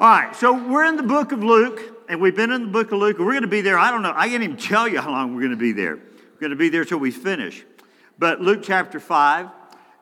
All 0.00 0.08
right, 0.08 0.34
so 0.34 0.52
we're 0.52 0.86
in 0.86 0.96
the 0.96 1.04
book 1.04 1.30
of 1.30 1.44
Luke, 1.44 1.80
and 2.08 2.20
we've 2.20 2.34
been 2.34 2.50
in 2.50 2.62
the 2.62 2.68
book 2.68 2.90
of 2.90 2.98
Luke, 2.98 3.16
and 3.18 3.24
we're 3.24 3.34
going 3.34 3.42
to 3.42 3.48
be 3.48 3.60
there. 3.60 3.78
I 3.78 3.92
don't 3.92 4.02
know, 4.02 4.12
I 4.12 4.28
can't 4.28 4.42
even 4.42 4.56
tell 4.56 4.88
you 4.88 5.00
how 5.00 5.12
long 5.12 5.36
we're 5.36 5.42
going 5.42 5.52
to 5.52 5.56
be 5.56 5.70
there. 5.70 5.94
We're 5.94 6.40
going 6.40 6.50
to 6.50 6.56
be 6.56 6.68
there 6.68 6.84
till 6.84 6.98
we 6.98 7.12
finish. 7.12 7.64
But 8.18 8.40
Luke 8.40 8.58
chapter 8.64 8.98
5, 8.98 9.50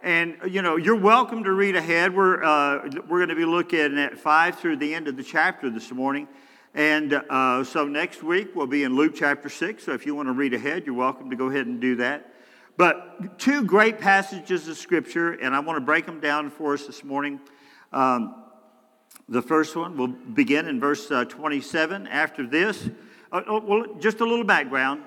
and 0.03 0.39
you 0.49 0.63
know, 0.63 0.77
you're 0.77 0.97
welcome 0.97 1.45
to 1.45 1.53
read 1.53 1.77
ahead. 1.77 2.17
We're, 2.17 2.43
uh, 2.43 2.89
we're 3.07 3.19
going 3.19 3.29
to 3.29 3.35
be 3.35 3.45
looking 3.45 3.99
at 3.99 4.17
5 4.17 4.59
through 4.59 4.77
the 4.77 4.95
end 4.95 5.09
of 5.09 5.19
the 5.19 5.23
chapter 5.23 5.69
this 5.69 5.93
morning. 5.93 6.27
And 6.73 7.13
uh, 7.29 7.63
so 7.63 7.87
next 7.87 8.23
week 8.23 8.57
we'll 8.57 8.67
be 8.67 8.85
in 8.85 8.97
Luke 8.97 9.13
chapter 9.15 9.51
6. 9.51 9.85
So 9.85 9.93
if 9.93 10.07
you 10.07 10.15
want 10.15 10.27
to 10.27 10.33
read 10.33 10.55
ahead, 10.55 10.87
you're 10.87 10.95
welcome 10.95 11.29
to 11.29 11.37
go 11.37 11.51
ahead 11.51 11.67
and 11.67 11.83
do 11.83 11.97
that. 11.97 12.33
But 12.79 13.39
two 13.39 13.63
great 13.65 14.01
passages 14.01 14.67
of 14.69 14.79
Scripture, 14.79 15.33
and 15.33 15.55
I 15.55 15.61
want 15.61 15.77
to 15.77 15.85
break 15.85 16.07
them 16.07 16.19
down 16.19 16.49
for 16.49 16.73
us 16.73 16.87
this 16.87 17.05
morning. 17.05 17.41
Um, 17.93 18.42
the 19.29 19.43
first 19.43 19.77
one 19.77 19.97
will 19.97 20.09
begin 20.09 20.67
in 20.69 20.81
verse 20.81 21.11
uh, 21.11 21.25
27. 21.25 22.07
After 22.07 22.47
this, 22.47 22.89
uh, 23.31 23.43
oh, 23.47 23.61
well, 23.61 23.95
just 23.99 24.21
a 24.21 24.25
little 24.25 24.45
background. 24.45 25.03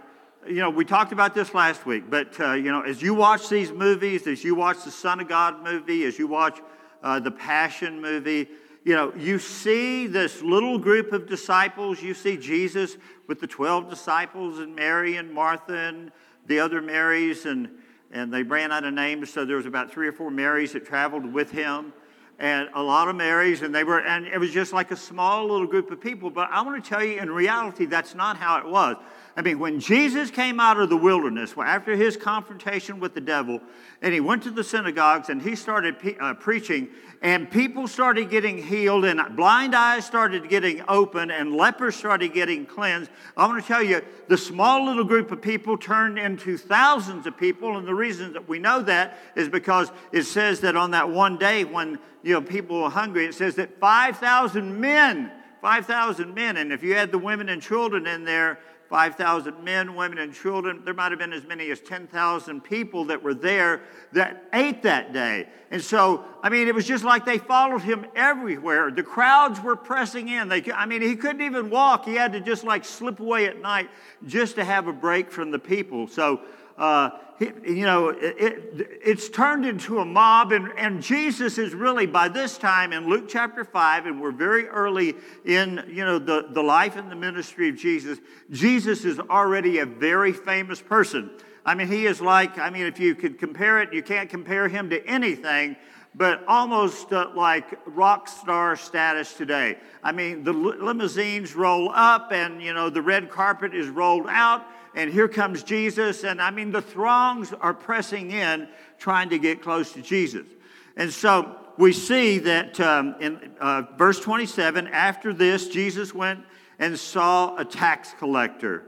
You 0.48 0.58
know, 0.58 0.70
we 0.70 0.86
talked 0.86 1.12
about 1.12 1.34
this 1.34 1.54
last 1.54 1.86
week, 1.86 2.10
but 2.10 2.40
uh, 2.40 2.54
you 2.54 2.72
know, 2.72 2.82
as 2.82 3.02
you 3.02 3.14
watch 3.14 3.50
these 3.50 3.72
movies, 3.72 4.28
as 4.28 4.44
you 4.44 4.56
watch 4.56 4.84
the 4.84 4.92
Son 4.92 5.20
of 5.20 5.28
God 5.28 5.64
movie, 5.64 6.04
as 6.04 6.20
you 6.20 6.28
watch 6.28 6.60
uh, 7.02 7.20
the 7.20 7.32
Passion 7.32 8.02
movie, 8.02 8.48
you 8.84 8.94
know, 8.94 9.12
you 9.18 9.40
see 9.40 10.06
this 10.06 10.44
little 10.44 10.78
group 10.78 11.12
of 11.12 11.28
disciples. 11.28 12.02
You 12.04 12.14
see 12.14 12.38
Jesus 12.38 12.98
with 13.28 13.40
the 13.40 13.48
12 13.48 13.90
disciples 13.90 14.60
and 14.60 14.76
Mary 14.76 15.18
and 15.18 15.34
Martha 15.34 15.76
and 15.76 16.12
the 16.46 16.60
other 16.60 16.82
Marys, 16.82 17.46
and, 17.46 17.70
and 18.12 18.32
they 18.32 18.44
ran 18.44 18.72
out 18.72 18.84
of 18.84 18.94
names, 18.94 19.34
so 19.34 19.46
there 19.46 19.58
was 19.58 19.66
about 19.66 19.92
three 19.92 20.08
or 20.08 20.12
four 20.12 20.30
Marys 20.30 20.74
that 20.74 20.86
traveled 20.86 21.26
with 21.26 21.50
him 21.50 21.92
and 22.40 22.70
a 22.74 22.84
lot 22.84 23.08
of 23.08 23.16
Marys, 23.16 23.62
and 23.62 23.74
they 23.74 23.84
were, 23.84 24.00
and 24.00 24.28
it 24.28 24.38
was 24.38 24.52
just 24.52 24.74
like 24.74 24.92
a 24.92 24.96
small 24.96 25.48
little 25.48 25.68
group 25.68 25.92
of 25.92 26.02
people. 26.02 26.30
But 26.30 26.50
I 26.52 26.62
want 26.62 26.84
to 26.84 26.90
tell 26.90 27.04
you, 27.04 27.20
in 27.20 27.32
reality, 27.32 27.86
that's 27.86 28.14
not 28.16 28.38
how 28.38 28.58
it 28.58 28.66
was. 28.66 28.98
I 29.38 29.42
mean, 29.42 29.60
when 29.60 29.82
Jesus 29.82 30.32
came 30.32 30.62
out 30.62 30.80
of 30.80 30.90
the 30.90 30.96
wilderness, 30.96 31.54
after 31.58 31.94
his 31.94 32.16
confrontation 32.16 33.02
with 33.02 33.14
the 33.14 33.22
devil, 33.22 33.60
and 34.02 34.14
he 34.14 34.22
went 34.22 34.44
to 34.44 34.52
the 34.52 34.64
synagogues 34.64 35.28
and 35.28 35.42
he 35.42 35.58
started 35.58 35.98
uh, 36.22 36.36
preaching, 36.36 36.88
and 37.22 37.52
people 37.52 37.88
started 37.90 38.30
getting 38.30 38.58
healed, 38.58 39.04
and 39.04 39.20
blind 39.36 39.76
eyes 39.76 40.06
started 40.06 40.48
getting 40.48 40.84
open, 40.88 41.32
and 41.32 41.54
lepers 41.54 41.96
started 41.96 42.34
getting 42.34 42.66
cleansed. 42.66 43.12
I 43.36 43.46
want 43.46 43.62
to 43.62 43.68
tell 43.68 43.84
you, 43.84 44.02
the 44.30 44.38
small 44.38 44.86
little 44.86 45.04
group 45.04 45.32
of 45.32 45.42
people 45.42 45.78
turned 45.78 46.18
into 46.18 46.58
thousands 46.58 47.28
of 47.28 47.36
people, 47.36 47.78
and 47.78 47.86
the 47.86 47.96
reason 47.96 48.32
that 48.34 48.48
we 48.48 48.58
know 48.58 48.82
that 48.84 49.18
is 49.36 49.50
because 49.50 49.92
it 50.14 50.24
says 50.24 50.62
that 50.62 50.78
on 50.78 50.92
that 50.92 51.10
one 51.10 51.38
day 51.38 51.66
when 51.66 52.00
you 52.24 52.34
know 52.34 52.42
people 52.42 52.84
were 52.84 52.90
hungry, 52.90 53.26
it 53.26 53.34
says 53.34 53.56
that 53.56 53.82
5,000 53.82 54.80
men, 54.80 55.30
5,000 55.62 56.34
men, 56.34 56.56
and 56.56 56.72
if 56.72 56.84
you 56.84 56.96
had 56.96 57.12
the 57.12 57.18
women 57.18 57.50
and 57.50 57.62
children 57.62 58.08
in 58.08 58.24
there, 58.24 58.60
5,000 58.90 59.64
men, 59.64 59.96
women, 59.96 60.20
and 60.20 60.34
children. 60.34 60.82
There 60.86 60.94
might 60.94 61.12
have 61.12 61.20
been 61.20 61.34
as 61.34 61.46
many 61.46 61.72
as 61.72 61.80
10,000 61.80 62.62
people 62.62 63.06
that 63.06 63.22
were 63.22 63.34
there 63.34 63.82
that 64.14 64.46
ate 64.54 64.84
that 64.84 65.12
day. 65.12 65.48
And 65.72 65.82
so, 65.82 66.24
I 66.44 66.50
mean, 66.50 66.68
it 66.68 66.76
was 66.76 66.86
just 66.86 67.04
like 67.04 67.26
they 67.26 67.40
followed 67.40 67.82
him 67.82 68.06
everywhere. 68.16 68.92
The 68.92 69.04
crowds 69.04 69.60
were 69.62 69.76
pressing 69.76 70.30
in. 70.30 70.50
They, 70.50 70.72
I 70.72 70.86
mean, 70.86 71.02
he 71.02 71.16
couldn't 71.16 71.42
even 71.42 71.70
walk. 71.70 72.06
He 72.06 72.16
had 72.16 72.34
to 72.34 72.40
just 72.40 72.64
like 72.64 72.86
slip 72.86 73.20
away 73.20 73.48
at 73.48 73.62
night 73.62 73.90
just 74.28 74.56
to 74.56 74.64
have 74.64 74.88
a 74.88 74.94
break 74.94 75.32
from 75.32 75.52
the 75.52 75.60
people. 75.60 76.08
So, 76.08 76.42
uh, 76.78 77.10
you 77.40 77.86
know, 77.86 78.10
it, 78.10 78.36
it, 78.40 79.00
it's 79.04 79.28
turned 79.28 79.66
into 79.66 80.00
a 80.00 80.06
mob, 80.06 80.54
and, 80.54 80.72
and 80.78 81.02
Jesus 81.02 81.58
is 81.58 81.74
really, 81.74 82.06
by 82.06 82.30
this 82.30 82.58
time 82.58 82.94
in 82.94 83.10
Luke 83.10 83.26
chapter 83.28 83.66
5, 83.66 84.06
and 84.06 84.22
we're 84.22 84.32
very 84.32 84.68
early 84.68 85.16
in, 85.44 85.84
you 85.90 86.06
know, 86.06 86.18
the, 86.18 86.48
the 86.52 86.62
life 86.62 86.96
and 86.96 87.12
the 87.12 87.16
ministry 87.16 87.70
of 87.70 87.76
Jesus, 87.76 88.20
Jesus 88.52 89.04
is 89.04 89.20
already 89.20 89.80
a 89.80 89.86
very 89.86 90.32
famous 90.32 90.82
person. 90.82 91.30
I 91.66 91.76
mean, 91.76 91.88
he 91.88 92.06
is 92.06 92.22
like, 92.22 92.58
I 92.58 92.70
mean, 92.70 92.86
if 92.86 93.00
you 93.00 93.16
could 93.16 93.38
compare 93.38 93.82
it, 93.82 93.94
you 93.94 94.04
can't 94.04 94.30
compare 94.30 94.70
him 94.70 94.90
to 94.92 95.06
anything, 95.06 95.76
but 96.14 96.42
almost 96.48 97.12
uh, 97.12 97.32
like 97.36 97.78
rock 97.86 98.30
star 98.30 98.78
status 98.78 99.34
today. 99.34 99.78
I 100.02 100.14
mean, 100.14 100.46
the 100.46 100.54
limousines 100.54 101.54
roll 101.54 101.92
up, 101.94 102.32
and, 102.32 102.62
you 102.62 102.74
know, 102.74 102.90
the 102.90 103.02
red 103.02 103.30
carpet 103.30 103.76
is 103.76 103.90
rolled 103.90 104.28
out 104.30 104.66
and 104.96 105.12
here 105.12 105.28
comes 105.28 105.62
Jesus. 105.62 106.24
And 106.24 106.42
I 106.42 106.50
mean, 106.50 106.72
the 106.72 106.82
throngs 106.82 107.54
are 107.54 107.74
pressing 107.74 108.32
in 108.32 108.68
trying 108.98 109.30
to 109.30 109.38
get 109.38 109.62
close 109.62 109.92
to 109.92 110.02
Jesus. 110.02 110.48
And 110.96 111.12
so 111.12 111.58
we 111.78 111.92
see 111.92 112.40
that 112.40 112.80
um, 112.80 113.16
in 113.20 113.52
uh, 113.60 113.84
verse 113.98 114.20
27, 114.22 114.88
after 114.88 115.34
this, 115.34 115.68
Jesus 115.68 116.14
went 116.14 116.46
and 116.80 116.98
saw 116.98 117.58
a 117.58 117.66
tax 117.66 118.16
collector 118.18 118.84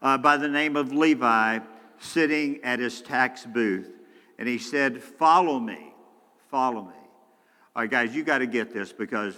uh, 0.00 0.16
by 0.16 0.38
the 0.38 0.48
name 0.48 0.76
of 0.76 0.92
Levi 0.92 1.58
sitting 2.00 2.64
at 2.64 2.78
his 2.78 3.02
tax 3.02 3.44
booth. 3.44 3.90
And 4.38 4.48
he 4.48 4.58
said, 4.58 5.02
Follow 5.02 5.60
me, 5.60 5.92
follow 6.50 6.82
me. 6.82 6.88
All 7.76 7.82
right, 7.82 7.90
guys, 7.90 8.14
you 8.14 8.24
got 8.24 8.38
to 8.38 8.46
get 8.46 8.72
this 8.72 8.92
because, 8.92 9.34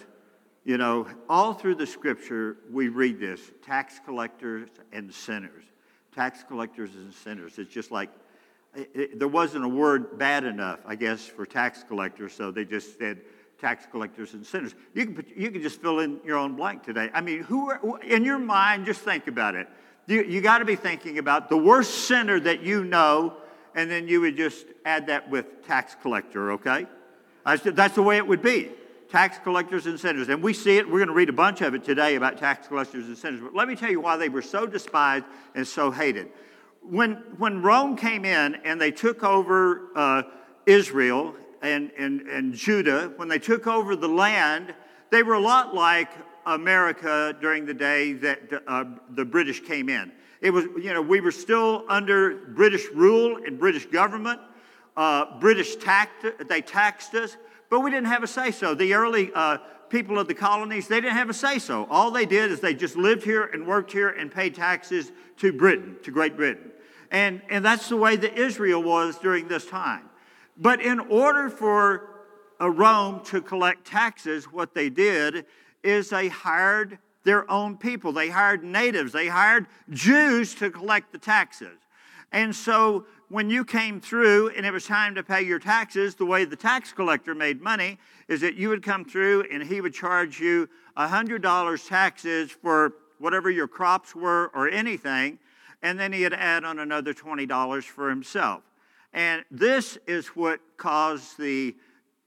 you 0.64 0.78
know, 0.78 1.06
all 1.28 1.54
through 1.54 1.74
the 1.74 1.86
scripture, 1.86 2.58
we 2.70 2.88
read 2.88 3.18
this 3.18 3.40
tax 3.64 4.00
collectors 4.04 4.70
and 4.92 5.12
sinners 5.12 5.64
tax 6.14 6.44
collectors 6.46 6.94
and 6.94 7.12
sinners. 7.12 7.58
It's 7.58 7.72
just 7.72 7.90
like 7.90 8.10
it, 8.74 8.90
it, 8.94 9.18
there 9.18 9.28
wasn't 9.28 9.64
a 9.64 9.68
word 9.68 10.18
bad 10.18 10.44
enough, 10.44 10.80
I 10.86 10.96
guess, 10.96 11.26
for 11.26 11.46
tax 11.46 11.84
collectors, 11.86 12.32
so 12.32 12.50
they 12.50 12.64
just 12.64 12.98
said 12.98 13.20
tax 13.60 13.86
collectors 13.90 14.34
and 14.34 14.44
sinners. 14.44 14.74
You 14.94 15.06
can, 15.06 15.24
you 15.36 15.50
can 15.50 15.62
just 15.62 15.80
fill 15.80 16.00
in 16.00 16.20
your 16.24 16.36
own 16.36 16.56
blank 16.56 16.82
today. 16.82 17.10
I 17.14 17.20
mean, 17.20 17.42
who, 17.42 17.70
are, 17.70 18.00
in 18.02 18.24
your 18.24 18.38
mind, 18.38 18.86
just 18.86 19.00
think 19.00 19.26
about 19.26 19.54
it. 19.54 19.68
You, 20.06 20.22
you 20.22 20.40
got 20.40 20.58
to 20.58 20.64
be 20.64 20.76
thinking 20.76 21.18
about 21.18 21.48
the 21.48 21.56
worst 21.56 22.06
sinner 22.06 22.38
that 22.40 22.62
you 22.62 22.84
know, 22.84 23.36
and 23.74 23.90
then 23.90 24.08
you 24.08 24.20
would 24.20 24.36
just 24.36 24.66
add 24.84 25.06
that 25.06 25.30
with 25.30 25.66
tax 25.66 25.96
collector, 26.02 26.52
okay? 26.52 26.86
That's 27.44 27.94
the 27.94 28.02
way 28.02 28.16
it 28.16 28.26
would 28.26 28.42
be 28.42 28.70
tax 29.10 29.38
collectors 29.42 29.86
and 29.86 29.98
sinners. 29.98 30.28
And 30.28 30.42
we 30.42 30.52
see 30.52 30.76
it, 30.78 30.86
we're 30.86 30.98
going 30.98 31.08
to 31.08 31.14
read 31.14 31.28
a 31.28 31.34
bunch 31.34 31.60
of 31.60 31.74
it 31.74 31.84
today 31.84 32.16
about 32.16 32.38
tax 32.38 32.68
collectors 32.68 33.06
and 33.06 33.16
sinners. 33.16 33.40
But 33.40 33.54
let 33.54 33.68
me 33.68 33.76
tell 33.76 33.90
you 33.90 34.00
why 34.00 34.16
they 34.16 34.28
were 34.28 34.42
so 34.42 34.66
despised 34.66 35.24
and 35.54 35.66
so 35.66 35.90
hated. 35.90 36.28
When, 36.82 37.14
when 37.38 37.62
Rome 37.62 37.96
came 37.96 38.24
in 38.24 38.56
and 38.64 38.80
they 38.80 38.90
took 38.90 39.22
over 39.22 39.88
uh, 39.94 40.22
Israel 40.66 41.34
and, 41.62 41.90
and, 41.96 42.22
and 42.22 42.54
Judah, 42.54 43.12
when 43.16 43.28
they 43.28 43.38
took 43.38 43.66
over 43.66 43.96
the 43.96 44.08
land, 44.08 44.74
they 45.10 45.22
were 45.22 45.34
a 45.34 45.40
lot 45.40 45.74
like 45.74 46.10
America 46.46 47.34
during 47.40 47.64
the 47.64 47.74
day 47.74 48.12
that 48.14 48.40
uh, 48.66 48.84
the 49.10 49.24
British 49.24 49.60
came 49.60 49.88
in. 49.88 50.12
It 50.40 50.50
was, 50.50 50.64
you 50.64 50.92
know, 50.92 51.00
we 51.00 51.20
were 51.20 51.30
still 51.30 51.84
under 51.88 52.36
British 52.48 52.84
rule 52.94 53.38
and 53.46 53.58
British 53.58 53.86
government. 53.86 54.40
Uh, 54.96 55.38
British 55.40 55.76
taxed, 55.76 56.26
they 56.48 56.60
taxed 56.60 57.14
us 57.14 57.36
but 57.74 57.80
we 57.80 57.90
didn't 57.90 58.06
have 58.06 58.22
a 58.22 58.28
say 58.28 58.52
so. 58.52 58.72
The 58.72 58.94
early 58.94 59.32
uh, 59.34 59.58
people 59.88 60.16
of 60.16 60.28
the 60.28 60.34
colonies, 60.34 60.86
they 60.86 61.00
didn't 61.00 61.16
have 61.16 61.28
a 61.28 61.34
say 61.34 61.58
so. 61.58 61.88
All 61.90 62.12
they 62.12 62.24
did 62.24 62.52
is 62.52 62.60
they 62.60 62.72
just 62.72 62.94
lived 62.94 63.24
here 63.24 63.46
and 63.46 63.66
worked 63.66 63.90
here 63.90 64.10
and 64.10 64.30
paid 64.30 64.54
taxes 64.54 65.10
to 65.38 65.52
Britain, 65.52 65.96
to 66.04 66.12
Great 66.12 66.36
Britain. 66.36 66.70
And, 67.10 67.42
and 67.50 67.64
that's 67.64 67.88
the 67.88 67.96
way 67.96 68.14
that 68.14 68.38
Israel 68.38 68.80
was 68.80 69.18
during 69.18 69.48
this 69.48 69.66
time. 69.66 70.08
But 70.56 70.82
in 70.82 71.00
order 71.00 71.50
for 71.50 72.10
uh, 72.60 72.70
Rome 72.70 73.24
to 73.24 73.42
collect 73.42 73.84
taxes, 73.84 74.44
what 74.44 74.72
they 74.72 74.88
did 74.88 75.44
is 75.82 76.10
they 76.10 76.28
hired 76.28 76.98
their 77.24 77.50
own 77.50 77.76
people. 77.76 78.12
They 78.12 78.28
hired 78.28 78.62
natives, 78.62 79.10
they 79.10 79.26
hired 79.26 79.66
Jews 79.90 80.54
to 80.54 80.70
collect 80.70 81.10
the 81.10 81.18
taxes. 81.18 81.76
And 82.30 82.54
so 82.54 83.06
when 83.34 83.50
you 83.50 83.64
came 83.64 84.00
through 84.00 84.48
and 84.50 84.64
it 84.64 84.72
was 84.72 84.86
time 84.86 85.12
to 85.16 85.20
pay 85.20 85.42
your 85.42 85.58
taxes, 85.58 86.14
the 86.14 86.24
way 86.24 86.44
the 86.44 86.54
tax 86.54 86.92
collector 86.92 87.34
made 87.34 87.60
money 87.60 87.98
is 88.28 88.40
that 88.40 88.54
you 88.54 88.68
would 88.68 88.80
come 88.80 89.04
through 89.04 89.44
and 89.50 89.60
he 89.60 89.80
would 89.80 89.92
charge 89.92 90.38
you 90.38 90.68
$100 90.96 91.88
taxes 91.88 92.52
for 92.52 92.92
whatever 93.18 93.50
your 93.50 93.66
crops 93.66 94.14
were 94.14 94.52
or 94.54 94.68
anything, 94.68 95.36
and 95.82 95.98
then 95.98 96.12
he'd 96.12 96.32
add 96.32 96.62
on 96.62 96.78
another 96.78 97.12
$20 97.12 97.82
for 97.82 98.08
himself. 98.08 98.62
And 99.12 99.44
this 99.50 99.98
is 100.06 100.28
what 100.28 100.60
caused 100.76 101.36
the 101.36 101.74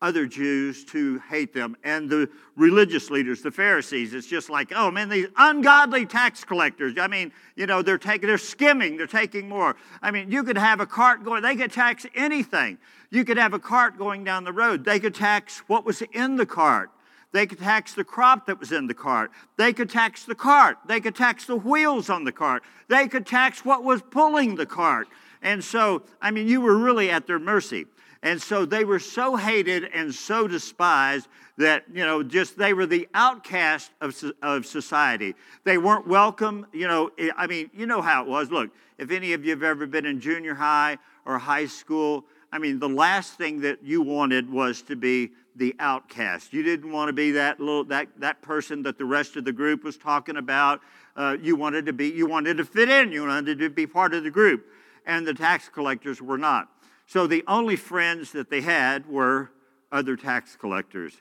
other 0.02 0.28
Jews 0.28 0.86
to 0.86 1.20
hate 1.30 1.54
them 1.54 1.76
and 1.84 2.10
the 2.10 2.30
religious 2.56 3.10
leaders, 3.10 3.42
the 3.42 3.52
Pharisees. 3.52 4.14
It's 4.14 4.28
just 4.28 4.50
like, 4.50 4.72
oh 4.76 4.92
man, 4.92 5.10
these 5.10 5.28
ungodly 5.38 6.06
tax 6.06 6.44
collectors. 6.44 6.98
I 7.00 7.08
mean, 7.08 7.32
you 7.56 7.66
know, 7.66 7.82
they're 7.82 7.98
taking, 7.98 8.28
they're 8.28 8.38
skimming, 8.38 8.98
they're 8.98 9.08
taking 9.08 9.50
more. 9.50 9.76
I 10.02 10.12
mean, 10.12 10.32
you 10.32 10.44
could 10.44 10.58
have 10.58 10.80
a 10.80 10.86
cart 10.86 11.24
going, 11.24 11.42
they 11.42 11.56
could 11.56 11.72
tax 11.72 12.06
anything. 12.14 12.78
You 13.10 13.26
could 13.26 13.38
have 13.38 13.54
a 13.54 13.60
cart 13.60 13.98
going 13.98 14.24
down 14.24 14.44
the 14.44 14.54
road. 14.54 14.86
They 14.86 15.00
could 15.00 15.16
tax 15.16 15.60
what 15.68 15.86
was 15.86 16.04
in 16.14 16.36
the 16.36 16.46
cart. 16.46 16.92
They 17.32 17.46
could 17.46 17.60
tax 17.60 17.94
the 17.94 18.04
crop 18.04 18.46
that 18.48 18.60
was 18.60 18.72
in 18.72 18.88
the 18.88 18.94
cart. 18.94 19.32
They 19.58 19.74
could 19.74 19.90
tax 19.90 20.26
the 20.26 20.36
cart. 20.36 20.78
They 20.88 21.00
could 21.00 21.16
tax 21.16 21.46
the 21.46 21.56
wheels 21.56 22.10
on 22.10 22.24
the 22.24 22.32
cart. 22.32 22.64
They 22.88 23.08
could 23.08 23.26
tax 23.26 23.66
what 23.66 23.84
was 23.84 24.02
pulling 24.02 24.56
the 24.56 24.66
cart. 24.66 25.08
And 25.42 25.64
so, 25.64 26.04
I 26.22 26.32
mean, 26.32 26.48
you 26.48 26.62
were 26.62 26.78
really 26.78 27.10
at 27.10 27.28
their 27.28 27.40
mercy. 27.40 27.86
And 28.24 28.42
so 28.42 28.66
they 28.66 28.84
were 28.84 29.00
so 29.00 29.36
hated 29.36 29.86
and 29.94 30.14
so 30.14 30.48
despised 30.48 31.28
that, 31.58 31.84
you 31.94 32.06
know, 32.06 32.24
just 32.24 32.58
they 32.58 32.74
were 32.74 32.86
the 32.86 33.08
outcast 33.14 33.92
of, 34.02 34.16
of 34.42 34.66
society. 34.66 35.36
They 35.64 35.78
weren't 35.78 36.08
welcome. 36.08 36.66
You 36.74 36.88
know, 36.88 37.12
I 37.36 37.48
mean, 37.48 37.70
you 37.74 37.86
know 37.86 38.02
how 38.02 38.24
it 38.24 38.28
was. 38.28 38.52
Look, 38.52 38.72
if 38.98 39.12
any 39.12 39.34
of 39.34 39.44
you 39.44 39.52
have 39.52 39.64
ever 39.64 39.86
been 39.86 40.06
in 40.06 40.20
junior 40.20 40.56
high 40.56 40.98
or 41.26 41.38
high 41.38 41.66
school, 41.66 42.26
I 42.52 42.60
mean, 42.60 42.80
the 42.80 42.90
last 42.90 43.34
thing 43.34 43.62
that 43.62 43.84
you 43.84 44.02
wanted 44.02 44.50
was 44.50 44.82
to 44.84 44.96
be 44.96 45.32
the 45.56 45.76
outcast. 45.80 46.54
You 46.54 46.64
didn't 46.64 46.92
want 46.92 47.10
to 47.10 47.14
be 47.14 47.32
that 47.32 47.60
little 47.60 47.84
that 47.86 48.08
that 48.18 48.42
person 48.42 48.84
that 48.84 48.98
the 48.98 49.06
rest 49.06 49.36
of 49.36 49.44
the 49.44 49.52
group 49.52 49.84
was 49.84 49.98
talking 49.98 50.38
about. 50.38 50.82
Uh, 51.16 51.36
you 51.42 51.56
wanted 51.56 51.86
to 51.88 51.94
be 51.94 52.10
you 52.10 52.28
wanted 52.28 52.58
to 52.58 52.66
fit 52.66 52.90
in. 52.90 53.12
You 53.12 53.26
wanted 53.26 53.60
to 53.60 53.70
be 53.70 53.88
part 53.88 54.14
of 54.14 54.24
the 54.24 54.32
group, 54.32 54.68
and 55.06 55.26
the 55.26 55.34
tax 55.34 55.68
collectors 55.68 56.22
were 56.22 56.38
not. 56.38 56.70
So 57.08 57.26
the 57.26 57.44
only 57.48 57.78
friends 57.78 58.34
that 58.34 58.50
they 58.50 58.62
had 58.62 59.08
were 59.08 59.50
other 59.92 60.16
tax 60.16 60.56
collectors. 60.56 61.14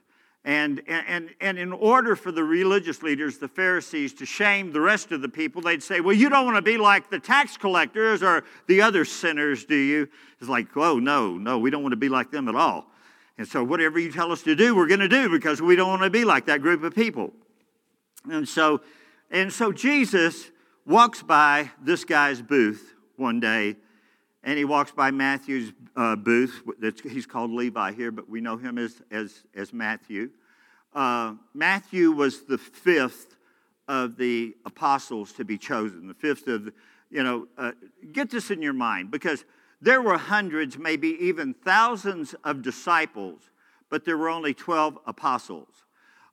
And, 0.45 0.83
and, 0.87 1.31
and 1.41 1.59
in 1.59 1.73
order 1.73 2.15
for 2.15 2.31
the 2.31 2.45
religious 2.45 3.03
leaders, 3.03 3.39
the 3.39 3.49
Pharisees, 3.49 4.13
to 4.15 4.27
shame 4.27 4.73
the 4.73 4.81
rest 4.81 5.11
of 5.11 5.21
the 5.21 5.29
people, 5.29 5.63
they'd 5.63 5.83
say, 5.83 6.01
Well, 6.01 6.15
you 6.15 6.29
don't 6.29 6.45
want 6.45 6.57
to 6.57 6.63
be 6.63 6.77
like 6.77 7.11
the 7.11 7.19
tax 7.19 7.57
collectors 7.57 8.23
or 8.23 8.45
the 8.69 8.81
other 8.81 9.05
sinners, 9.05 9.65
do 9.65 9.75
you? 9.75 10.09
It's 10.39 10.49
like, 10.49 10.69
Oh, 10.77 11.01
no, 11.01 11.37
no, 11.37 11.59
we 11.59 11.71
don't 11.71 11.83
want 11.83 11.93
to 11.93 11.97
be 11.97 12.09
like 12.09 12.31
them 12.31 12.49
at 12.49 12.55
all. 12.55 12.87
And 13.39 13.47
so, 13.47 13.65
whatever 13.65 13.99
you 13.99 14.13
tell 14.13 14.31
us 14.31 14.43
to 14.43 14.55
do, 14.55 14.77
we're 14.77 14.87
going 14.87 15.01
to 15.01 15.09
do 15.09 15.29
because 15.29 15.61
we 15.61 15.75
don't 15.75 15.89
want 15.89 16.03
to 16.03 16.11
be 16.11 16.25
like 16.25 16.47
that 16.47 16.63
group 16.63 16.85
of 16.85 16.95
people. 16.95 17.33
And 18.31 18.49
so, 18.49 18.83
and 19.31 19.53
so 19.53 19.73
Jesus 19.73 20.51
walks 20.87 21.23
by 21.23 21.71
this 21.83 22.05
guy's 22.05 22.41
booth 22.41 22.95
one 23.17 23.41
day, 23.41 23.77
and 24.47 24.57
he 24.57 24.65
walks 24.65 24.93
by 24.93 25.11
Matthew's 25.11 25.73
uh, 25.97 26.15
booth. 26.15 26.63
he's 27.03 27.27
called 27.27 27.51
Levi 27.51 27.93
here, 27.93 28.13
but 28.13 28.31
we 28.31 28.41
know 28.41 28.57
him 28.57 28.79
as, 28.79 29.03
as, 29.11 29.43
as 29.57 29.73
Matthew. 29.73 30.31
Uh, 30.95 31.35
Matthew 31.53 32.13
was 32.13 32.45
the 32.45 32.57
fifth 32.57 33.37
of 33.89 34.17
the 34.17 34.55
apostles 34.65 35.33
to 35.33 35.45
be 35.45 35.59
chosen, 35.59 36.07
the 36.07 36.15
fifth 36.15 36.47
of, 36.47 36.73
you 37.11 37.25
know, 37.25 37.49
uh, 37.59 37.73
get 38.13 38.31
this 38.31 38.53
in 38.53 38.63
your 38.63 38.73
mind 38.73 39.11
because 39.11 39.45
there 39.83 40.01
were 40.01 40.17
hundreds, 40.17 40.79
maybe 40.79 41.17
even 41.21 41.53
thousands 41.53 42.37
of 42.45 42.63
disciples, 42.63 43.51
but 43.91 44.05
there 44.05 44.17
were 44.17 44.29
only 44.29 44.55
12 44.55 44.97
apostles. 45.09 45.85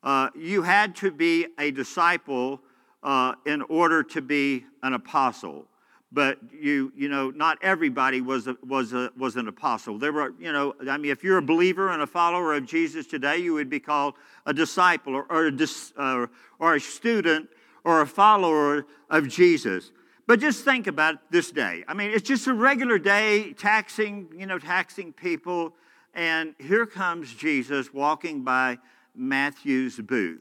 Uh, 0.04 0.30
you 0.36 0.62
had 0.62 0.94
to 0.96 1.10
be 1.10 1.48
a 1.58 1.72
disciple 1.72 2.60
uh, 3.02 3.34
in 3.44 3.60
order 3.62 4.04
to 4.04 4.22
be 4.22 4.64
an 4.84 4.94
apostle. 4.94 5.66
But 6.14 6.38
you, 6.52 6.92
you 6.96 7.08
know, 7.08 7.30
not 7.30 7.58
everybody 7.60 8.20
was 8.20 8.46
a, 8.46 8.56
was 8.64 8.92
a, 8.92 9.10
was 9.18 9.34
an 9.34 9.48
apostle. 9.48 9.98
There 9.98 10.12
were, 10.12 10.32
you 10.38 10.52
know, 10.52 10.74
I 10.88 10.96
mean, 10.96 11.10
if 11.10 11.24
you're 11.24 11.38
a 11.38 11.42
believer 11.42 11.90
and 11.90 12.02
a 12.02 12.06
follower 12.06 12.54
of 12.54 12.66
Jesus 12.66 13.04
today, 13.06 13.38
you 13.38 13.52
would 13.54 13.68
be 13.68 13.80
called 13.80 14.14
a 14.46 14.54
disciple 14.54 15.16
or, 15.16 15.26
or, 15.28 15.46
a, 15.46 15.50
dis, 15.50 15.92
uh, 15.96 16.26
or 16.60 16.76
a 16.76 16.80
student 16.80 17.48
or 17.82 18.00
a 18.00 18.06
follower 18.06 18.86
of 19.10 19.28
Jesus. 19.28 19.90
But 20.28 20.38
just 20.38 20.64
think 20.64 20.86
about 20.86 21.16
this 21.32 21.50
day. 21.50 21.82
I 21.88 21.94
mean, 21.94 22.12
it's 22.12 22.26
just 22.26 22.46
a 22.46 22.54
regular 22.54 22.98
day, 22.98 23.52
taxing, 23.52 24.28
you 24.38 24.46
know, 24.46 24.60
taxing 24.60 25.12
people. 25.12 25.74
And 26.14 26.54
here 26.60 26.86
comes 26.86 27.34
Jesus 27.34 27.92
walking 27.92 28.44
by 28.44 28.78
Matthew's 29.16 29.98
booth. 29.98 30.40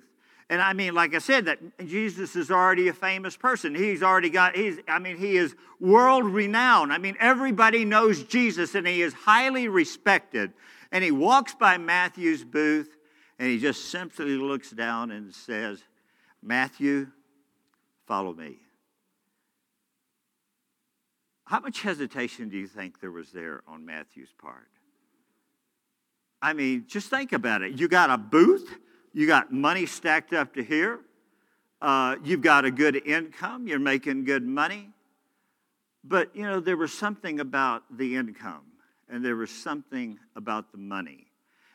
And 0.49 0.61
I 0.61 0.73
mean, 0.73 0.93
like 0.93 1.15
I 1.15 1.19
said, 1.19 1.45
that 1.45 1.59
Jesus 1.85 2.35
is 2.35 2.51
already 2.51 2.87
a 2.89 2.93
famous 2.93 3.35
person. 3.35 3.73
He's 3.73 4.03
already 4.03 4.29
got, 4.29 4.55
he's, 4.55 4.77
I 4.87 4.99
mean, 4.99 5.17
he 5.17 5.37
is 5.37 5.55
world 5.79 6.25
renowned. 6.25 6.91
I 6.91 6.97
mean, 6.97 7.15
everybody 7.19 7.85
knows 7.85 8.23
Jesus 8.23 8.75
and 8.75 8.87
he 8.87 9.01
is 9.01 9.13
highly 9.13 9.67
respected. 9.67 10.53
And 10.91 11.03
he 11.03 11.11
walks 11.11 11.55
by 11.55 11.77
Matthew's 11.77 12.43
booth 12.43 12.97
and 13.39 13.47
he 13.49 13.57
just 13.57 13.89
simply 13.89 14.35
looks 14.35 14.71
down 14.71 15.11
and 15.11 15.33
says, 15.33 15.81
Matthew, 16.41 17.07
follow 18.05 18.33
me. 18.33 18.57
How 21.45 21.59
much 21.59 21.81
hesitation 21.81 22.49
do 22.49 22.57
you 22.57 22.67
think 22.67 22.99
there 22.99 23.11
was 23.11 23.31
there 23.31 23.61
on 23.67 23.85
Matthew's 23.85 24.33
part? 24.37 24.69
I 26.41 26.53
mean, 26.53 26.85
just 26.87 27.09
think 27.09 27.31
about 27.31 27.61
it. 27.61 27.79
You 27.79 27.87
got 27.87 28.09
a 28.09 28.17
booth, 28.17 28.69
you 29.13 29.27
got 29.27 29.51
money 29.51 29.85
stacked 29.85 30.33
up 30.33 30.53
to 30.55 30.63
here, 30.63 30.99
uh, 31.81 32.15
you've 32.23 32.41
got 32.41 32.65
a 32.65 32.71
good 32.71 32.95
income, 33.05 33.67
you're 33.67 33.79
making 33.79 34.23
good 34.23 34.45
money. 34.45 34.89
But, 36.03 36.35
you 36.35 36.43
know, 36.43 36.59
there 36.59 36.77
was 36.77 36.91
something 36.91 37.39
about 37.39 37.83
the 37.97 38.15
income, 38.15 38.63
and 39.09 39.23
there 39.23 39.35
was 39.35 39.49
something 39.49 40.19
about 40.35 40.71
the 40.71 40.77
money, 40.77 41.27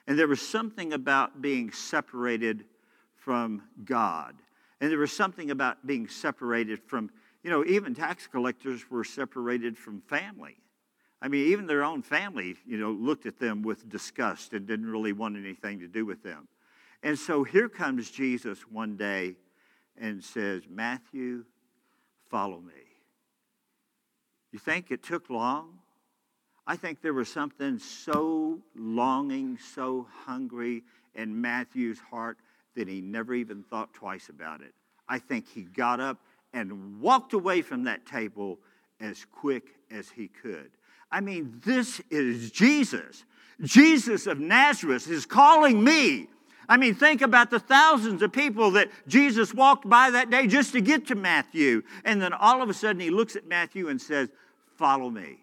and 0.06 0.18
there 0.18 0.28
was 0.28 0.46
something 0.46 0.92
about 0.92 1.40
being 1.40 1.72
separated 1.72 2.64
from 3.16 3.62
God, 3.84 4.34
and 4.80 4.90
there 4.90 4.98
was 4.98 5.12
something 5.12 5.50
about 5.50 5.86
being 5.86 6.08
separated 6.08 6.80
from 6.86 7.10
you 7.42 7.50
know, 7.50 7.64
even 7.64 7.94
tax 7.94 8.26
collectors 8.26 8.90
were 8.90 9.04
separated 9.04 9.78
from 9.78 10.00
family. 10.02 10.56
I 11.20 11.28
mean, 11.28 11.48
even 11.48 11.66
their 11.66 11.82
own 11.82 12.02
family, 12.02 12.56
you 12.66 12.76
know, 12.76 12.90
looked 12.90 13.26
at 13.26 13.38
them 13.38 13.62
with 13.62 13.88
disgust 13.88 14.52
and 14.52 14.66
didn't 14.66 14.90
really 14.90 15.12
want 15.12 15.36
anything 15.36 15.80
to 15.80 15.88
do 15.88 16.04
with 16.04 16.22
them. 16.22 16.46
And 17.02 17.18
so 17.18 17.44
here 17.44 17.68
comes 17.68 18.10
Jesus 18.10 18.60
one 18.70 18.96
day 18.96 19.36
and 20.00 20.22
says, 20.22 20.62
Matthew, 20.68 21.44
follow 22.28 22.60
me. 22.60 22.72
You 24.52 24.58
think 24.58 24.90
it 24.90 25.02
took 25.02 25.30
long? 25.30 25.78
I 26.66 26.76
think 26.76 27.00
there 27.00 27.14
was 27.14 27.28
something 27.28 27.78
so 27.78 28.58
longing, 28.76 29.58
so 29.58 30.06
hungry 30.24 30.82
in 31.14 31.40
Matthew's 31.40 31.98
heart 31.98 32.38
that 32.76 32.88
he 32.88 33.00
never 33.00 33.34
even 33.34 33.62
thought 33.62 33.92
twice 33.94 34.28
about 34.28 34.60
it. 34.60 34.74
I 35.08 35.18
think 35.18 35.48
he 35.48 35.62
got 35.62 36.00
up 36.00 36.18
and 36.52 37.00
walked 37.00 37.32
away 37.32 37.62
from 37.62 37.84
that 37.84 38.06
table 38.06 38.58
as 39.00 39.24
quick 39.32 39.74
as 39.90 40.10
he 40.10 40.28
could. 40.28 40.70
I 41.10 41.20
mean, 41.20 41.60
this 41.64 42.00
is 42.10 42.50
Jesus. 42.50 43.24
Jesus 43.62 44.26
of 44.26 44.38
Nazareth 44.38 45.10
is 45.10 45.26
calling 45.26 45.82
me. 45.82 46.28
I 46.68 46.76
mean, 46.76 46.94
think 46.94 47.22
about 47.22 47.50
the 47.50 47.58
thousands 47.58 48.20
of 48.20 48.32
people 48.32 48.72
that 48.72 48.90
Jesus 49.06 49.54
walked 49.54 49.88
by 49.88 50.10
that 50.10 50.30
day 50.30 50.46
just 50.46 50.72
to 50.72 50.80
get 50.80 51.06
to 51.06 51.14
Matthew. 51.14 51.82
And 52.04 52.20
then 52.20 52.32
all 52.32 52.62
of 52.62 52.68
a 52.68 52.74
sudden 52.74 53.00
he 53.00 53.10
looks 53.10 53.36
at 53.36 53.46
Matthew 53.46 53.88
and 53.88 54.00
says, 54.00 54.28
Follow 54.76 55.10
me. 55.10 55.38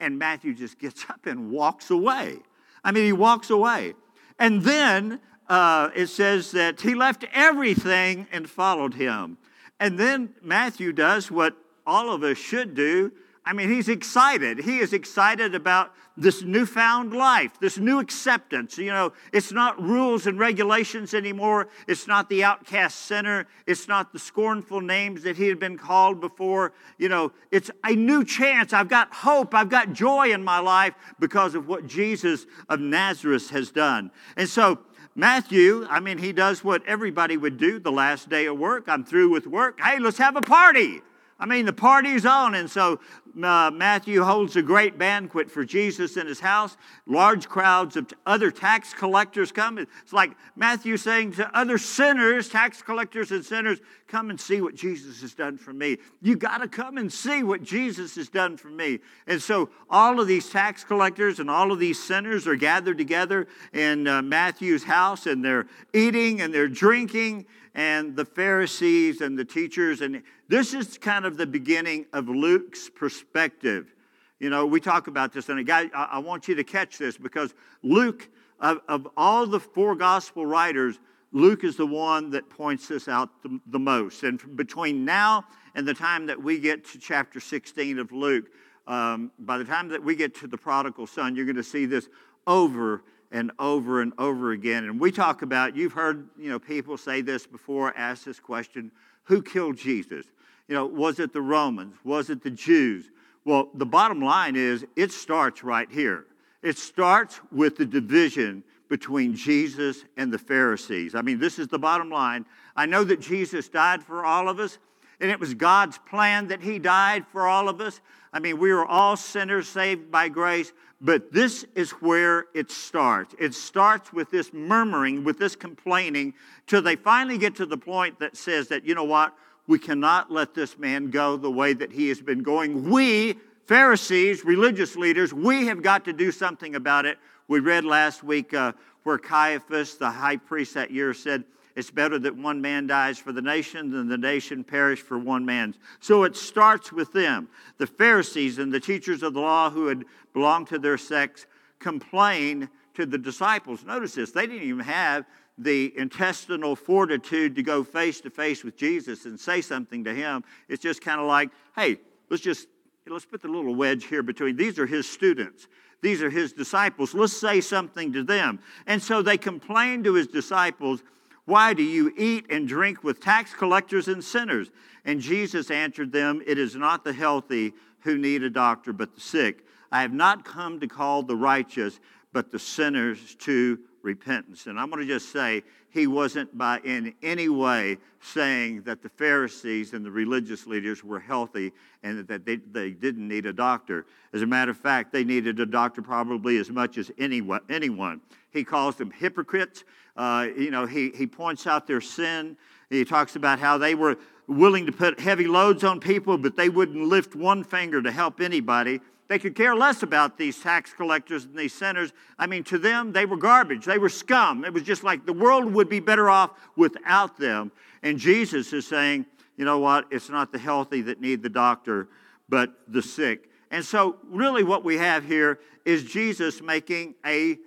And 0.00 0.18
Matthew 0.18 0.54
just 0.54 0.78
gets 0.78 1.04
up 1.10 1.26
and 1.26 1.50
walks 1.50 1.90
away. 1.90 2.38
I 2.84 2.92
mean, 2.92 3.04
he 3.04 3.12
walks 3.12 3.50
away. 3.50 3.94
And 4.38 4.62
then 4.62 5.20
uh, 5.48 5.90
it 5.94 6.06
says 6.06 6.52
that 6.52 6.80
he 6.80 6.94
left 6.94 7.24
everything 7.32 8.26
and 8.30 8.48
followed 8.48 8.94
him. 8.94 9.36
And 9.80 9.98
then 9.98 10.34
Matthew 10.42 10.92
does 10.92 11.30
what 11.30 11.56
all 11.86 12.12
of 12.12 12.22
us 12.22 12.38
should 12.38 12.74
do. 12.74 13.12
I 13.48 13.54
mean, 13.54 13.70
he's 13.70 13.88
excited. 13.88 14.58
He 14.58 14.76
is 14.80 14.92
excited 14.92 15.54
about 15.54 15.94
this 16.18 16.42
newfound 16.42 17.14
life, 17.14 17.58
this 17.58 17.78
new 17.78 17.98
acceptance. 17.98 18.76
You 18.76 18.90
know, 18.90 19.14
it's 19.32 19.52
not 19.52 19.80
rules 19.80 20.26
and 20.26 20.38
regulations 20.38 21.14
anymore. 21.14 21.68
It's 21.86 22.06
not 22.06 22.28
the 22.28 22.44
outcast 22.44 23.06
sinner. 23.06 23.46
It's 23.66 23.88
not 23.88 24.12
the 24.12 24.18
scornful 24.18 24.82
names 24.82 25.22
that 25.22 25.38
he 25.38 25.48
had 25.48 25.58
been 25.58 25.78
called 25.78 26.20
before. 26.20 26.74
You 26.98 27.08
know, 27.08 27.32
it's 27.50 27.70
a 27.84 27.94
new 27.94 28.22
chance. 28.22 28.74
I've 28.74 28.90
got 28.90 29.14
hope. 29.14 29.54
I've 29.54 29.70
got 29.70 29.94
joy 29.94 30.30
in 30.32 30.44
my 30.44 30.58
life 30.58 30.92
because 31.18 31.54
of 31.54 31.66
what 31.66 31.86
Jesus 31.86 32.44
of 32.68 32.80
Nazareth 32.80 33.48
has 33.48 33.70
done. 33.70 34.10
And 34.36 34.46
so 34.46 34.80
Matthew, 35.14 35.86
I 35.88 36.00
mean, 36.00 36.18
he 36.18 36.34
does 36.34 36.62
what 36.62 36.86
everybody 36.86 37.38
would 37.38 37.56
do 37.56 37.78
the 37.78 37.92
last 37.92 38.28
day 38.28 38.44
of 38.44 38.58
work. 38.58 38.84
I'm 38.88 39.04
through 39.04 39.30
with 39.30 39.46
work. 39.46 39.80
Hey, 39.80 39.98
let's 39.98 40.18
have 40.18 40.36
a 40.36 40.42
party. 40.42 41.00
I 41.40 41.46
mean, 41.46 41.66
the 41.66 41.72
party's 41.72 42.26
on. 42.26 42.56
And 42.56 42.68
so 42.68 42.98
uh, 43.40 43.70
Matthew 43.72 44.24
holds 44.24 44.56
a 44.56 44.62
great 44.62 44.98
banquet 44.98 45.48
for 45.48 45.64
Jesus 45.64 46.16
in 46.16 46.26
his 46.26 46.40
house. 46.40 46.76
Large 47.06 47.48
crowds 47.48 47.96
of 47.96 48.12
other 48.26 48.50
tax 48.50 48.92
collectors 48.92 49.52
come. 49.52 49.78
It's 49.78 50.12
like 50.12 50.32
Matthew 50.56 50.96
saying 50.96 51.32
to 51.32 51.56
other 51.56 51.78
sinners, 51.78 52.48
tax 52.48 52.82
collectors 52.82 53.30
and 53.30 53.44
sinners, 53.44 53.78
come 54.08 54.30
and 54.30 54.40
see 54.40 54.60
what 54.60 54.74
Jesus 54.74 55.20
has 55.20 55.34
done 55.34 55.56
for 55.56 55.72
me. 55.72 55.98
You 56.20 56.34
got 56.34 56.58
to 56.58 56.68
come 56.68 56.98
and 56.98 57.12
see 57.12 57.44
what 57.44 57.62
Jesus 57.62 58.16
has 58.16 58.28
done 58.28 58.56
for 58.56 58.68
me. 58.70 58.98
And 59.28 59.40
so 59.40 59.70
all 59.88 60.18
of 60.18 60.26
these 60.26 60.50
tax 60.50 60.82
collectors 60.82 61.38
and 61.38 61.48
all 61.48 61.70
of 61.70 61.78
these 61.78 62.02
sinners 62.02 62.48
are 62.48 62.56
gathered 62.56 62.98
together 62.98 63.46
in 63.72 64.08
uh, 64.08 64.22
Matthew's 64.22 64.82
house 64.82 65.26
and 65.26 65.44
they're 65.44 65.68
eating 65.92 66.40
and 66.40 66.52
they're 66.52 66.68
drinking 66.68 67.46
and 67.78 68.16
the 68.16 68.24
Pharisees 68.24 69.20
and 69.20 69.38
the 69.38 69.44
teachers. 69.44 70.00
And 70.00 70.24
this 70.48 70.74
is 70.74 70.98
kind 70.98 71.24
of 71.24 71.36
the 71.36 71.46
beginning 71.46 72.06
of 72.12 72.28
Luke's 72.28 72.90
perspective. 72.90 73.94
You 74.40 74.50
know, 74.50 74.66
we 74.66 74.80
talk 74.80 75.06
about 75.06 75.32
this, 75.32 75.48
and 75.48 75.70
I, 75.70 75.88
I 75.94 76.18
want 76.18 76.48
you 76.48 76.56
to 76.56 76.64
catch 76.64 76.98
this 76.98 77.16
because 77.16 77.54
Luke, 77.84 78.28
of, 78.58 78.80
of, 78.88 79.06
all 79.16 79.46
the 79.46 79.60
four 79.60 79.94
gospel 79.94 80.44
writers, 80.44 80.98
Luke 81.30 81.62
is 81.62 81.76
the 81.76 81.86
one 81.86 82.30
that 82.30 82.50
points 82.50 82.88
this 82.88 83.06
out 83.06 83.44
the, 83.44 83.60
the 83.68 83.78
most. 83.78 84.24
And 84.24 84.56
between 84.56 85.04
now 85.04 85.44
and 85.76 85.86
the 85.86 85.94
time 85.94 86.26
that 86.26 86.42
we 86.42 86.58
get 86.58 86.84
to 86.86 86.98
chapter 86.98 87.38
16 87.38 88.00
of 88.00 88.10
Luke, 88.10 88.46
um, 88.88 89.30
by 89.38 89.56
the 89.56 89.64
time 89.64 89.86
that 89.90 90.02
we 90.02 90.16
get 90.16 90.34
to 90.36 90.48
the 90.48 90.58
prodigal 90.58 91.06
son, 91.06 91.36
you're 91.36 91.44
going 91.44 91.54
to 91.54 91.62
see 91.62 91.86
this 91.86 92.08
over 92.44 93.04
and 93.30 93.52
over 93.58 94.00
and 94.00 94.12
over 94.18 94.52
again. 94.52 94.84
And 94.84 94.98
we 94.98 95.12
talk 95.12 95.42
about, 95.42 95.76
you've 95.76 95.92
heard, 95.92 96.28
you 96.38 96.48
know, 96.48 96.58
people 96.58 96.96
say 96.96 97.20
this 97.20 97.46
before, 97.46 97.96
ask 97.96 98.24
this 98.24 98.40
question, 98.40 98.90
who 99.24 99.42
killed 99.42 99.76
Jesus? 99.76 100.26
You 100.66 100.74
know, 100.74 100.86
was 100.86 101.18
it 101.18 101.32
the 101.32 101.42
Romans? 101.42 101.94
Was 102.04 102.30
it 102.30 102.42
the 102.42 102.50
Jews? 102.50 103.10
Well, 103.44 103.70
the 103.74 103.86
bottom 103.86 104.20
line 104.20 104.56
is 104.56 104.84
it 104.96 105.12
starts 105.12 105.62
right 105.62 105.90
here. 105.90 106.26
It 106.62 106.78
starts 106.78 107.40
with 107.52 107.76
the 107.76 107.86
division 107.86 108.62
between 108.88 109.34
Jesus 109.34 110.04
and 110.16 110.32
the 110.32 110.38
Pharisees. 110.38 111.14
I 111.14 111.22
mean, 111.22 111.38
this 111.38 111.58
is 111.58 111.68
the 111.68 111.78
bottom 111.78 112.10
line. 112.10 112.46
I 112.74 112.86
know 112.86 113.04
that 113.04 113.20
Jesus 113.20 113.68
died 113.68 114.02
for 114.02 114.24
all 114.24 114.48
of 114.48 114.58
us, 114.58 114.78
and 115.20 115.30
it 115.30 115.38
was 115.38 115.54
God's 115.54 115.98
plan 115.98 116.48
that 116.48 116.62
He 116.62 116.78
died 116.78 117.26
for 117.30 117.46
all 117.46 117.68
of 117.68 117.80
us. 117.80 118.00
I 118.32 118.38
mean, 118.38 118.58
we 118.58 118.72
were 118.72 118.86
all 118.86 119.16
sinners 119.16 119.68
saved 119.68 120.10
by 120.10 120.28
grace, 120.28 120.72
but 121.00 121.32
this 121.32 121.64
is 121.74 121.90
where 121.92 122.46
it 122.54 122.70
starts. 122.70 123.34
It 123.38 123.54
starts 123.54 124.12
with 124.12 124.30
this 124.30 124.52
murmuring, 124.52 125.22
with 125.22 125.38
this 125.38 125.54
complaining, 125.54 126.34
till 126.66 126.82
they 126.82 126.96
finally 126.96 127.38
get 127.38 127.54
to 127.56 127.66
the 127.66 127.78
point 127.78 128.18
that 128.18 128.36
says 128.36 128.68
that, 128.68 128.84
you 128.84 128.94
know 128.94 129.04
what, 129.04 129.34
we 129.68 129.78
cannot 129.78 130.32
let 130.32 130.54
this 130.54 130.78
man 130.78 131.10
go 131.10 131.36
the 131.36 131.50
way 131.50 131.72
that 131.74 131.92
he 131.92 132.08
has 132.08 132.20
been 132.20 132.42
going. 132.42 132.90
We, 132.90 133.38
Pharisees, 133.66 134.44
religious 134.44 134.96
leaders, 134.96 135.32
we 135.32 135.66
have 135.66 135.82
got 135.82 136.04
to 136.06 136.12
do 136.12 136.32
something 136.32 136.74
about 136.74 137.04
it. 137.04 137.18
We 137.46 137.60
read 137.60 137.84
last 137.84 138.24
week 138.24 138.52
uh, 138.54 138.72
where 139.04 139.18
Caiaphas, 139.18 139.96
the 139.96 140.10
high 140.10 140.38
priest 140.38 140.74
that 140.74 140.90
year, 140.90 141.14
said, 141.14 141.44
It's 141.76 141.90
better 141.90 142.18
that 142.18 142.34
one 142.34 142.60
man 142.60 142.86
dies 142.86 143.18
for 143.18 143.30
the 143.30 143.42
nation 143.42 143.90
than 143.90 144.08
the 144.08 144.18
nation 144.18 144.64
perish 144.64 145.00
for 145.00 145.18
one 145.18 145.44
man. 145.44 145.74
So 146.00 146.24
it 146.24 146.34
starts 146.34 146.90
with 146.90 147.12
them. 147.12 147.48
The 147.76 147.86
Pharisees 147.86 148.58
and 148.58 148.72
the 148.72 148.80
teachers 148.80 149.22
of 149.22 149.34
the 149.34 149.40
law 149.40 149.70
who 149.70 149.86
had 149.86 150.04
belonged 150.38 150.68
to 150.68 150.78
their 150.78 150.96
sex 150.96 151.46
complain 151.80 152.68
to 152.94 153.04
the 153.04 153.18
disciples. 153.18 153.84
Notice 153.84 154.14
this, 154.14 154.30
they 154.30 154.46
didn't 154.46 154.62
even 154.68 154.84
have 154.84 155.24
the 155.58 155.92
intestinal 155.98 156.76
fortitude 156.76 157.56
to 157.56 157.62
go 157.64 157.82
face 157.82 158.20
to 158.20 158.30
face 158.30 158.62
with 158.62 158.76
Jesus 158.76 159.24
and 159.24 159.38
say 159.38 159.60
something 159.60 160.04
to 160.04 160.14
him. 160.14 160.44
It's 160.68 160.80
just 160.80 161.00
kind 161.00 161.20
of 161.20 161.26
like, 161.26 161.50
hey, 161.74 161.98
let's 162.30 162.42
just 162.42 162.68
let's 163.08 163.24
put 163.24 163.42
the 163.42 163.48
little 163.48 163.74
wedge 163.74 164.04
here 164.04 164.22
between. 164.22 164.54
These 164.54 164.78
are 164.78 164.86
his 164.86 165.10
students. 165.10 165.66
These 166.02 166.22
are 166.22 166.30
his 166.30 166.52
disciples. 166.52 167.14
Let's 167.14 167.36
say 167.36 167.60
something 167.60 168.12
to 168.12 168.22
them. 168.22 168.60
And 168.86 169.02
so 169.02 169.22
they 169.22 169.38
complained 169.38 170.04
to 170.04 170.14
his 170.14 170.28
disciples, 170.28 171.02
Why 171.46 171.74
do 171.74 171.82
you 171.82 172.12
eat 172.16 172.46
and 172.48 172.68
drink 172.68 173.02
with 173.02 173.20
tax 173.20 173.54
collectors 173.54 174.06
and 174.06 174.22
sinners? 174.22 174.70
And 175.04 175.20
Jesus 175.20 175.70
answered 175.72 176.12
them, 176.12 176.42
It 176.46 176.58
is 176.58 176.76
not 176.76 177.02
the 177.02 177.12
healthy 177.12 177.72
who 178.00 178.18
need 178.18 178.42
a 178.42 178.50
doctor, 178.50 178.92
but 178.92 179.14
the 179.14 179.20
sick. 179.20 179.64
I 179.90 180.02
have 180.02 180.12
not 180.12 180.44
come 180.44 180.80
to 180.80 180.86
call 180.86 181.22
the 181.22 181.36
righteous, 181.36 182.00
but 182.32 182.50
the 182.50 182.58
sinners 182.58 183.34
to 183.40 183.78
repentance. 184.02 184.66
And 184.66 184.78
I'm 184.78 184.90
going 184.90 185.06
to 185.06 185.12
just 185.12 185.32
say, 185.32 185.62
he 185.90 186.06
wasn't 186.06 186.56
by 186.56 186.80
in 186.84 187.14
any 187.22 187.48
way 187.48 187.96
saying 188.20 188.82
that 188.82 189.02
the 189.02 189.08
Pharisees 189.08 189.94
and 189.94 190.04
the 190.04 190.10
religious 190.10 190.66
leaders 190.66 191.02
were 191.02 191.18
healthy 191.18 191.72
and 192.02 192.26
that 192.26 192.44
they, 192.44 192.56
they 192.56 192.90
didn't 192.90 193.26
need 193.26 193.46
a 193.46 193.52
doctor. 193.52 194.06
As 194.32 194.42
a 194.42 194.46
matter 194.46 194.70
of 194.70 194.76
fact, 194.76 195.12
they 195.12 195.24
needed 195.24 195.58
a 195.60 195.66
doctor 195.66 196.02
probably 196.02 196.58
as 196.58 196.70
much 196.70 196.98
as 196.98 197.10
anyone. 197.18 197.60
anyone. 197.70 198.20
He 198.50 198.64
calls 198.64 198.96
them 198.96 199.10
hypocrites. 199.10 199.84
Uh, 200.16 200.48
you 200.56 200.70
know, 200.70 200.84
he, 200.84 201.10
he 201.10 201.26
points 201.26 201.66
out 201.66 201.86
their 201.86 202.00
sin. 202.00 202.56
He 202.90 203.04
talks 203.04 203.36
about 203.36 203.58
how 203.58 203.78
they 203.78 203.94
were 203.94 204.16
willing 204.46 204.86
to 204.86 204.92
put 204.92 205.20
heavy 205.20 205.46
loads 205.46 205.84
on 205.84 206.00
people, 206.00 206.38
but 206.38 206.56
they 206.56 206.68
wouldn't 206.68 207.04
lift 207.04 207.34
one 207.34 207.62
finger 207.62 208.00
to 208.00 208.10
help 208.10 208.40
anybody. 208.40 209.00
They 209.28 209.38
could 209.38 209.54
care 209.54 209.74
less 209.74 210.02
about 210.02 210.38
these 210.38 210.58
tax 210.58 210.94
collectors 210.94 211.44
and 211.44 211.54
these 211.54 211.74
sinners. 211.74 212.12
I 212.38 212.46
mean, 212.46 212.64
to 212.64 212.78
them, 212.78 213.12
they 213.12 213.26
were 213.26 213.36
garbage. 213.36 213.84
They 213.84 213.98
were 213.98 214.08
scum. 214.08 214.64
It 214.64 214.72
was 214.72 214.84
just 214.84 215.04
like 215.04 215.26
the 215.26 215.34
world 215.34 215.70
would 215.74 215.90
be 215.90 216.00
better 216.00 216.30
off 216.30 216.52
without 216.76 217.36
them. 217.36 217.70
And 218.02 218.18
Jesus 218.18 218.72
is 218.72 218.86
saying, 218.86 219.26
you 219.58 219.66
know 219.66 219.80
what? 219.80 220.06
It's 220.10 220.30
not 220.30 220.50
the 220.50 220.58
healthy 220.58 221.02
that 221.02 221.20
need 221.20 221.42
the 221.42 221.50
doctor, 221.50 222.08
but 222.48 222.72
the 222.88 223.02
sick. 223.02 223.50
And 223.70 223.84
so, 223.84 224.16
really, 224.30 224.64
what 224.64 224.82
we 224.82 224.96
have 224.96 225.26
here 225.26 225.60
is 225.84 226.04
Jesus 226.04 226.62
making 226.62 227.14
a, 227.26 227.58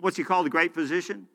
what's 0.00 0.18
he 0.18 0.24
called, 0.24 0.44
the 0.44 0.50
great 0.50 0.74
physician? 0.74 1.28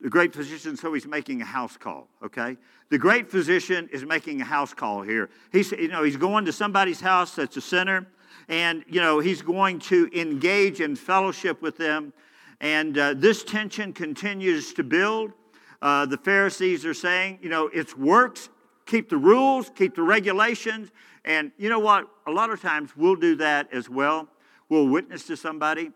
The 0.00 0.08
great 0.08 0.32
physician, 0.32 0.76
so 0.76 0.92
he's 0.94 1.06
making 1.06 1.42
a 1.42 1.44
house 1.44 1.76
call, 1.76 2.08
okay? 2.22 2.56
The 2.88 2.98
great 2.98 3.30
physician 3.30 3.88
is 3.92 4.04
making 4.04 4.40
a 4.40 4.44
house 4.44 4.72
call 4.72 5.02
here. 5.02 5.28
He's, 5.50 5.72
you 5.72 5.88
know, 5.88 6.04
he's 6.04 6.16
going 6.16 6.44
to 6.44 6.52
somebody's 6.52 7.00
house 7.00 7.34
that's 7.34 7.56
a 7.56 7.60
sinner 7.60 8.06
and 8.48 8.84
you 8.88 9.00
know 9.00 9.20
he's 9.20 9.42
going 9.42 9.78
to 9.78 10.08
engage 10.18 10.80
in 10.80 10.96
fellowship 10.96 11.62
with 11.62 11.76
them. 11.76 12.12
And 12.60 12.98
uh, 12.98 13.14
this 13.14 13.44
tension 13.44 13.92
continues 13.92 14.72
to 14.74 14.82
build. 14.82 15.32
Uh, 15.80 16.06
the 16.06 16.16
pharisees 16.16 16.84
are 16.84 16.94
saying 16.94 17.38
you 17.42 17.48
know 17.48 17.70
it's 17.72 17.96
works 17.96 18.48
keep 18.86 19.08
the 19.08 19.16
rules 19.16 19.70
keep 19.74 19.94
the 19.94 20.02
regulations. 20.02 20.90
And 21.24 21.52
you 21.58 21.68
know 21.68 21.78
what? 21.78 22.08
A 22.26 22.30
lot 22.30 22.50
of 22.50 22.60
times 22.60 22.96
we'll 22.96 23.16
do 23.16 23.36
that 23.36 23.72
as 23.72 23.90
well. 23.90 24.28
We'll 24.68 24.88
witness 24.88 25.24
to 25.26 25.36
somebody 25.36 25.92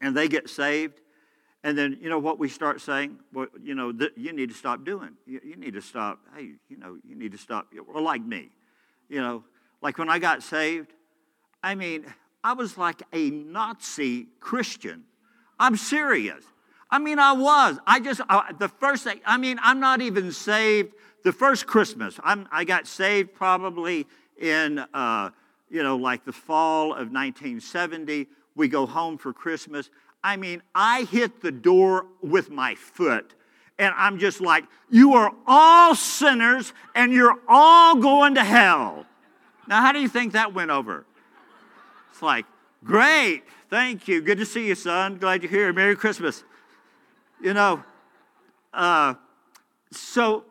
and 0.00 0.14
they 0.14 0.28
get 0.28 0.50
saved 0.50 1.00
and 1.64 1.76
then 1.76 1.98
you 2.00 2.08
know 2.08 2.20
what 2.20 2.38
we 2.38 2.48
start 2.48 2.80
saying 2.80 3.18
well 3.32 3.48
you 3.60 3.74
know 3.74 3.90
th- 3.90 4.12
you 4.16 4.32
need 4.32 4.48
to 4.48 4.54
stop 4.54 4.84
doing 4.84 5.10
you, 5.26 5.40
you 5.42 5.56
need 5.56 5.74
to 5.74 5.82
stop 5.82 6.20
hey 6.36 6.52
you 6.68 6.76
know 6.76 6.96
you 7.08 7.16
need 7.16 7.32
to 7.32 7.38
stop 7.38 7.66
well 7.92 8.04
like 8.04 8.22
me 8.24 8.50
you 9.08 9.20
know 9.20 9.42
like 9.82 9.98
when 9.98 10.08
i 10.08 10.18
got 10.18 10.42
saved 10.42 10.92
I 11.64 11.74
mean, 11.74 12.04
I 12.44 12.52
was 12.52 12.76
like 12.76 13.02
a 13.14 13.30
Nazi 13.30 14.26
Christian. 14.38 15.04
I'm 15.58 15.76
serious. 15.78 16.44
I 16.90 16.98
mean, 16.98 17.18
I 17.18 17.32
was. 17.32 17.78
I 17.86 18.00
just, 18.00 18.20
uh, 18.28 18.52
the 18.58 18.68
first 18.68 19.04
thing, 19.04 19.22
I 19.24 19.38
mean, 19.38 19.58
I'm 19.62 19.80
not 19.80 20.02
even 20.02 20.30
saved. 20.30 20.92
The 21.24 21.32
first 21.32 21.66
Christmas, 21.66 22.20
I'm, 22.22 22.46
I 22.52 22.64
got 22.64 22.86
saved 22.86 23.32
probably 23.32 24.06
in, 24.38 24.84
uh, 24.92 25.30
you 25.70 25.82
know, 25.82 25.96
like 25.96 26.26
the 26.26 26.34
fall 26.34 26.92
of 26.92 27.10
1970. 27.10 28.26
We 28.54 28.68
go 28.68 28.84
home 28.84 29.16
for 29.16 29.32
Christmas. 29.32 29.88
I 30.24 30.38
mean, 30.38 30.62
I 30.74 31.02
hit 31.04 31.42
the 31.42 31.52
door 31.52 32.06
with 32.22 32.50
my 32.50 32.74
foot. 32.74 33.34
And 33.78 33.92
I'm 33.96 34.18
just 34.18 34.40
like, 34.40 34.64
you 34.90 35.14
are 35.14 35.32
all 35.46 35.94
sinners 35.94 36.72
and 36.94 37.12
you're 37.12 37.38
all 37.46 37.96
going 37.96 38.36
to 38.36 38.44
hell. 38.44 39.04
Now, 39.68 39.82
how 39.82 39.92
do 39.92 40.00
you 40.00 40.08
think 40.08 40.32
that 40.32 40.54
went 40.54 40.70
over? 40.70 41.04
It's 42.10 42.22
like, 42.22 42.46
great, 42.84 43.42
thank 43.68 44.08
you. 44.08 44.22
Good 44.22 44.38
to 44.38 44.46
see 44.46 44.68
you, 44.68 44.74
son. 44.74 45.18
Glad 45.18 45.42
you're 45.42 45.50
here. 45.50 45.72
Merry 45.72 45.96
Christmas. 45.96 46.42
You 47.42 47.52
know, 47.52 47.84
uh, 48.72 49.14
so, 49.90 50.44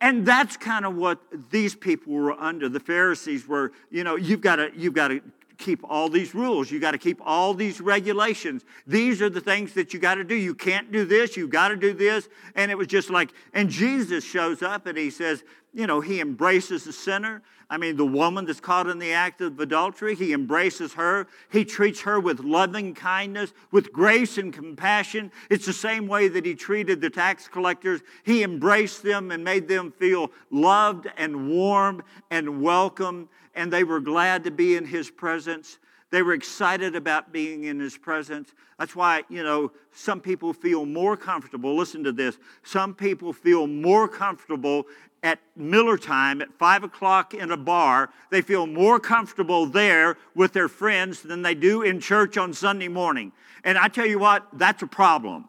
and 0.00 0.26
that's 0.26 0.56
kind 0.56 0.84
of 0.84 0.96
what 0.96 1.20
these 1.50 1.74
people 1.74 2.14
were 2.14 2.32
under. 2.32 2.68
The 2.68 2.80
Pharisees 2.80 3.46
were, 3.46 3.72
you 3.90 4.02
know, 4.02 4.16
you've 4.16 4.40
got 4.40 4.56
to, 4.56 4.70
you've 4.74 4.94
got 4.94 5.08
to 5.08 5.20
keep 5.64 5.80
all 5.84 6.08
these 6.08 6.34
rules. 6.34 6.70
You 6.70 6.78
got 6.78 6.92
to 6.92 6.98
keep 6.98 7.20
all 7.24 7.54
these 7.54 7.80
regulations. 7.80 8.64
These 8.86 9.22
are 9.22 9.30
the 9.30 9.40
things 9.40 9.72
that 9.74 9.94
you 9.94 10.00
got 10.00 10.16
to 10.16 10.24
do. 10.24 10.34
You 10.34 10.54
can't 10.54 10.92
do 10.92 11.04
this. 11.04 11.36
You 11.36 11.48
got 11.48 11.68
to 11.68 11.76
do 11.76 11.92
this. 11.92 12.28
And 12.54 12.70
it 12.70 12.76
was 12.76 12.86
just 12.86 13.10
like, 13.10 13.32
and 13.52 13.68
Jesus 13.68 14.24
shows 14.24 14.62
up 14.62 14.86
and 14.86 14.96
he 14.98 15.10
says, 15.10 15.42
you 15.72 15.86
know, 15.86 16.00
he 16.00 16.20
embraces 16.20 16.84
the 16.84 16.92
sinner. 16.92 17.42
I 17.70 17.78
mean, 17.78 17.96
the 17.96 18.06
woman 18.06 18.44
that's 18.44 18.60
caught 18.60 18.88
in 18.88 18.98
the 18.98 19.12
act 19.12 19.40
of 19.40 19.58
adultery, 19.58 20.14
he 20.14 20.32
embraces 20.32 20.92
her. 20.94 21.26
He 21.50 21.64
treats 21.64 22.02
her 22.02 22.20
with 22.20 22.40
loving 22.40 22.94
kindness, 22.94 23.52
with 23.72 23.92
grace 23.92 24.38
and 24.38 24.52
compassion. 24.52 25.32
It's 25.50 25.66
the 25.66 25.72
same 25.72 26.06
way 26.06 26.28
that 26.28 26.44
he 26.44 26.54
treated 26.54 27.00
the 27.00 27.10
tax 27.10 27.48
collectors. 27.48 28.02
He 28.22 28.42
embraced 28.42 29.02
them 29.02 29.30
and 29.30 29.42
made 29.42 29.66
them 29.66 29.92
feel 29.92 30.30
loved 30.50 31.08
and 31.16 31.48
warm 31.50 32.04
and 32.30 32.62
welcome, 32.62 33.28
and 33.54 33.72
they 33.72 33.84
were 33.84 34.00
glad 34.00 34.44
to 34.44 34.50
be 34.50 34.76
in 34.76 34.84
his 34.84 35.10
presence. 35.10 35.78
They 36.10 36.22
were 36.22 36.34
excited 36.34 36.94
about 36.94 37.32
being 37.32 37.64
in 37.64 37.80
his 37.80 37.96
presence. 37.96 38.54
That's 38.78 38.94
why, 38.94 39.24
you 39.28 39.42
know, 39.42 39.72
some 39.92 40.20
people 40.20 40.52
feel 40.52 40.86
more 40.86 41.16
comfortable. 41.16 41.76
Listen 41.76 42.04
to 42.04 42.12
this. 42.12 42.38
Some 42.62 42.94
people 42.94 43.32
feel 43.32 43.66
more 43.66 44.08
comfortable 44.08 44.86
at 45.24 45.40
Miller 45.56 45.96
time 45.96 46.42
at 46.42 46.52
five 46.58 46.84
o'clock 46.84 47.32
in 47.32 47.50
a 47.50 47.56
bar, 47.56 48.10
they 48.30 48.42
feel 48.42 48.66
more 48.66 49.00
comfortable 49.00 49.64
there 49.64 50.18
with 50.34 50.52
their 50.52 50.68
friends 50.68 51.22
than 51.22 51.40
they 51.40 51.54
do 51.54 51.80
in 51.80 51.98
church 51.98 52.36
on 52.36 52.52
Sunday 52.52 52.88
morning. 52.88 53.32
And 53.64 53.78
I 53.78 53.88
tell 53.88 54.04
you 54.04 54.18
what, 54.18 54.46
that's 54.52 54.82
a 54.82 54.86
problem. 54.86 55.48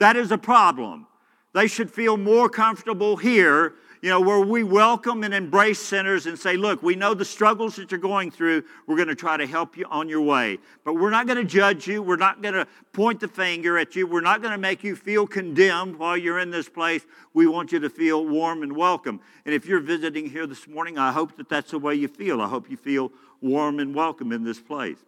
That 0.00 0.16
is 0.16 0.30
a 0.30 0.38
problem. 0.38 1.06
They 1.54 1.66
should 1.66 1.90
feel 1.90 2.18
more 2.18 2.50
comfortable 2.50 3.16
here 3.16 3.72
you 4.06 4.12
know, 4.12 4.20
where 4.20 4.38
we 4.38 4.62
welcome 4.62 5.24
and 5.24 5.34
embrace 5.34 5.80
sinners 5.80 6.26
and 6.26 6.38
say, 6.38 6.56
look, 6.56 6.80
we 6.80 6.94
know 6.94 7.12
the 7.12 7.24
struggles 7.24 7.74
that 7.74 7.90
you're 7.90 7.98
going 7.98 8.30
through. 8.30 8.62
We're 8.86 8.94
going 8.94 9.08
to 9.08 9.16
try 9.16 9.36
to 9.36 9.48
help 9.48 9.76
you 9.76 9.84
on 9.90 10.08
your 10.08 10.20
way. 10.20 10.58
But 10.84 10.94
we're 10.94 11.10
not 11.10 11.26
going 11.26 11.38
to 11.38 11.44
judge 11.44 11.88
you. 11.88 12.00
We're 12.02 12.14
not 12.14 12.40
going 12.40 12.54
to 12.54 12.68
point 12.92 13.18
the 13.18 13.26
finger 13.26 13.76
at 13.76 13.96
you. 13.96 14.06
We're 14.06 14.20
not 14.20 14.42
going 14.42 14.52
to 14.52 14.58
make 14.58 14.84
you 14.84 14.94
feel 14.94 15.26
condemned 15.26 15.96
while 15.96 16.16
you're 16.16 16.38
in 16.38 16.52
this 16.52 16.68
place. 16.68 17.04
We 17.34 17.48
want 17.48 17.72
you 17.72 17.80
to 17.80 17.90
feel 17.90 18.24
warm 18.24 18.62
and 18.62 18.76
welcome. 18.76 19.18
And 19.44 19.52
if 19.52 19.66
you're 19.66 19.80
visiting 19.80 20.30
here 20.30 20.46
this 20.46 20.68
morning, 20.68 20.98
I 20.98 21.10
hope 21.10 21.36
that 21.38 21.48
that's 21.48 21.72
the 21.72 21.80
way 21.80 21.96
you 21.96 22.06
feel. 22.06 22.40
I 22.40 22.46
hope 22.46 22.70
you 22.70 22.76
feel 22.76 23.10
warm 23.42 23.80
and 23.80 23.92
welcome 23.92 24.30
in 24.30 24.44
this 24.44 24.60
place. 24.60 24.98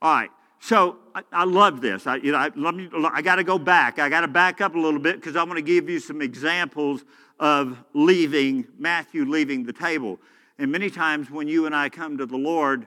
All 0.00 0.14
right. 0.14 0.30
so 0.60 0.98
I, 1.16 1.22
I, 1.32 1.42
love 1.42 1.80
this. 1.80 2.06
I, 2.06 2.18
you 2.18 2.30
know, 2.30 2.38
I, 2.38 2.50
I 3.14 3.20
got 3.20 3.36
to 3.36 3.44
go 3.44 3.58
back. 3.58 3.98
I 3.98 4.08
got 4.08 4.20
to 4.20 4.28
back 4.28 4.60
up 4.60 4.76
a 4.76 4.78
little 4.78 5.00
bit 5.00 5.16
because 5.16 5.34
I 5.34 5.42
want 5.42 5.56
to 5.56 5.62
give 5.62 5.90
you 5.90 5.98
some 5.98 6.22
examples 6.22 7.04
of 7.42 7.76
leaving, 7.92 8.64
Matthew 8.78 9.24
leaving 9.24 9.64
the 9.64 9.72
table. 9.72 10.20
And 10.60 10.70
many 10.70 10.88
times 10.88 11.28
when 11.28 11.48
you 11.48 11.66
and 11.66 11.74
I 11.74 11.88
come 11.88 12.16
to 12.18 12.24
the 12.24 12.36
Lord, 12.36 12.86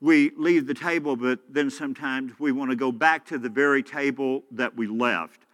we 0.00 0.30
leave 0.36 0.68
the 0.68 0.74
table, 0.74 1.16
but 1.16 1.40
then 1.50 1.68
sometimes 1.68 2.38
we 2.38 2.52
want 2.52 2.70
to 2.70 2.76
go 2.76 2.92
back 2.92 3.26
to 3.26 3.38
the 3.38 3.48
very 3.48 3.82
table 3.82 4.44
that 4.52 4.76
we 4.76 4.86
left. 4.86 5.46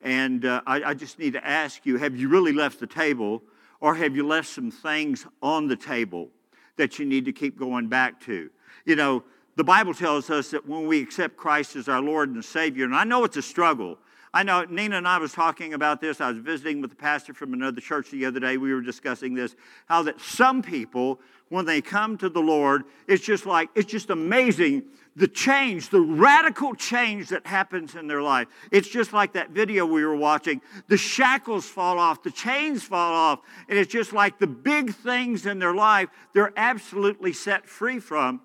And 0.00 0.44
uh, 0.44 0.62
I, 0.66 0.82
I 0.82 0.94
just 0.94 1.20
need 1.20 1.34
to 1.34 1.46
ask 1.46 1.86
you 1.86 1.96
have 1.96 2.16
you 2.16 2.28
really 2.28 2.52
left 2.52 2.80
the 2.80 2.88
table, 2.88 3.40
or 3.80 3.94
have 3.94 4.16
you 4.16 4.26
left 4.26 4.48
some 4.48 4.72
things 4.72 5.24
on 5.40 5.68
the 5.68 5.76
table 5.76 6.28
that 6.76 6.98
you 6.98 7.04
need 7.04 7.24
to 7.26 7.32
keep 7.32 7.56
going 7.56 7.86
back 7.86 8.20
to? 8.22 8.50
You 8.84 8.96
know, 8.96 9.22
the 9.54 9.62
Bible 9.62 9.94
tells 9.94 10.28
us 10.28 10.50
that 10.50 10.68
when 10.68 10.88
we 10.88 11.00
accept 11.00 11.36
Christ 11.36 11.76
as 11.76 11.88
our 11.88 12.00
Lord 12.00 12.30
and 12.30 12.44
Savior, 12.44 12.84
and 12.84 12.96
I 12.96 13.04
know 13.04 13.22
it's 13.22 13.36
a 13.36 13.42
struggle. 13.42 13.96
I 14.34 14.42
know 14.42 14.64
Nina 14.64 14.96
and 14.96 15.06
I 15.06 15.18
was 15.18 15.32
talking 15.32 15.74
about 15.74 16.00
this. 16.00 16.20
I 16.20 16.30
was 16.30 16.38
visiting 16.38 16.80
with 16.80 16.90
the 16.90 16.96
pastor 16.96 17.34
from 17.34 17.52
another 17.52 17.80
church 17.80 18.10
the 18.10 18.24
other 18.24 18.40
day. 18.40 18.56
We 18.56 18.72
were 18.72 18.80
discussing 18.80 19.34
this. 19.34 19.54
How 19.86 20.02
that 20.04 20.20
some 20.20 20.62
people, 20.62 21.20
when 21.50 21.66
they 21.66 21.82
come 21.82 22.16
to 22.18 22.30
the 22.30 22.40
Lord, 22.40 22.84
it's 23.06 23.22
just 23.22 23.44
like, 23.44 23.68
it's 23.74 23.90
just 23.90 24.08
amazing 24.08 24.84
the 25.14 25.28
change, 25.28 25.90
the 25.90 26.00
radical 26.00 26.74
change 26.74 27.28
that 27.28 27.46
happens 27.46 27.94
in 27.94 28.06
their 28.06 28.22
life. 28.22 28.48
It's 28.70 28.88
just 28.88 29.12
like 29.12 29.34
that 29.34 29.50
video 29.50 29.84
we 29.84 30.04
were 30.04 30.16
watching. 30.16 30.62
The 30.88 30.96
shackles 30.96 31.66
fall 31.66 31.98
off, 31.98 32.22
the 32.22 32.30
chains 32.30 32.82
fall 32.82 33.12
off, 33.12 33.40
and 33.68 33.78
it's 33.78 33.92
just 33.92 34.14
like 34.14 34.38
the 34.38 34.46
big 34.46 34.94
things 34.94 35.44
in 35.44 35.58
their 35.58 35.74
life 35.74 36.08
they're 36.32 36.54
absolutely 36.56 37.34
set 37.34 37.68
free 37.68 37.98
from. 37.98 38.40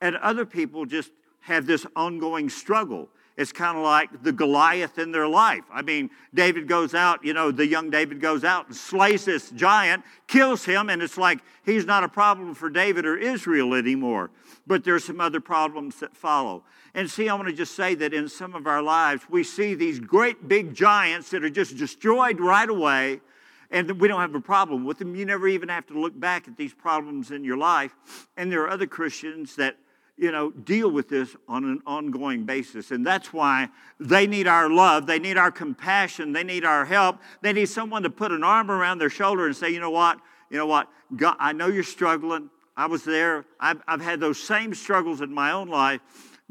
And 0.00 0.16
other 0.16 0.46
people 0.46 0.86
just 0.86 1.10
have 1.40 1.66
this 1.66 1.86
ongoing 1.94 2.48
struggle. 2.48 3.10
It's 3.36 3.52
kind 3.52 3.78
of 3.78 3.82
like 3.82 4.22
the 4.22 4.32
Goliath 4.32 4.98
in 4.98 5.10
their 5.10 5.26
life. 5.26 5.64
I 5.72 5.82
mean, 5.82 6.10
David 6.34 6.68
goes 6.68 6.94
out, 6.94 7.24
you 7.24 7.32
know, 7.32 7.50
the 7.50 7.66
young 7.66 7.88
David 7.88 8.20
goes 8.20 8.44
out 8.44 8.66
and 8.66 8.76
slays 8.76 9.24
this 9.24 9.50
giant, 9.50 10.04
kills 10.26 10.64
him, 10.64 10.90
and 10.90 11.00
it's 11.00 11.16
like 11.16 11.40
he's 11.64 11.86
not 11.86 12.04
a 12.04 12.08
problem 12.08 12.54
for 12.54 12.68
David 12.68 13.06
or 13.06 13.16
Israel 13.16 13.74
anymore. 13.74 14.30
But 14.66 14.84
there's 14.84 15.04
some 15.04 15.20
other 15.20 15.40
problems 15.40 16.00
that 16.00 16.14
follow. 16.14 16.62
And 16.94 17.10
see, 17.10 17.28
I 17.28 17.34
want 17.34 17.48
to 17.48 17.54
just 17.54 17.74
say 17.74 17.94
that 17.94 18.12
in 18.12 18.28
some 18.28 18.54
of 18.54 18.66
our 18.66 18.82
lives, 18.82 19.22
we 19.30 19.44
see 19.44 19.74
these 19.74 19.98
great 19.98 20.46
big 20.46 20.74
giants 20.74 21.30
that 21.30 21.42
are 21.42 21.50
just 21.50 21.78
destroyed 21.78 22.38
right 22.38 22.68
away, 22.68 23.22
and 23.70 23.90
we 23.98 24.08
don't 24.08 24.20
have 24.20 24.34
a 24.34 24.40
problem 24.40 24.84
with 24.84 24.98
them. 24.98 25.14
You 25.14 25.24
never 25.24 25.48
even 25.48 25.70
have 25.70 25.86
to 25.86 25.98
look 25.98 26.18
back 26.20 26.48
at 26.48 26.58
these 26.58 26.74
problems 26.74 27.30
in 27.30 27.44
your 27.44 27.56
life. 27.56 27.94
And 28.36 28.52
there 28.52 28.60
are 28.62 28.68
other 28.68 28.86
Christians 28.86 29.56
that 29.56 29.78
you 30.16 30.30
know, 30.30 30.50
deal 30.50 30.90
with 30.90 31.08
this 31.08 31.34
on 31.48 31.64
an 31.64 31.80
ongoing 31.86 32.44
basis. 32.44 32.90
And 32.90 33.06
that's 33.06 33.32
why 33.32 33.68
they 33.98 34.26
need 34.26 34.46
our 34.46 34.68
love, 34.70 35.06
they 35.06 35.18
need 35.18 35.36
our 35.36 35.50
compassion, 35.50 36.32
they 36.32 36.44
need 36.44 36.64
our 36.64 36.84
help. 36.84 37.18
They 37.40 37.52
need 37.52 37.66
someone 37.66 38.02
to 38.02 38.10
put 38.10 38.30
an 38.30 38.44
arm 38.44 38.70
around 38.70 38.98
their 38.98 39.10
shoulder 39.10 39.46
and 39.46 39.56
say, 39.56 39.70
you 39.70 39.80
know 39.80 39.90
what, 39.90 40.20
you 40.50 40.58
know 40.58 40.66
what, 40.66 40.88
God, 41.16 41.36
I 41.38 41.52
know 41.52 41.66
you're 41.66 41.82
struggling. 41.82 42.50
I 42.76 42.86
was 42.86 43.04
there. 43.04 43.44
I've, 43.60 43.82
I've 43.86 44.00
had 44.00 44.20
those 44.20 44.42
same 44.42 44.74
struggles 44.74 45.20
in 45.20 45.32
my 45.32 45.52
own 45.52 45.68
life. 45.68 46.00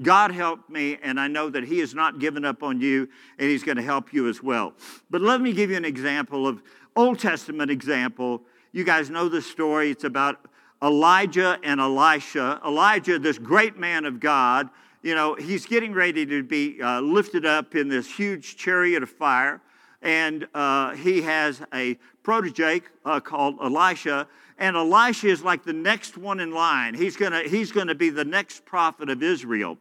God 0.01 0.31
helped 0.31 0.69
me, 0.69 0.97
and 1.01 1.19
I 1.19 1.27
know 1.27 1.49
that 1.49 1.63
He 1.63 1.79
has 1.79 1.93
not 1.93 2.19
given 2.19 2.45
up 2.45 2.63
on 2.63 2.79
you, 2.81 3.07
and 3.37 3.49
He's 3.49 3.63
going 3.63 3.77
to 3.77 3.83
help 3.83 4.13
you 4.13 4.27
as 4.29 4.41
well. 4.41 4.73
But 5.09 5.21
let 5.21 5.41
me 5.41 5.53
give 5.53 5.69
you 5.69 5.77
an 5.77 5.85
example 5.85 6.47
of 6.47 6.61
Old 6.95 7.19
Testament 7.19 7.71
example. 7.71 8.41
You 8.71 8.83
guys 8.83 9.09
know 9.09 9.29
the 9.29 9.41
story. 9.41 9.91
It's 9.91 10.03
about 10.03 10.47
Elijah 10.83 11.59
and 11.63 11.79
Elisha. 11.79 12.59
Elijah, 12.65 13.19
this 13.19 13.37
great 13.37 13.77
man 13.77 14.05
of 14.05 14.19
God, 14.19 14.69
you 15.03 15.15
know, 15.15 15.35
he's 15.35 15.65
getting 15.65 15.93
ready 15.93 16.25
to 16.25 16.43
be 16.43 16.81
uh, 16.81 17.01
lifted 17.01 17.45
up 17.45 17.75
in 17.75 17.87
this 17.87 18.07
huge 18.07 18.57
chariot 18.57 19.03
of 19.03 19.09
fire. 19.09 19.61
And 20.01 20.47
uh, 20.53 20.95
he 20.95 21.21
has 21.21 21.61
a 21.73 21.97
protege 22.23 22.81
uh, 23.05 23.19
called 23.19 23.57
Elisha. 23.61 24.27
And 24.57 24.75
Elisha 24.75 25.27
is 25.27 25.43
like 25.43 25.63
the 25.63 25.73
next 25.73 26.17
one 26.17 26.39
in 26.39 26.51
line. 26.51 26.93
He's 26.93 27.15
going 27.15 27.49
he's 27.49 27.71
gonna 27.71 27.95
be 27.95 28.09
the 28.09 28.25
next 28.25 28.65
prophet 28.65 29.09
of 29.09 29.21
Israel. 29.23 29.77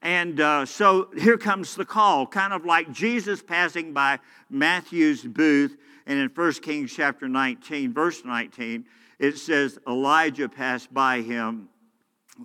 And 0.00 0.40
uh, 0.40 0.64
so 0.64 1.08
here 1.18 1.36
comes 1.36 1.74
the 1.74 1.84
call, 1.84 2.26
kind 2.26 2.52
of 2.52 2.64
like 2.64 2.92
Jesus 2.92 3.42
passing 3.42 3.92
by 3.92 4.20
Matthew's 4.48 5.24
booth. 5.24 5.76
And 6.06 6.18
in 6.18 6.28
1 6.28 6.52
Kings 6.54 6.92
chapter 6.94 7.28
19, 7.28 7.92
verse 7.92 8.24
19, 8.24 8.84
it 9.18 9.38
says 9.38 9.78
Elijah 9.86 10.48
passed 10.48 10.92
by 10.92 11.20
him, 11.20 11.68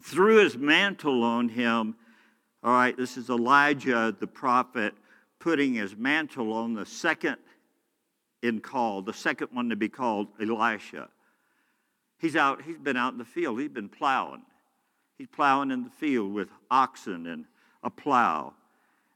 threw 0.01 0.38
his 0.43 0.57
mantle 0.57 1.23
on 1.23 1.49
him. 1.49 1.95
All 2.63 2.73
right, 2.73 2.95
this 2.95 3.17
is 3.17 3.29
Elijah 3.29 4.15
the 4.19 4.27
prophet 4.27 4.93
putting 5.39 5.73
his 5.73 5.95
mantle 5.95 6.53
on 6.53 6.73
the 6.73 6.86
second 6.86 7.38
in 8.41 8.59
call, 8.59 9.01
the 9.01 9.13
second 9.13 9.49
one 9.51 9.69
to 9.69 9.75
be 9.75 9.89
called 9.89 10.27
Elisha. 10.41 11.09
He's 12.17 12.36
out, 12.36 12.62
he's 12.62 12.77
been 12.77 12.97
out 12.97 13.12
in 13.12 13.19
the 13.19 13.25
field, 13.25 13.59
he's 13.59 13.69
been 13.69 13.89
plowing. 13.89 14.43
He's 15.17 15.27
plowing 15.27 15.71
in 15.71 15.83
the 15.83 15.89
field 15.89 16.33
with 16.33 16.49
oxen 16.71 17.27
and 17.27 17.45
a 17.83 17.89
plow. 17.89 18.53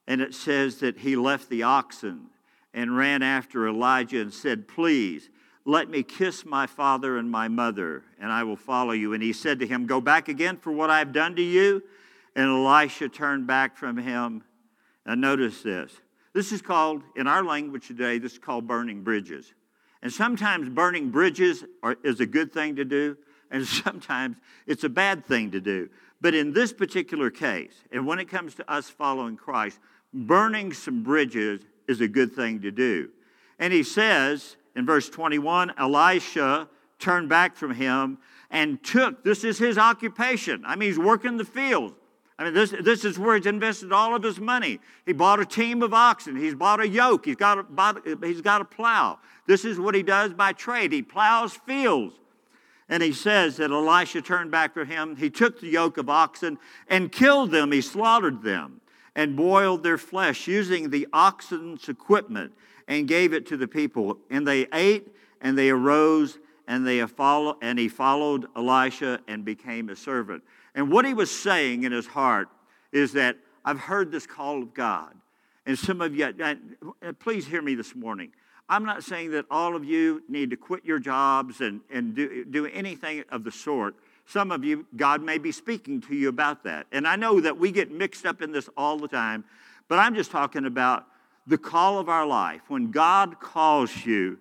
And 0.07 0.21
it 0.21 0.33
says 0.33 0.79
that 0.79 0.99
he 0.99 1.15
left 1.15 1.49
the 1.49 1.63
oxen 1.63 2.27
and 2.73 2.95
ran 2.95 3.23
after 3.23 3.67
Elijah 3.67 4.21
and 4.21 4.33
said, 4.33 4.67
Please, 4.67 5.29
let 5.67 5.89
me 5.89 6.01
kiss 6.01 6.45
my 6.45 6.65
father 6.65 7.17
and 7.17 7.29
my 7.29 7.49
mother, 7.49 8.01
and 8.21 8.31
I 8.31 8.43
will 8.43 8.55
follow 8.55 8.93
you. 8.93 9.11
And 9.11 9.21
he 9.21 9.33
said 9.33 9.59
to 9.59 9.67
him, 9.67 9.85
Go 9.85 9.99
back 9.99 10.29
again 10.29 10.55
for 10.55 10.71
what 10.71 10.89
I 10.89 10.99
have 10.99 11.11
done 11.11 11.35
to 11.35 11.41
you. 11.41 11.83
And 12.37 12.47
Elisha 12.47 13.09
turned 13.09 13.47
back 13.47 13.75
from 13.75 13.97
him. 13.97 14.43
And 15.05 15.19
notice 15.19 15.61
this. 15.61 15.91
This 16.33 16.53
is 16.53 16.61
called, 16.61 17.03
in 17.17 17.27
our 17.27 17.43
language 17.43 17.87
today, 17.87 18.17
this 18.17 18.33
is 18.33 18.39
called 18.39 18.65
burning 18.65 19.03
bridges. 19.03 19.53
And 20.01 20.13
sometimes 20.13 20.69
burning 20.69 21.09
bridges 21.09 21.65
are, 21.83 21.97
is 22.01 22.21
a 22.21 22.25
good 22.25 22.53
thing 22.53 22.77
to 22.77 22.85
do, 22.85 23.17
and 23.51 23.67
sometimes 23.67 24.37
it's 24.67 24.85
a 24.85 24.89
bad 24.89 25.25
thing 25.25 25.51
to 25.51 25.59
do. 25.59 25.89
But 26.21 26.33
in 26.33 26.53
this 26.53 26.71
particular 26.71 27.29
case, 27.29 27.73
and 27.91 28.07
when 28.07 28.19
it 28.19 28.29
comes 28.29 28.55
to 28.55 28.71
us 28.71 28.89
following 28.89 29.35
Christ, 29.35 29.79
burning 30.13 30.71
some 30.71 31.03
bridges 31.03 31.61
is 31.89 31.99
a 31.99 32.07
good 32.07 32.33
thing 32.33 32.61
to 32.61 32.71
do. 32.71 33.09
And 33.59 33.73
he 33.73 33.83
says, 33.83 34.55
in 34.77 34.85
verse 34.85 35.09
21, 35.09 35.73
Elisha 35.79 36.69
turned 36.99 37.27
back 37.27 37.55
from 37.55 37.73
him 37.73 38.19
and 38.51 38.81
took, 38.83 39.23
this 39.23 39.43
is 39.43 39.57
his 39.57 39.77
occupation. 39.77 40.63
I 40.65 40.75
mean, 40.75 40.89
he's 40.89 40.99
working 40.99 41.37
the 41.37 41.45
field. 41.45 41.95
I 42.37 42.45
mean, 42.45 42.53
this, 42.53 42.73
this 42.83 43.03
is 43.03 43.17
where 43.17 43.35
he's 43.35 43.47
invested 43.47 43.91
all 43.91 44.15
of 44.15 44.21
his 44.21 44.39
money. 44.39 44.79
He 45.07 45.13
bought 45.13 45.39
a 45.39 45.45
team 45.45 45.81
of 45.81 45.95
oxen. 45.95 46.35
He's 46.35 46.53
bought 46.53 46.79
a 46.79 46.87
yoke. 46.87 47.25
He's 47.25 47.35
got 47.35 47.57
a, 47.57 48.17
he's 48.21 48.41
got 48.41 48.61
a 48.61 48.65
plow. 48.65 49.17
This 49.47 49.65
is 49.65 49.79
what 49.79 49.95
he 49.95 50.03
does 50.03 50.33
by 50.33 50.53
trade. 50.53 50.91
He 50.91 51.01
plows 51.01 51.53
fields. 51.53 52.13
And 52.87 53.01
he 53.01 53.13
says 53.13 53.57
that 53.57 53.71
Elisha 53.71 54.21
turned 54.21 54.51
back 54.51 54.75
from 54.75 54.87
him. 54.87 55.15
He 55.15 55.31
took 55.31 55.59
the 55.59 55.67
yoke 55.67 55.97
of 55.97 56.07
oxen 56.07 56.59
and 56.87 57.11
killed 57.11 57.49
them. 57.49 57.71
He 57.71 57.81
slaughtered 57.81 58.43
them 58.43 58.79
and 59.15 59.35
boiled 59.35 59.81
their 59.81 59.97
flesh 59.97 60.47
using 60.47 60.91
the 60.91 61.07
oxen's 61.11 61.89
equipment 61.89 62.53
and 62.87 63.07
gave 63.07 63.33
it 63.33 63.45
to 63.47 63.57
the 63.57 63.67
people. 63.67 64.17
And 64.29 64.47
they 64.47 64.67
ate 64.73 65.07
and 65.41 65.57
they 65.57 65.69
arose 65.69 66.39
and 66.67 66.85
they 66.85 67.05
followed, 67.05 67.55
and 67.61 67.79
he 67.79 67.87
followed 67.87 68.45
Elisha 68.55 69.21
and 69.27 69.45
became 69.45 69.89
a 69.89 69.95
servant. 69.95 70.43
And 70.75 70.91
what 70.91 71.05
he 71.05 71.13
was 71.13 71.31
saying 71.31 71.83
in 71.83 71.93
his 71.93 72.05
heart 72.05 72.49
is 72.91 73.13
that 73.13 73.37
I've 73.63 73.79
heard 73.79 74.11
this 74.11 74.27
call 74.27 74.61
of 74.61 74.73
God. 74.73 75.15
And 75.65 75.79
some 75.79 76.01
of 76.01 76.15
you, 76.15 76.25
uh, 76.25 76.55
uh, 77.01 77.13
please 77.19 77.47
hear 77.47 77.61
me 77.61 77.75
this 77.75 77.95
morning. 77.95 78.31
I'm 78.69 78.83
not 78.83 79.03
saying 79.03 79.31
that 79.31 79.45
all 79.49 79.75
of 79.75 79.85
you 79.85 80.23
need 80.27 80.49
to 80.49 80.57
quit 80.57 80.83
your 80.83 80.99
jobs 80.99 81.61
and, 81.61 81.79
and 81.89 82.13
do, 82.13 82.43
do 82.43 82.65
anything 82.65 83.23
of 83.29 83.45
the 83.45 83.51
sort. 83.51 83.95
Some 84.25 84.51
of 84.51 84.65
you, 84.65 84.85
God 84.97 85.21
may 85.21 85.37
be 85.37 85.53
speaking 85.53 86.01
to 86.01 86.15
you 86.15 86.27
about 86.27 86.63
that. 86.65 86.87
And 86.91 87.07
I 87.07 87.15
know 87.15 87.39
that 87.39 87.57
we 87.57 87.71
get 87.71 87.91
mixed 87.91 88.25
up 88.25 88.41
in 88.41 88.51
this 88.51 88.69
all 88.75 88.97
the 88.97 89.07
time, 89.07 89.45
but 89.87 89.99
I'm 89.99 90.15
just 90.15 90.31
talking 90.31 90.65
about 90.65 91.05
the 91.47 91.57
call 91.57 91.97
of 91.97 92.09
our 92.09 92.27
life. 92.27 92.61
When 92.67 92.91
God 92.91 93.39
calls 93.39 94.05
you, 94.05 94.37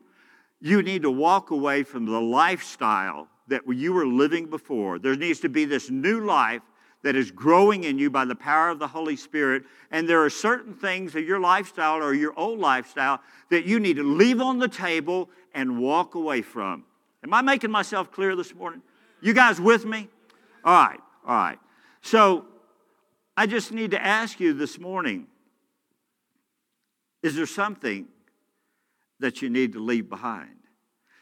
you 0.61 0.83
need 0.83 1.03
to 1.03 1.11
walk 1.11 1.51
away 1.51 1.85
from 1.85 2.05
the 2.05 2.21
lifestyle 2.21 3.29
that 3.49 3.63
you 3.67 3.93
were 3.93 4.07
living 4.07 4.47
before. 4.47 4.99
There 4.99 5.15
needs 5.15 5.41
to 5.41 5.49
be 5.49 5.65
this 5.65 5.89
new 5.89 6.25
life 6.25 6.63
that 7.03 7.15
is 7.15 7.31
growing 7.31 7.85
in 7.85 7.99
you 7.99 8.11
by 8.11 8.25
the 8.25 8.35
power 8.35 8.69
of 8.69 8.81
the 8.81 8.89
Holy 8.89 9.15
Spirit. 9.15 9.63
And 9.93 10.09
there 10.09 10.25
are 10.25 10.31
certain 10.31 10.75
things 10.75 11.15
of 11.15 11.25
your 11.25 11.39
lifestyle 11.39 12.03
or 12.03 12.13
your 12.13 12.37
old 12.37 12.59
lifestyle 12.59 13.21
that 13.51 13.65
you 13.65 13.79
need 13.79 13.97
to 13.97 14.03
leave 14.03 14.41
on 14.41 14.59
the 14.59 14.67
table 14.67 15.31
and 15.55 15.79
walk 15.79 16.17
away 16.17 16.43
from. 16.43 16.85
Am 17.23 17.33
I 17.33 17.43
making 17.43 17.71
myself 17.71 18.11
clear 18.11 18.35
this 18.35 18.53
morning? 18.55 18.83
You 19.21 19.33
guys 19.33 19.61
with 19.61 19.85
me? 19.85 20.09
All 20.65 20.75
right, 20.75 21.01
all 21.25 21.37
right. 21.37 21.59
So 22.03 22.47
I 23.37 23.47
just 23.47 23.71
need 23.71 23.93
to 23.93 24.05
ask 24.05 24.41
you 24.41 24.53
this 24.53 24.81
morning 24.81 25.29
is 27.27 27.35
there 27.35 27.47
something 27.47 28.07
that 29.19 29.43
you 29.43 29.51
need 29.51 29.73
to 29.73 29.81
leave 29.81 30.09
behind? 30.09 30.51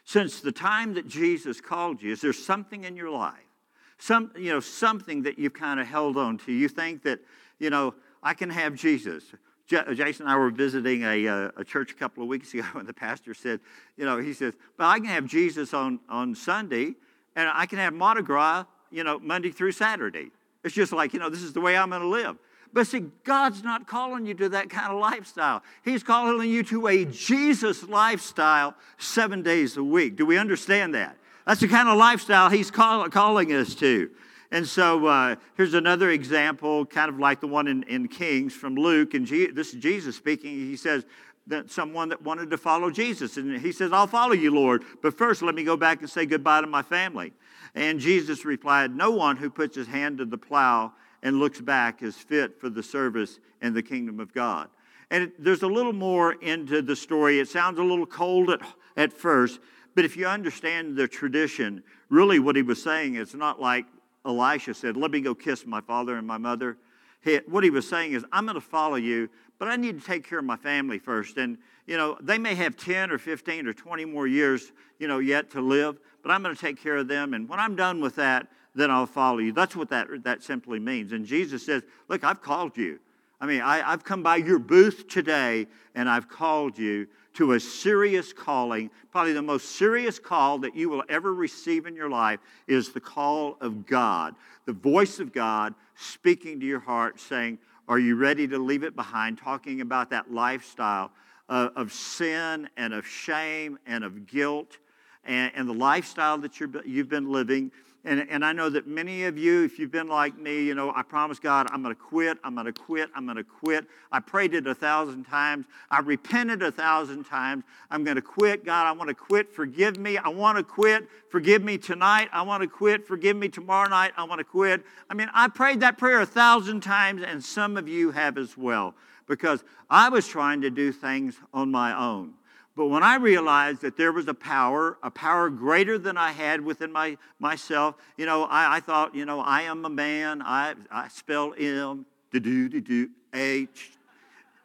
Since 0.04 0.40
the 0.40 0.52
time 0.52 0.94
that 0.94 1.08
Jesus 1.08 1.62
called 1.62 2.02
you, 2.02 2.12
is 2.12 2.20
there 2.20 2.34
something 2.34 2.84
in 2.84 2.94
your 2.94 3.10
life 3.10 3.48
Some, 3.96 4.30
you 4.36 4.52
know, 4.52 4.60
something 4.60 5.22
that 5.22 5.38
you've 5.38 5.54
kind 5.54 5.80
of 5.80 5.86
held 5.86 6.18
on 6.18 6.36
to. 6.38 6.52
You 6.52 6.68
think 6.68 7.04
that, 7.04 7.20
you 7.58 7.70
know, 7.70 7.94
I 8.22 8.34
can 8.34 8.50
have 8.50 8.74
Jesus. 8.74 9.24
Jason 9.66 10.26
and 10.26 10.30
I 10.30 10.36
were 10.36 10.50
visiting 10.50 11.04
a, 11.04 11.26
uh, 11.26 11.50
a 11.56 11.64
church 11.64 11.92
a 11.92 11.94
couple 11.94 12.22
of 12.22 12.28
weeks 12.28 12.52
ago, 12.52 12.66
and 12.74 12.86
the 12.86 12.92
pastor 12.92 13.32
said, 13.32 13.60
you 13.96 14.04
know, 14.04 14.18
he 14.18 14.34
says, 14.34 14.52
but 14.76 14.84
I 14.84 14.98
can 14.98 15.08
have 15.08 15.26
Jesus 15.26 15.72
on, 15.72 16.00
on 16.10 16.34
Sunday, 16.34 16.94
and 17.34 17.48
I 17.48 17.64
can 17.64 17.78
have 17.78 17.94
Mardi 17.94 18.20
Gras, 18.20 18.66
you 18.90 19.04
know, 19.04 19.18
Monday 19.20 19.50
through 19.50 19.72
Saturday. 19.72 20.30
It's 20.64 20.74
just 20.74 20.92
like, 20.92 21.14
you 21.14 21.18
know, 21.18 21.30
this 21.30 21.42
is 21.42 21.54
the 21.54 21.62
way 21.62 21.78
I'm 21.78 21.88
going 21.88 22.02
to 22.02 22.08
live. 22.08 22.36
But 22.74 22.88
see, 22.88 23.04
God's 23.22 23.62
not 23.62 23.86
calling 23.86 24.26
you 24.26 24.34
to 24.34 24.48
that 24.50 24.68
kind 24.68 24.92
of 24.92 24.98
lifestyle. 24.98 25.62
He's 25.84 26.02
calling 26.02 26.50
you 26.50 26.64
to 26.64 26.88
a 26.88 27.04
Jesus 27.04 27.84
lifestyle 27.84 28.74
seven 28.98 29.42
days 29.42 29.76
a 29.76 29.84
week. 29.84 30.16
Do 30.16 30.26
we 30.26 30.36
understand 30.36 30.92
that? 30.96 31.16
That's 31.46 31.60
the 31.60 31.68
kind 31.68 31.88
of 31.88 31.96
lifestyle 31.96 32.50
He's 32.50 32.72
call, 32.72 33.08
calling 33.10 33.52
us 33.52 33.76
to. 33.76 34.10
And 34.50 34.66
so 34.66 35.06
uh, 35.06 35.36
here's 35.56 35.74
another 35.74 36.10
example, 36.10 36.84
kind 36.84 37.08
of 37.08 37.20
like 37.20 37.40
the 37.40 37.46
one 37.46 37.68
in, 37.68 37.84
in 37.84 38.08
Kings 38.08 38.52
from 38.52 38.74
Luke. 38.74 39.14
And 39.14 39.24
Je- 39.24 39.52
this 39.52 39.72
is 39.72 39.80
Jesus 39.80 40.16
speaking. 40.16 40.50
He 40.50 40.76
says, 40.76 41.06
that 41.46 41.70
someone 41.70 42.08
that 42.08 42.22
wanted 42.22 42.50
to 42.50 42.56
follow 42.56 42.90
Jesus. 42.90 43.36
And 43.36 43.60
he 43.60 43.70
says, 43.70 43.92
I'll 43.92 44.06
follow 44.06 44.32
you, 44.32 44.54
Lord, 44.54 44.82
but 45.02 45.16
first 45.16 45.42
let 45.42 45.54
me 45.54 45.62
go 45.62 45.76
back 45.76 46.00
and 46.00 46.08
say 46.08 46.24
goodbye 46.24 46.62
to 46.62 46.66
my 46.66 46.80
family. 46.80 47.34
And 47.74 48.00
Jesus 48.00 48.46
replied, 48.46 48.96
No 48.96 49.10
one 49.10 49.36
who 49.36 49.50
puts 49.50 49.76
his 49.76 49.86
hand 49.86 50.18
to 50.18 50.24
the 50.24 50.38
plow 50.38 50.94
and 51.24 51.40
looks 51.40 51.60
back 51.60 52.02
is 52.02 52.16
fit 52.16 52.60
for 52.60 52.68
the 52.68 52.82
service 52.82 53.40
in 53.62 53.72
the 53.72 53.82
kingdom 53.82 54.20
of 54.20 54.32
God. 54.32 54.68
And 55.10 55.24
it, 55.24 55.42
there's 55.42 55.62
a 55.62 55.66
little 55.66 55.92
more 55.92 56.34
into 56.34 56.82
the 56.82 56.94
story. 56.94 57.40
It 57.40 57.48
sounds 57.48 57.78
a 57.78 57.82
little 57.82 58.06
cold 58.06 58.50
at, 58.50 58.60
at 58.96 59.12
first, 59.12 59.58
but 59.94 60.04
if 60.04 60.16
you 60.16 60.26
understand 60.26 60.96
the 60.96 61.08
tradition, 61.08 61.82
really 62.10 62.38
what 62.38 62.56
he 62.56 62.62
was 62.62 62.82
saying 62.82 63.14
is 63.16 63.34
not 63.34 63.60
like 63.60 63.86
Elisha 64.24 64.74
said, 64.74 64.96
Let 64.96 65.10
me 65.10 65.20
go 65.20 65.34
kiss 65.34 65.66
my 65.66 65.80
father 65.80 66.16
and 66.16 66.26
my 66.26 66.38
mother. 66.38 66.76
He, 67.22 67.36
what 67.46 67.64
he 67.64 67.70
was 67.70 67.88
saying 67.88 68.12
is, 68.12 68.24
I'm 68.32 68.44
going 68.44 68.54
to 68.54 68.60
follow 68.60 68.96
you, 68.96 69.30
but 69.58 69.68
I 69.68 69.76
need 69.76 69.98
to 69.98 70.06
take 70.06 70.28
care 70.28 70.40
of 70.40 70.44
my 70.44 70.56
family 70.56 70.98
first. 70.98 71.38
And, 71.38 71.56
you 71.86 71.96
know, 71.96 72.18
they 72.20 72.36
may 72.36 72.54
have 72.54 72.76
10 72.76 73.10
or 73.10 73.18
15 73.18 73.66
or 73.66 73.72
20 73.72 74.04
more 74.04 74.26
years, 74.26 74.72
you 74.98 75.08
know, 75.08 75.20
yet 75.20 75.50
to 75.52 75.62
live, 75.62 75.98
but 76.22 76.30
I'm 76.30 76.42
going 76.42 76.54
to 76.54 76.60
take 76.60 76.82
care 76.82 76.96
of 76.96 77.08
them. 77.08 77.32
And 77.32 77.48
when 77.48 77.58
I'm 77.58 77.76
done 77.76 78.00
with 78.02 78.16
that, 78.16 78.48
then 78.74 78.90
I'll 78.90 79.06
follow 79.06 79.38
you. 79.38 79.52
That's 79.52 79.76
what 79.76 79.88
that, 79.90 80.08
that 80.24 80.42
simply 80.42 80.78
means. 80.78 81.12
And 81.12 81.24
Jesus 81.24 81.64
says, 81.64 81.82
Look, 82.08 82.24
I've 82.24 82.42
called 82.42 82.76
you. 82.76 82.98
I 83.40 83.46
mean, 83.46 83.60
I, 83.60 83.92
I've 83.92 84.04
come 84.04 84.22
by 84.22 84.36
your 84.36 84.58
booth 84.58 85.08
today 85.08 85.66
and 85.94 86.08
I've 86.08 86.28
called 86.28 86.78
you 86.78 87.06
to 87.34 87.52
a 87.52 87.60
serious 87.60 88.32
calling. 88.32 88.90
Probably 89.10 89.32
the 89.32 89.42
most 89.42 89.76
serious 89.76 90.18
call 90.18 90.58
that 90.58 90.74
you 90.74 90.88
will 90.88 91.02
ever 91.08 91.34
receive 91.34 91.86
in 91.86 91.94
your 91.94 92.08
life 92.08 92.40
is 92.66 92.92
the 92.92 93.00
call 93.00 93.56
of 93.60 93.86
God, 93.86 94.34
the 94.66 94.72
voice 94.72 95.18
of 95.18 95.32
God 95.32 95.74
speaking 95.94 96.60
to 96.60 96.66
your 96.66 96.80
heart, 96.80 97.20
saying, 97.20 97.58
Are 97.88 97.98
you 97.98 98.16
ready 98.16 98.48
to 98.48 98.58
leave 98.58 98.82
it 98.82 98.96
behind? 98.96 99.38
Talking 99.38 99.80
about 99.80 100.10
that 100.10 100.32
lifestyle 100.32 101.10
of, 101.48 101.92
sin 101.92 102.68
and 102.76 102.94
of 102.94 103.06
shame 103.06 103.78
and 103.86 104.04
of 104.04 104.26
guilt 104.26 104.78
and, 105.24 105.52
and 105.54 105.68
the 105.68 105.74
lifestyle 105.74 106.38
that 106.38 106.60
you 106.60 106.98
have 106.98 107.08
been 107.08 107.30
living. 107.30 107.70
And, 108.06 108.26
and 108.28 108.44
I 108.44 108.52
know 108.52 108.68
that 108.68 108.86
many 108.86 109.24
of 109.24 109.38
you, 109.38 109.64
if 109.64 109.78
you've 109.78 109.90
been 109.90 110.08
like 110.08 110.36
me, 110.36 110.62
you 110.62 110.74
know, 110.74 110.92
I 110.94 111.02
promise 111.02 111.38
God, 111.38 111.68
I'm 111.70 111.82
going 111.82 111.94
to 111.94 112.00
quit, 112.00 112.36
I'm 112.44 112.54
going 112.54 112.66
to 112.66 112.72
quit, 112.72 113.08
I'm 113.14 113.24
going 113.24 113.38
to 113.38 113.44
quit. 113.44 113.86
I 114.12 114.20
prayed 114.20 114.52
it 114.52 114.66
a 114.66 114.74
thousand 114.74 115.24
times. 115.24 115.64
I 115.90 116.00
repented 116.00 116.62
a 116.62 116.70
thousand 116.70 117.24
times. 117.24 117.64
I'm 117.90 118.04
going 118.04 118.16
to 118.16 118.22
quit. 118.22 118.62
God, 118.62 118.86
I 118.86 118.92
want 118.92 119.08
to 119.08 119.14
quit. 119.14 119.54
Forgive 119.54 119.96
me. 119.96 120.18
I 120.18 120.28
want 120.28 120.58
to 120.58 120.64
quit. 120.64 121.08
Forgive 121.30 121.64
me 121.64 121.78
tonight. 121.78 122.28
I 122.30 122.42
want 122.42 122.62
to 122.62 122.68
quit. 122.68 123.06
Forgive 123.06 123.38
me 123.38 123.48
tomorrow 123.48 123.88
night. 123.88 124.12
I 124.18 124.24
want 124.24 124.38
to 124.38 124.44
quit. 124.44 124.84
I 125.08 125.14
mean, 125.14 125.30
I 125.32 125.48
prayed 125.48 125.80
that 125.80 125.96
prayer 125.96 126.20
a 126.20 126.26
thousand 126.26 126.82
times, 126.82 127.22
and 127.22 127.42
some 127.42 127.78
of 127.78 127.88
you 127.88 128.10
have 128.10 128.36
as 128.36 128.56
well, 128.58 128.94
because 129.26 129.64
I 129.88 130.10
was 130.10 130.28
trying 130.28 130.60
to 130.60 130.70
do 130.70 130.92
things 130.92 131.36
on 131.54 131.70
my 131.70 131.98
own. 131.98 132.34
But 132.76 132.86
when 132.86 133.04
I 133.04 133.16
realized 133.16 133.82
that 133.82 133.96
there 133.96 134.12
was 134.12 134.26
a 134.26 134.34
power, 134.34 134.98
a 135.02 135.10
power 135.10 135.48
greater 135.48 135.96
than 135.96 136.16
I 136.16 136.32
had 136.32 136.60
within 136.60 136.90
my, 136.90 137.16
myself, 137.38 137.94
you 138.16 138.26
know, 138.26 138.44
I, 138.44 138.76
I 138.76 138.80
thought, 138.80 139.14
you 139.14 139.24
know, 139.24 139.40
I 139.40 139.62
am 139.62 139.84
a 139.84 139.88
man. 139.88 140.42
I, 140.42 140.74
I 140.90 141.08
spell 141.08 141.54
M, 141.56 142.04
do 142.32 142.40
do 142.40 142.80
do 142.80 143.10
H, 143.32 143.92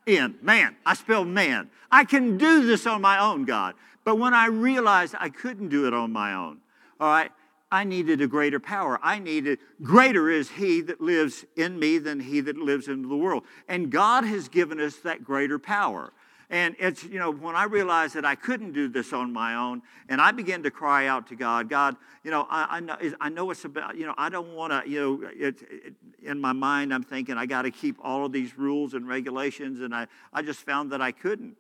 N, 0.08 0.36
man. 0.42 0.76
I 0.86 0.96
spell 0.96 1.24
man. 1.24 1.70
I 1.92 2.04
can 2.04 2.38
do 2.38 2.66
this 2.66 2.88
on 2.88 3.02
my 3.02 3.20
own, 3.20 3.46
God. 3.46 3.76
But 4.04 4.18
when 4.18 4.34
I 4.34 4.48
realized 4.48 5.14
I 5.20 5.30
couldn't 5.30 5.70
do 5.70 5.86
it 5.86 5.94
on 5.94 6.12
my 6.12 6.34
own, 6.34 6.58
all 7.00 7.10
right, 7.10 7.32
I 7.72 7.84
needed 7.84 8.22
a 8.22 8.28
greater 8.28 8.60
power. 8.60 9.00
I 9.04 9.20
needed, 9.20 9.60
greater 9.84 10.32
is 10.32 10.50
He 10.50 10.82
that 10.82 11.00
lives 11.00 11.46
in 11.56 11.78
me 11.78 12.00
than 12.00 12.20
He 12.20 12.42
that 12.42 12.58
lives 12.58 12.88
in 12.88 13.08
the 13.08 13.16
world. 13.16 13.44
And 13.68 13.92
God 13.92 14.24
has 14.24 14.50
given 14.50 14.80
us 14.80 14.96
that 14.98 15.24
greater 15.24 15.60
power. 15.60 16.12
And 16.52 16.76
it's, 16.80 17.04
you 17.04 17.20
know, 17.20 17.32
when 17.32 17.56
I 17.56 17.66
realized 17.66 18.16
that 18.16 18.26
I 18.26 18.34
couldn't 18.34 18.72
do 18.72 18.88
this 18.88 19.14
on 19.14 19.32
my 19.32 19.54
own, 19.54 19.84
and 20.08 20.20
I 20.20 20.32
began 20.32 20.64
to 20.64 20.72
cry 20.72 21.06
out 21.06 21.28
to 21.28 21.36
God, 21.36 21.70
God, 21.70 21.96
you 22.24 22.32
know, 22.32 22.48
I, 22.50 22.78
I 22.78 22.80
know, 22.80 22.98
I 23.22 23.30
know 23.30 23.52
it's 23.52 23.66
about, 23.66 23.96
you 23.96 24.08
know, 24.08 24.16
I 24.18 24.30
don't 24.30 24.56
want 24.56 24.74
to, 24.74 24.90
you 24.90 25.00
know, 25.00 25.30
it, 25.30 25.62
it, 25.70 25.94
in 26.24 26.42
my 26.42 26.54
mind, 26.54 26.92
I'm 26.92 27.04
thinking 27.04 27.38
I 27.38 27.46
got 27.46 27.64
to 27.64 27.72
keep 27.72 27.98
all 28.02 28.26
of 28.26 28.32
these 28.32 28.58
rules 28.58 28.96
and 28.96 29.08
regulations, 29.08 29.82
and 29.82 29.94
I, 29.94 30.08
I 30.34 30.42
just 30.42 30.62
found 30.62 30.92
that 30.92 31.02
I 31.02 31.12
couldn't. 31.12 31.56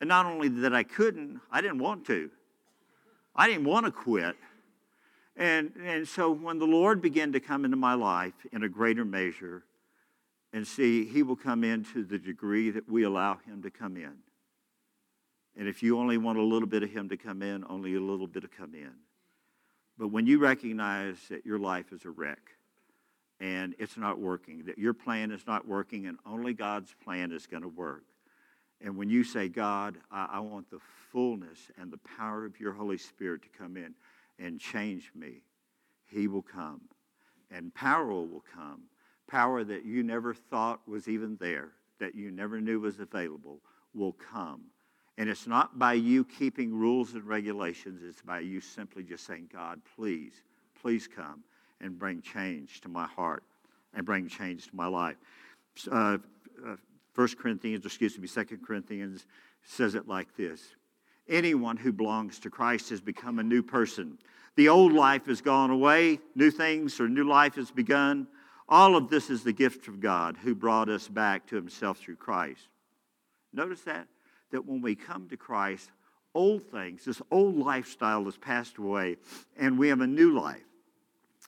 And 0.00 0.08
not 0.08 0.24
only 0.24 0.48
that 0.48 0.74
I 0.74 0.82
couldn't, 0.82 1.40
I 1.50 1.60
didn't 1.60 1.78
want 1.78 2.06
to. 2.06 2.30
I 3.34 3.48
didn't 3.48 3.64
want 3.64 3.84
to 3.84 3.92
quit. 3.92 4.34
And, 5.36 5.72
and 5.84 6.08
so 6.08 6.30
when 6.30 6.58
the 6.58 6.64
Lord 6.64 7.02
began 7.02 7.32
to 7.32 7.40
come 7.40 7.66
into 7.66 7.76
my 7.76 7.92
life 7.92 8.46
in 8.50 8.62
a 8.62 8.68
greater 8.70 9.04
measure, 9.04 9.64
and 10.56 10.66
see, 10.66 11.04
He 11.04 11.22
will 11.22 11.36
come 11.36 11.62
in 11.64 11.84
to 11.92 12.02
the 12.02 12.16
degree 12.16 12.70
that 12.70 12.88
we 12.88 13.02
allow 13.02 13.36
Him 13.46 13.60
to 13.64 13.70
come 13.70 13.94
in. 13.98 14.14
And 15.54 15.68
if 15.68 15.82
you 15.82 15.98
only 15.98 16.16
want 16.16 16.38
a 16.38 16.42
little 16.42 16.66
bit 16.66 16.82
of 16.82 16.90
Him 16.90 17.10
to 17.10 17.18
come 17.18 17.42
in, 17.42 17.62
only 17.68 17.94
a 17.94 18.00
little 18.00 18.26
bit 18.26 18.40
to 18.40 18.48
come 18.48 18.74
in. 18.74 18.94
But 19.98 20.08
when 20.08 20.26
you 20.26 20.38
recognize 20.38 21.18
that 21.28 21.44
your 21.44 21.58
life 21.58 21.92
is 21.92 22.06
a 22.06 22.10
wreck 22.10 22.40
and 23.38 23.74
it's 23.78 23.98
not 23.98 24.18
working, 24.18 24.64
that 24.64 24.78
your 24.78 24.94
plan 24.94 25.30
is 25.30 25.46
not 25.46 25.68
working, 25.68 26.06
and 26.06 26.16
only 26.24 26.54
God's 26.54 26.94
plan 27.04 27.32
is 27.32 27.46
going 27.46 27.62
to 27.62 27.68
work. 27.68 28.04
And 28.80 28.96
when 28.96 29.10
you 29.10 29.24
say, 29.24 29.48
God, 29.48 29.98
I, 30.10 30.26
I 30.32 30.40
want 30.40 30.70
the 30.70 30.80
fullness 31.12 31.70
and 31.78 31.92
the 31.92 32.00
power 32.16 32.46
of 32.46 32.58
your 32.58 32.72
Holy 32.72 32.96
Spirit 32.96 33.42
to 33.42 33.48
come 33.58 33.76
in 33.76 33.92
and 34.38 34.58
change 34.58 35.12
me, 35.14 35.42
He 36.06 36.28
will 36.28 36.40
come. 36.40 36.80
And 37.50 37.74
power 37.74 38.06
will 38.06 38.44
come 38.54 38.84
power 39.28 39.64
that 39.64 39.84
you 39.84 40.02
never 40.02 40.34
thought 40.34 40.80
was 40.86 41.08
even 41.08 41.36
there, 41.40 41.70
that 41.98 42.14
you 42.14 42.30
never 42.30 42.60
knew 42.60 42.80
was 42.80 43.00
available, 43.00 43.60
will 43.94 44.12
come. 44.12 44.62
And 45.18 45.28
it's 45.28 45.46
not 45.46 45.78
by 45.78 45.94
you 45.94 46.24
keeping 46.24 46.74
rules 46.74 47.14
and 47.14 47.24
regulations, 47.24 48.02
it's 48.04 48.22
by 48.22 48.40
you 48.40 48.60
simply 48.60 49.02
just 49.02 49.26
saying, 49.26 49.48
God, 49.52 49.80
please, 49.96 50.42
please 50.80 51.08
come 51.08 51.42
and 51.80 51.98
bring 51.98 52.20
change 52.20 52.80
to 52.82 52.88
my 52.88 53.06
heart 53.06 53.42
and 53.94 54.04
bring 54.04 54.28
change 54.28 54.68
to 54.68 54.76
my 54.76 54.86
life. 54.86 55.16
Uh, 55.90 56.18
uh, 56.66 56.76
1 57.14 57.28
Corinthians, 57.38 57.84
excuse 57.86 58.18
me, 58.18 58.28
2 58.28 58.58
Corinthians 58.58 59.26
says 59.62 59.94
it 59.94 60.06
like 60.06 60.36
this 60.36 60.74
Anyone 61.28 61.76
who 61.76 61.92
belongs 61.92 62.38
to 62.40 62.50
Christ 62.50 62.90
has 62.90 63.00
become 63.00 63.38
a 63.38 63.42
new 63.42 63.62
person. 63.62 64.18
The 64.54 64.68
old 64.68 64.92
life 64.92 65.26
has 65.26 65.40
gone 65.40 65.70
away, 65.70 66.20
new 66.34 66.50
things 66.50 67.00
or 67.00 67.08
new 67.08 67.24
life 67.24 67.56
has 67.56 67.70
begun. 67.70 68.26
All 68.68 68.96
of 68.96 69.08
this 69.08 69.30
is 69.30 69.44
the 69.44 69.52
gift 69.52 69.86
of 69.88 70.00
God 70.00 70.36
who 70.42 70.54
brought 70.54 70.88
us 70.88 71.06
back 71.06 71.46
to 71.46 71.56
himself 71.56 71.98
through 71.98 72.16
Christ. 72.16 72.68
Notice 73.52 73.82
that? 73.82 74.08
That 74.50 74.66
when 74.66 74.82
we 74.82 74.94
come 74.94 75.28
to 75.28 75.36
Christ, 75.36 75.90
old 76.34 76.64
things, 76.70 77.04
this 77.04 77.22
old 77.30 77.56
lifestyle 77.56 78.24
has 78.24 78.36
passed 78.36 78.78
away, 78.78 79.16
and 79.56 79.78
we 79.78 79.88
have 79.88 80.00
a 80.00 80.06
new 80.06 80.38
life. 80.38 80.62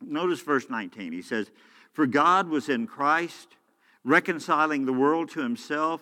Notice 0.00 0.40
verse 0.40 0.70
19. 0.70 1.12
He 1.12 1.22
says, 1.22 1.50
For 1.92 2.06
God 2.06 2.48
was 2.48 2.68
in 2.68 2.86
Christ, 2.86 3.48
reconciling 4.04 4.86
the 4.86 4.92
world 4.92 5.30
to 5.30 5.40
himself, 5.40 6.00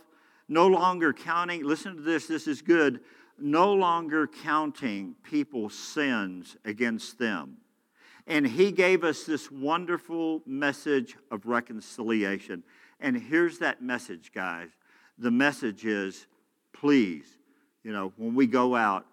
no 0.49 0.67
longer 0.67 1.13
counting, 1.13 1.65
listen 1.65 1.97
to 1.97 2.03
this, 2.03 2.27
this 2.27 2.47
is 2.47 2.63
good, 2.63 3.01
no 3.39 3.73
longer 3.73 4.27
counting 4.27 5.15
people's 5.23 5.75
sins 5.75 6.57
against 6.65 7.19
them. 7.19 7.57
And 8.27 8.47
he 8.47 8.73
gave 8.73 9.05
us 9.05 9.25
this 9.25 9.51
wonderful 9.51 10.43
message 10.47 11.17
of 11.31 11.47
reconciliation. 11.47 12.65
And 13.01 13.17
here's 13.17 13.59
that 13.59 13.83
message, 13.83 14.33
guys. 14.35 14.71
The 15.19 15.31
message 15.31 15.85
is 15.85 16.27
please, 16.73 17.27
you 17.85 17.93
know, 17.93 18.13
when 18.17 18.35
we 18.35 18.47
go 18.47 18.75
out, 18.75 19.07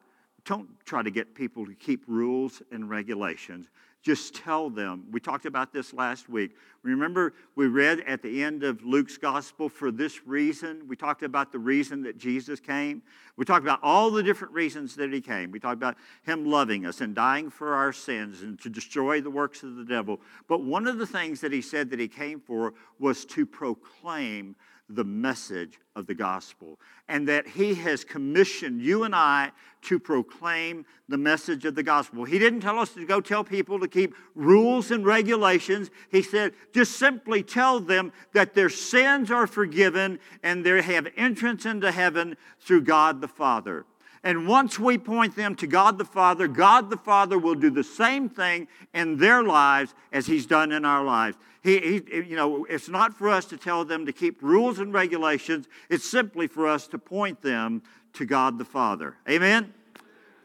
don't 0.46 0.68
try 0.86 1.02
to 1.02 1.12
get 1.12 1.34
people 1.34 1.66
to 1.66 1.74
keep 1.74 2.04
rules 2.08 2.62
and 2.72 2.90
regulations. 2.90 3.70
Just 4.04 4.36
tell 4.36 4.70
them. 4.70 5.06
We 5.12 5.22
talked 5.22 5.46
about 5.46 5.72
this 5.72 5.94
last 5.94 6.28
week. 6.28 6.52
Remember, 6.84 7.34
we 7.56 7.68
read 7.68 8.02
at 8.02 8.22
the 8.22 8.44
end 8.44 8.64
of 8.64 8.84
Luke's 8.84 9.18
gospel 9.18 9.70
for 9.70 9.92
this 9.92 10.28
reason. 10.28 10.86
We 10.90 10.98
talked 10.98 11.24
about 11.24 11.54
the 11.54 11.60
reason 11.60 12.04
that 12.04 12.18
Jesus 12.18 12.60
came. 12.60 13.02
We 13.38 13.46
talked 13.46 13.64
about 13.64 13.80
all 13.82 14.12
the 14.12 14.22
different 14.22 14.54
reasons 14.54 14.96
that 14.98 15.14
he 15.14 15.22
came. 15.22 15.52
We 15.52 15.60
talked 15.60 15.78
about 15.78 15.96
him 16.24 16.46
loving 16.46 16.86
us 16.86 17.00
and 17.00 17.16
dying 17.16 17.50
for 17.50 17.74
our 17.76 17.94
sins 17.94 18.42
and 18.42 18.60
to 18.60 18.70
destroy 18.70 19.22
the 19.22 19.32
works 19.32 19.64
of 19.64 19.78
the 19.78 19.86
devil. 19.86 20.20
But 20.50 20.64
one 20.64 20.86
of 20.86 20.98
the 20.98 21.08
things 21.08 21.40
that 21.40 21.54
he 21.54 21.62
said 21.62 21.90
that 21.92 22.00
he 22.00 22.10
came 22.10 22.42
for 22.42 22.74
was 23.00 23.24
to 23.26 23.46
proclaim 23.46 24.58
the 24.90 25.04
message 25.04 25.80
of 25.96 26.08
the 26.08 26.14
gospel, 26.14 26.80
and 27.08 27.28
that 27.28 27.48
He 27.48 27.74
has 27.76 28.04
commissioned 28.04 28.82
you 28.82 29.04
and 29.04 29.16
I 29.16 29.52
to 29.84 30.00
proclaim 30.00 30.86
the 31.08 31.18
message 31.18 31.66
of 31.66 31.76
the 31.76 31.84
gospel. 31.84 32.26
He 32.26 32.40
didn't 32.40 32.62
tell 32.62 32.80
us 32.80 32.94
to 32.94 33.06
go 33.06 33.22
tell 33.22 33.44
people 33.44 33.80
to 33.80 33.88
keep 33.88 34.16
rules 34.36 34.92
and 34.92 35.06
regulations. 35.06 35.90
He 36.10 36.22
said, 36.22 36.54
just 36.74 36.98
simply 36.98 37.44
tell 37.44 37.80
them 37.80 38.12
that 38.34 38.54
their 38.54 38.70
sins 38.70 39.32
are 39.32 39.48
forgiven 39.48 40.20
and 40.42 40.66
they 40.66 40.82
have 40.82 41.08
entrance 41.18 41.66
into 41.66 41.92
heaven 41.92 42.38
through 42.60 42.82
God 42.82 43.22
the 43.22 43.28
Father. 43.28 43.86
And 44.24 44.48
once 44.48 44.80
we 44.80 44.98
point 44.98 45.36
them 45.36 45.54
to 45.56 45.68
God 45.68 45.98
the 45.98 46.06
Father, 46.06 46.48
God 46.48 46.90
the 46.90 46.98
Father 46.98 47.38
will 47.38 47.56
do 47.56 47.70
the 47.70 47.84
same 47.84 48.30
thing 48.30 48.70
in 48.94 49.18
their 49.18 49.44
lives 49.44 49.94
as 50.14 50.28
He's 50.28 50.46
done 50.46 50.72
in 50.72 50.86
our 50.86 51.04
lives. 51.04 51.36
He, 51.64 51.80
he, 51.80 52.18
you 52.18 52.36
know, 52.36 52.66
it's 52.66 52.90
not 52.90 53.14
for 53.14 53.30
us 53.30 53.46
to 53.46 53.58
tell 53.58 53.86
them 53.86 54.06
to 54.06 54.12
keep 54.12 54.42
rules 54.44 54.80
and 54.80 54.94
regulations. 54.94 55.68
It's 55.90 56.08
simply 56.08 56.48
for 56.48 56.68
us 56.68 56.88
to 56.88 56.98
point 56.98 57.42
them 57.42 57.82
to 58.14 58.26
God 58.26 58.58
the 58.58 58.66
Father. 58.66 59.16
Amen? 59.30 59.74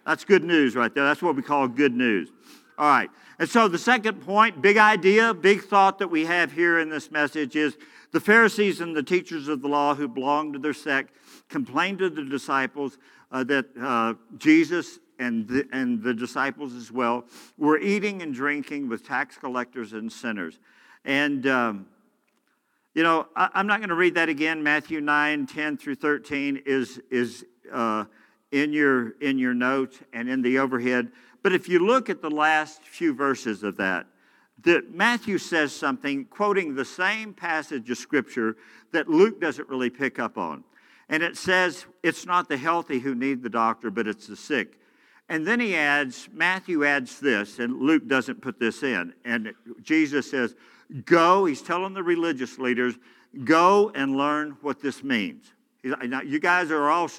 That's 0.06 0.24
good 0.24 0.44
news 0.44 0.76
right 0.76 0.94
there. 0.94 1.04
That's 1.04 1.20
what 1.20 1.34
we 1.34 1.42
call 1.42 1.66
good 1.66 1.94
news. 1.94 2.30
All 2.78 2.88
right. 2.88 3.10
And 3.40 3.48
so 3.48 3.66
the 3.66 3.78
second 3.78 4.20
point, 4.20 4.62
big 4.62 4.78
idea, 4.78 5.34
big 5.34 5.62
thought 5.62 5.98
that 5.98 6.08
we 6.08 6.24
have 6.24 6.52
here 6.52 6.78
in 6.78 6.88
this 6.88 7.10
message 7.10 7.56
is 7.56 7.76
the 8.12 8.20
Pharisees 8.20 8.80
and 8.80 8.96
the 8.96 9.02
teachers 9.02 9.48
of 9.48 9.60
the 9.60 9.68
law 9.68 9.94
who 9.94 10.06
belonged 10.06 10.54
to 10.54 10.58
their 10.60 10.72
sect 10.72 11.12
complained 11.48 11.98
to 11.98 12.08
the 12.08 12.24
disciples 12.24 12.96
uh, 13.32 13.42
that 13.44 13.66
uh, 13.80 14.14
Jesus 14.38 15.00
and 15.18 15.48
the, 15.48 15.68
and 15.72 16.02
the 16.02 16.14
disciples 16.14 16.74
as 16.74 16.92
well 16.92 17.24
were 17.56 17.78
eating 17.78 18.22
and 18.22 18.32
drinking 18.32 18.88
with 18.88 19.06
tax 19.06 19.36
collectors 19.36 19.92
and 19.92 20.10
sinners. 20.10 20.60
And, 21.08 21.46
um, 21.46 21.86
you 22.94 23.02
know, 23.02 23.28
I, 23.34 23.48
am 23.54 23.66
not 23.66 23.78
going 23.78 23.88
to 23.88 23.94
read 23.94 24.16
that 24.16 24.28
again. 24.28 24.62
Matthew 24.62 25.00
9, 25.00 25.46
10 25.46 25.78
through 25.78 25.94
13 25.94 26.64
is, 26.66 27.00
is 27.10 27.46
uh, 27.72 28.04
in, 28.52 28.74
your, 28.74 29.12
in 29.22 29.38
your 29.38 29.54
notes 29.54 29.98
and 30.12 30.28
in 30.28 30.42
the 30.42 30.58
overhead. 30.58 31.10
But 31.42 31.54
if 31.54 31.66
you 31.66 31.78
look 31.78 32.10
at 32.10 32.20
the 32.20 32.30
last 32.30 32.82
few 32.82 33.14
verses 33.14 33.62
of 33.62 33.78
that, 33.78 34.06
that 34.64 34.92
Matthew 34.92 35.38
says 35.38 35.72
something, 35.72 36.26
quoting 36.26 36.74
the 36.74 36.84
same 36.84 37.32
passage 37.32 37.88
of 37.88 37.96
Scripture 37.96 38.58
that 38.92 39.08
Luke 39.08 39.40
doesn't 39.40 39.66
really 39.70 39.88
pick 39.88 40.18
up 40.18 40.36
on. 40.36 40.62
And 41.08 41.22
it 41.22 41.38
says, 41.38 41.86
it's 42.02 42.26
not 42.26 42.50
the 42.50 42.58
healthy 42.58 42.98
who 42.98 43.14
need 43.14 43.42
the 43.42 43.48
doctor, 43.48 43.90
but 43.90 44.06
it's 44.06 44.26
the 44.26 44.36
sick. 44.36 44.78
And 45.30 45.46
then 45.46 45.58
he 45.58 45.74
adds, 45.74 46.28
Matthew 46.34 46.84
adds 46.84 47.18
this, 47.18 47.60
and 47.60 47.78
Luke 47.78 48.06
doesn't 48.06 48.42
put 48.42 48.60
this 48.60 48.82
in. 48.82 49.14
And 49.24 49.54
Jesus 49.80 50.30
says, 50.30 50.54
Go, 51.04 51.44
he's 51.44 51.62
telling 51.62 51.94
the 51.94 52.02
religious 52.02 52.58
leaders, 52.58 52.94
go 53.44 53.90
and 53.94 54.16
learn 54.16 54.56
what 54.62 54.80
this 54.80 55.04
means. 55.04 55.52
Now, 55.84 56.22
you 56.22 56.40
guys 56.40 56.70
are 56.70 56.88
all, 56.90 57.10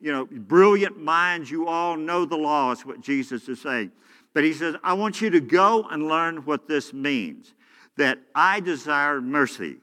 you 0.00 0.12
know, 0.12 0.26
brilliant 0.26 1.00
minds. 1.00 1.50
You 1.50 1.68
all 1.68 1.96
know 1.96 2.24
the 2.24 2.36
law, 2.36 2.72
is 2.72 2.84
what 2.84 3.00
Jesus 3.00 3.48
is 3.48 3.60
saying. 3.60 3.92
But 4.32 4.44
he 4.44 4.52
says, 4.52 4.74
I 4.82 4.94
want 4.94 5.20
you 5.20 5.30
to 5.30 5.40
go 5.40 5.84
and 5.84 6.08
learn 6.08 6.38
what 6.38 6.66
this 6.68 6.92
means 6.92 7.54
that 7.96 8.18
I 8.34 8.60
desire 8.60 9.20
mercy 9.20 9.76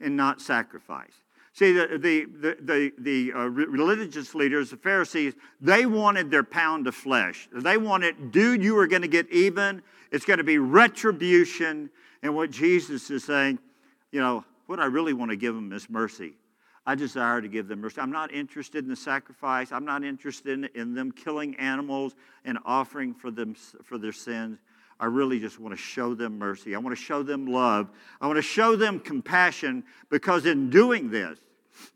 and 0.00 0.16
not 0.16 0.40
sacrifice. 0.40 1.12
See, 1.54 1.72
the, 1.72 1.98
the, 1.98 2.26
the, 2.62 2.92
the, 2.98 3.32
uh, 3.34 3.44
religious 3.44 4.34
leaders, 4.34 4.70
the 4.70 4.76
Pharisees, 4.76 5.34
they 5.60 5.84
wanted 5.84 6.30
their 6.30 6.44
pound 6.44 6.86
of 6.86 6.94
flesh. 6.94 7.48
They 7.52 7.76
wanted, 7.76 8.32
dude, 8.32 8.62
you 8.62 8.78
are 8.78 8.86
going 8.86 9.02
to 9.02 9.08
get 9.08 9.30
even. 9.30 9.82
It's 10.10 10.24
going 10.24 10.38
to 10.38 10.44
be 10.44 10.58
retribution. 10.58 11.90
And 12.22 12.34
what 12.34 12.50
Jesus 12.50 13.10
is 13.10 13.24
saying, 13.24 13.58
you 14.10 14.20
know, 14.20 14.44
what 14.66 14.78
I 14.80 14.86
really 14.86 15.12
want 15.12 15.30
to 15.30 15.36
give 15.36 15.54
them 15.54 15.72
is 15.72 15.90
mercy. 15.90 16.34
I 16.84 16.94
desire 16.94 17.40
to 17.40 17.48
give 17.48 17.68
them 17.68 17.80
mercy. 17.80 18.00
I'm 18.00 18.10
not 18.10 18.32
interested 18.32 18.84
in 18.84 18.90
the 18.90 18.96
sacrifice. 18.96 19.70
I'm 19.70 19.84
not 19.84 20.02
interested 20.02 20.52
in, 20.52 20.80
in 20.80 20.94
them 20.94 21.12
killing 21.12 21.54
animals 21.56 22.14
and 22.44 22.58
offering 22.64 23.14
for, 23.14 23.30
them, 23.30 23.54
for 23.54 23.98
their 23.98 24.12
sins. 24.12 24.58
I 24.98 25.06
really 25.06 25.40
just 25.40 25.58
want 25.58 25.74
to 25.74 25.80
show 25.80 26.14
them 26.14 26.38
mercy. 26.38 26.74
I 26.74 26.78
want 26.78 26.96
to 26.96 27.02
show 27.02 27.22
them 27.22 27.46
love. 27.46 27.90
I 28.20 28.26
want 28.26 28.36
to 28.36 28.42
show 28.42 28.76
them 28.76 29.00
compassion 29.00 29.84
because 30.10 30.46
in 30.46 30.70
doing 30.70 31.10
this, 31.10 31.38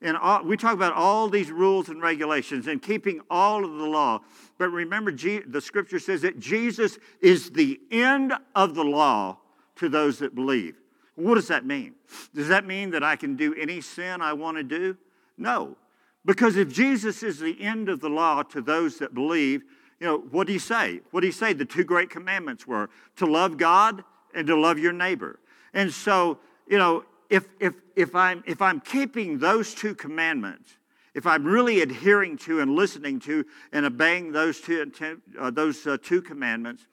and 0.00 0.16
all, 0.16 0.42
we 0.42 0.56
talk 0.56 0.72
about 0.72 0.94
all 0.94 1.28
these 1.28 1.50
rules 1.50 1.88
and 1.88 2.00
regulations 2.00 2.66
and 2.66 2.80
keeping 2.80 3.20
all 3.30 3.64
of 3.64 3.72
the 3.72 3.84
law. 3.84 4.20
But 4.58 4.70
remember, 4.70 5.12
the 5.12 5.60
scripture 5.60 5.98
says 5.98 6.22
that 6.22 6.40
Jesus 6.40 6.98
is 7.20 7.50
the 7.50 7.78
end 7.90 8.32
of 8.54 8.74
the 8.74 8.84
law 8.84 9.38
to 9.76 9.88
those 9.88 10.18
that 10.18 10.34
believe. 10.34 10.76
What 11.14 11.36
does 11.36 11.48
that 11.48 11.64
mean? 11.64 11.94
Does 12.34 12.48
that 12.48 12.66
mean 12.66 12.90
that 12.90 13.02
I 13.02 13.16
can 13.16 13.36
do 13.36 13.54
any 13.54 13.80
sin 13.80 14.20
I 14.20 14.34
want 14.34 14.58
to 14.58 14.62
do? 14.62 14.96
No. 15.38 15.76
Because 16.24 16.56
if 16.56 16.72
Jesus 16.72 17.22
is 17.22 17.38
the 17.38 17.60
end 17.60 17.88
of 17.88 18.00
the 18.00 18.10
law 18.10 18.42
to 18.42 18.60
those 18.60 18.98
that 18.98 19.14
believe, 19.14 19.62
you 20.00 20.06
know, 20.06 20.18
what 20.18 20.46
do 20.46 20.52
he 20.52 20.58
say? 20.58 21.00
What 21.10 21.20
do 21.20 21.26
he 21.26 21.32
say? 21.32 21.52
The 21.52 21.64
two 21.64 21.84
great 21.84 22.10
commandments 22.10 22.66
were 22.66 22.90
to 23.16 23.26
love 23.26 23.56
God 23.56 24.04
and 24.34 24.46
to 24.46 24.56
love 24.56 24.78
your 24.78 24.92
neighbor. 24.92 25.38
And 25.72 25.92
so, 25.92 26.38
you 26.68 26.78
know, 26.78 27.04
if, 27.30 27.48
if, 27.60 27.74
if, 27.94 28.14
I'm, 28.14 28.44
if 28.46 28.60
I'm 28.60 28.80
keeping 28.80 29.38
those 29.38 29.74
two 29.74 29.94
commandments, 29.94 30.70
if 31.14 31.26
I'm 31.26 31.44
really 31.44 31.80
adhering 31.80 32.36
to 32.38 32.60
and 32.60 32.74
listening 32.74 33.20
to 33.20 33.44
and 33.72 33.86
obeying 33.86 34.32
those 34.32 34.60
two, 34.60 34.92
uh, 35.38 35.50
those, 35.50 35.86
uh, 35.86 35.96
two 36.02 36.20
commandments, 36.20 36.86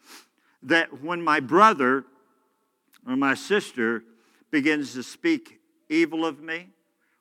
that 0.61 1.03
when 1.03 1.21
my 1.21 1.41
brother 1.41 2.05
or 3.07 3.15
my 3.15 3.33
sister 3.33 4.03
begins 4.51 4.93
to 4.93 5.03
speak 5.03 5.59
evil 5.89 6.25
of 6.25 6.39
me, 6.39 6.69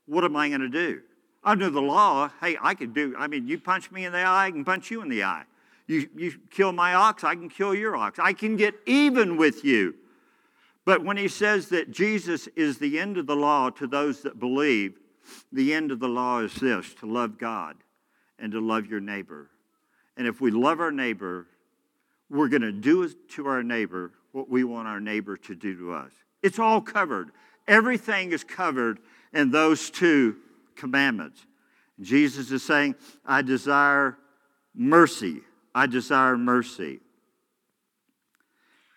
what 0.06 0.24
am 0.24 0.36
I 0.36 0.48
going 0.48 0.60
to 0.60 0.68
do? 0.68 1.00
Under 1.44 1.70
the 1.70 1.82
law, 1.82 2.30
hey, 2.40 2.56
I 2.60 2.74
could 2.74 2.94
do, 2.94 3.14
I 3.18 3.26
mean, 3.26 3.48
you 3.48 3.58
punch 3.58 3.90
me 3.90 4.04
in 4.04 4.12
the 4.12 4.20
eye, 4.20 4.46
I 4.46 4.50
can 4.50 4.64
punch 4.64 4.90
you 4.90 5.02
in 5.02 5.08
the 5.08 5.24
eye. 5.24 5.44
You, 5.86 6.08
you 6.14 6.34
kill 6.50 6.72
my 6.72 6.94
ox, 6.94 7.24
I 7.24 7.34
can 7.34 7.48
kill 7.48 7.74
your 7.74 7.96
ox. 7.96 8.18
I 8.18 8.32
can 8.32 8.56
get 8.56 8.74
even 8.86 9.36
with 9.36 9.64
you. 9.64 9.94
But 10.84 11.04
when 11.04 11.16
he 11.16 11.28
says 11.28 11.68
that 11.68 11.90
Jesus 11.90 12.48
is 12.56 12.78
the 12.78 12.98
end 12.98 13.18
of 13.18 13.26
the 13.26 13.36
law 13.36 13.70
to 13.70 13.86
those 13.86 14.22
that 14.22 14.38
believe, 14.38 14.98
the 15.52 15.72
end 15.72 15.90
of 15.92 16.00
the 16.00 16.08
law 16.08 16.40
is 16.40 16.54
this 16.54 16.94
to 16.94 17.06
love 17.06 17.38
God 17.38 17.76
and 18.38 18.52
to 18.52 18.60
love 18.60 18.86
your 18.86 19.00
neighbor. 19.00 19.50
And 20.16 20.26
if 20.26 20.40
we 20.40 20.50
love 20.50 20.80
our 20.80 20.92
neighbor, 20.92 21.46
we're 22.28 22.48
going 22.48 22.62
to 22.62 22.72
do 22.72 23.08
to 23.08 23.46
our 23.46 23.62
neighbor 23.62 24.12
what 24.32 24.48
we 24.48 24.64
want 24.64 24.88
our 24.88 25.00
neighbor 25.00 25.36
to 25.36 25.54
do 25.54 25.76
to 25.78 25.92
us. 25.92 26.12
It's 26.42 26.58
all 26.58 26.80
covered. 26.80 27.30
Everything 27.68 28.32
is 28.32 28.42
covered 28.42 28.98
in 29.32 29.50
those 29.50 29.90
two 29.90 30.36
commandments. 30.74 31.46
Jesus 32.00 32.50
is 32.50 32.64
saying, 32.64 32.96
I 33.24 33.42
desire 33.42 34.16
mercy 34.74 35.42
I 35.74 35.86
desire 35.86 36.36
mercy. 36.36 37.00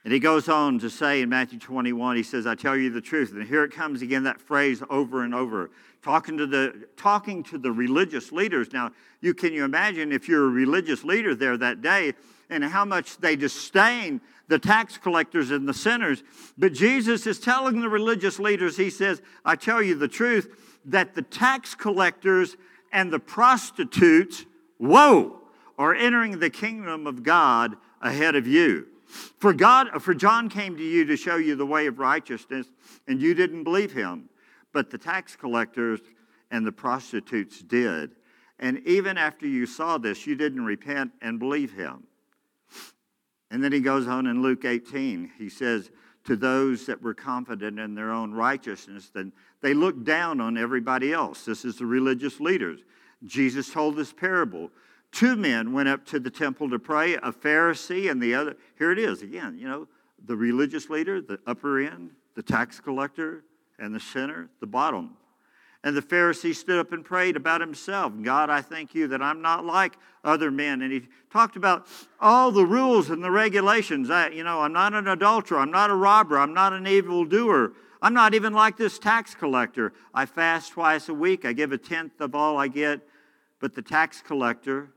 And 0.03 0.13
he 0.13 0.19
goes 0.19 0.47
on 0.47 0.77
to 0.79 0.89
say 0.89 1.21
in 1.21 1.29
Matthew 1.29 1.57
21, 1.57 2.15
he 2.15 2.23
says, 2.23 2.45
I 2.45 2.53
tell 2.53 2.77
you 2.77 2.91
the 2.91 3.01
truth. 3.01 3.31
And 3.31 3.43
here 3.43 3.63
it 3.63 3.71
comes 3.71 4.03
again, 4.03 4.23
that 4.23 4.39
phrase 4.39 4.83
over 4.89 5.23
and 5.23 5.33
over, 5.33 5.71
talking 6.03 6.37
to 6.37 6.45
the, 6.45 6.87
talking 6.95 7.41
to 7.45 7.57
the 7.57 7.71
religious 7.71 8.31
leaders. 8.31 8.71
Now, 8.71 8.91
you 9.21 9.33
can 9.33 9.51
you 9.51 9.63
imagine 9.63 10.11
if 10.11 10.27
you're 10.27 10.45
a 10.45 10.49
religious 10.49 11.03
leader 11.03 11.33
there 11.33 11.57
that 11.57 11.81
day 11.81 12.13
and 12.51 12.63
how 12.63 12.85
much 12.85 13.17
they 13.17 13.35
disdain 13.35 14.21
the 14.47 14.59
tax 14.59 14.97
collectors 14.97 15.51
and 15.51 15.67
the 15.67 15.73
sinners. 15.73 16.23
But 16.57 16.73
Jesus 16.73 17.25
is 17.25 17.39
telling 17.39 17.81
the 17.81 17.89
religious 17.89 18.39
leaders, 18.39 18.77
he 18.77 18.89
says, 18.89 19.21
I 19.43 19.55
tell 19.55 19.81
you 19.81 19.95
the 19.95 20.07
truth, 20.07 20.79
that 20.85 21.15
the 21.15 21.21
tax 21.21 21.73
collectors 21.75 22.55
and 22.91 23.11
the 23.11 23.19
prostitutes, 23.19 24.45
whoa, 24.77 25.41
are 25.77 25.93
entering 25.93 26.39
the 26.39 26.49
kingdom 26.49 27.07
of 27.07 27.23
God 27.23 27.75
ahead 28.01 28.35
of 28.35 28.47
you. 28.47 28.87
For 29.05 29.53
God, 29.53 30.01
for 30.01 30.13
John 30.13 30.49
came 30.49 30.77
to 30.77 30.83
you 30.83 31.05
to 31.05 31.17
show 31.17 31.35
you 31.37 31.55
the 31.55 31.65
way 31.65 31.87
of 31.87 31.99
righteousness, 31.99 32.67
and 33.07 33.21
you 33.21 33.33
didn't 33.33 33.63
believe 33.63 33.91
him. 33.91 34.29
But 34.73 34.89
the 34.89 34.97
tax 34.97 35.35
collectors 35.35 36.01
and 36.51 36.65
the 36.65 36.71
prostitutes 36.71 37.59
did. 37.61 38.11
And 38.59 38.79
even 38.85 39.17
after 39.17 39.47
you 39.47 39.65
saw 39.65 39.97
this, 39.97 40.25
you 40.25 40.35
didn't 40.35 40.63
repent 40.63 41.11
and 41.21 41.39
believe 41.39 41.73
him. 41.73 42.03
And 43.51 43.63
then 43.63 43.71
he 43.71 43.79
goes 43.79 44.07
on 44.07 44.27
in 44.27 44.41
Luke 44.41 44.65
18. 44.65 45.31
He 45.37 45.49
says, 45.49 45.91
To 46.25 46.35
those 46.35 46.85
that 46.87 47.01
were 47.01 47.13
confident 47.13 47.79
in 47.79 47.95
their 47.95 48.11
own 48.11 48.33
righteousness, 48.33 49.11
then 49.13 49.31
they 49.61 49.73
looked 49.73 50.03
down 50.03 50.41
on 50.41 50.57
everybody 50.57 51.13
else. 51.13 51.45
This 51.45 51.65
is 51.65 51.77
the 51.77 51.85
religious 51.85 52.39
leaders. 52.39 52.81
Jesus 53.23 53.71
told 53.71 53.95
this 53.95 54.13
parable 54.13 54.71
Two 55.11 55.37
men 55.37 55.71
went 55.71 55.87
up 55.87 56.05
to 56.07 56.19
the 56.19 56.29
temple 56.29 56.69
to 56.69 56.77
pray, 56.77 57.13
a 57.13 57.31
Pharisee 57.31 58.11
and 58.11 58.21
the 58.21 58.35
other. 58.35 58.57
Here 58.77 58.91
it 58.91 58.99
is 58.99 59.21
again, 59.21 59.57
you 59.57 59.65
know, 59.65 59.87
the 60.25 60.35
religious 60.35 60.89
leader, 60.89 61.21
the 61.21 61.39
upper 61.47 61.79
end, 61.79 62.11
the 62.35 62.43
tax 62.43 62.81
collector, 62.81 63.45
and 63.79 63.95
the 63.95 63.99
sinner, 64.01 64.49
the 64.59 64.67
bottom. 64.67 65.15
And 65.85 65.95
the 65.95 66.01
Pharisee 66.01 66.55
stood 66.55 66.79
up 66.79 66.91
and 66.93 67.05
prayed 67.05 67.35
about 67.35 67.61
himself 67.61 68.11
God, 68.23 68.49
I 68.49 68.61
thank 68.61 68.95
you 68.95 69.07
that 69.09 69.21
I'm 69.21 69.41
not 69.43 69.63
like 69.63 69.97
other 70.23 70.49
men. 70.49 70.81
And 70.81 70.91
he 70.91 71.03
talked 71.31 71.55
about 71.55 71.85
all 72.19 72.51
the 72.51 72.65
rules 72.65 73.11
and 73.11 73.23
the 73.23 73.29
regulations. 73.29 74.09
I, 74.09 74.29
you 74.29 74.43
know, 74.43 74.61
I'm 74.61 74.73
not 74.73 74.95
an 74.95 75.07
adulterer, 75.07 75.59
I'm 75.59 75.69
not 75.69 75.91
a 75.91 75.95
robber, 75.95 76.39
I'm 76.39 76.55
not 76.55 76.73
an 76.73 76.87
evildoer. 76.87 77.73
I'm 78.01 78.15
not 78.15 78.33
even 78.33 78.51
like 78.51 78.77
this 78.77 78.99
tax 78.99 79.35
collector. 79.35 79.93
I 80.13 80.25
fast 80.25 80.73
twice 80.73 81.07
a 81.07 81.13
week, 81.13 81.45
I 81.45 81.53
give 81.53 81.71
a 81.71 81.77
tenth 81.77 82.19
of 82.19 82.33
all 82.33 82.57
I 82.57 82.67
get. 82.67 83.01
But 83.59 83.75
the 83.75 83.81
tax 83.83 84.23
collector, 84.23 84.89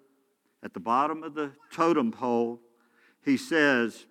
at 0.63 0.73
the 0.73 0.81
bottom 0.81 1.23
of 1.23 1.35
the 1.35 1.53
totem 1.71 2.11
pole, 2.11 2.61
he 3.23 3.37
says, 3.37 4.07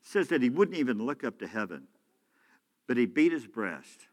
says 0.00 0.28
that 0.28 0.42
he 0.42 0.48
wouldn't 0.48 0.78
even 0.78 0.98
look 0.98 1.22
up 1.22 1.38
to 1.40 1.46
heaven, 1.46 1.88
but 2.88 2.96
he 2.96 3.04
beat 3.04 3.32
his 3.32 3.46
breast 3.46 4.06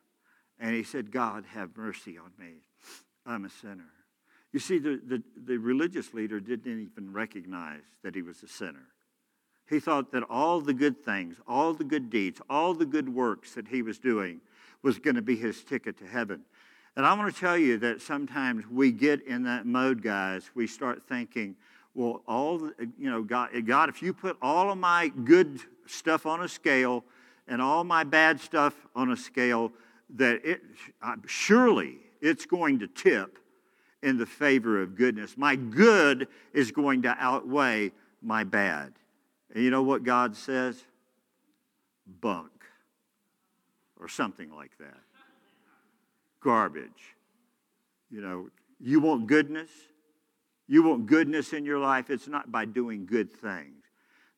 and 0.59 0.75
he 0.75 0.83
said, 0.83 1.11
God, 1.11 1.45
have 1.53 1.75
mercy 1.77 2.17
on 2.17 2.31
me. 2.37 2.55
I'm 3.25 3.45
a 3.45 3.49
sinner. 3.49 3.91
You 4.51 4.59
see, 4.59 4.79
the, 4.79 4.99
the, 5.05 5.23
the, 5.45 5.57
religious 5.57 6.13
leader 6.13 6.39
didn't 6.39 6.89
even 6.91 7.13
recognize 7.13 7.83
that 8.03 8.15
he 8.15 8.21
was 8.21 8.41
a 8.41 8.47
sinner. 8.47 8.87
He 9.69 9.79
thought 9.79 10.11
that 10.11 10.23
all 10.23 10.59
the 10.59 10.73
good 10.73 11.05
things, 11.05 11.37
all 11.47 11.73
the 11.73 11.83
good 11.83 12.09
deeds, 12.09 12.41
all 12.49 12.73
the 12.73 12.87
good 12.87 13.13
works 13.13 13.53
that 13.53 13.67
he 13.67 13.83
was 13.83 13.99
doing 13.99 14.41
was 14.81 14.97
going 14.97 15.15
to 15.15 15.21
be 15.21 15.35
his 15.35 15.63
ticket 15.63 15.97
to 15.99 16.07
heaven. 16.07 16.41
And 16.95 17.05
I 17.05 17.13
want 17.13 17.33
to 17.33 17.39
tell 17.39 17.57
you 17.57 17.77
that 17.77 18.01
sometimes 18.01 18.65
we 18.67 18.91
get 18.91 19.25
in 19.27 19.43
that 19.43 19.67
mode, 19.67 20.01
guys. 20.01 20.49
We 20.55 20.65
start 20.65 21.03
thinking, 21.03 21.55
well, 21.93 22.23
all, 22.27 22.57
the, 22.57 22.73
you 22.97 23.09
know, 23.11 23.21
God, 23.21 23.49
God, 23.65 23.89
if 23.89 24.01
you 24.01 24.13
put 24.13 24.37
all 24.41 24.71
of 24.71 24.77
my 24.79 25.09
good 25.09 25.59
stuff 25.85 26.25
on 26.25 26.41
a 26.41 26.47
scale 26.47 27.03
and 27.47 27.61
all 27.61 27.83
my 27.83 28.03
bad 28.03 28.39
stuff 28.39 28.73
on 28.95 29.11
a 29.11 29.17
scale, 29.17 29.71
that 30.15 30.43
it, 30.43 30.61
uh, 31.01 31.15
surely 31.27 31.97
it's 32.21 32.45
going 32.45 32.79
to 32.79 32.87
tip 32.87 33.37
in 34.01 34.17
the 34.17 34.25
favor 34.25 34.81
of 34.81 34.95
goodness. 34.95 35.37
My 35.37 35.55
good 35.55 36.27
is 36.53 36.71
going 36.71 37.03
to 37.03 37.15
outweigh 37.19 37.91
my 38.21 38.43
bad. 38.43 38.93
And 39.53 39.63
you 39.63 39.69
know 39.69 39.83
what 39.83 40.03
God 40.03 40.35
says? 40.35 40.83
Bunk. 42.21 42.51
Or 43.99 44.07
something 44.07 44.53
like 44.55 44.77
that. 44.79 44.97
Garbage. 46.41 47.15
You 48.09 48.21
know, 48.21 48.49
you 48.79 48.99
want 48.99 49.27
goodness? 49.27 49.69
You 50.67 50.83
want 50.83 51.05
goodness 51.07 51.53
in 51.53 51.65
your 51.65 51.79
life? 51.79 52.09
It's 52.09 52.27
not 52.27 52.51
by 52.51 52.65
doing 52.65 53.05
good 53.05 53.31
things. 53.31 53.83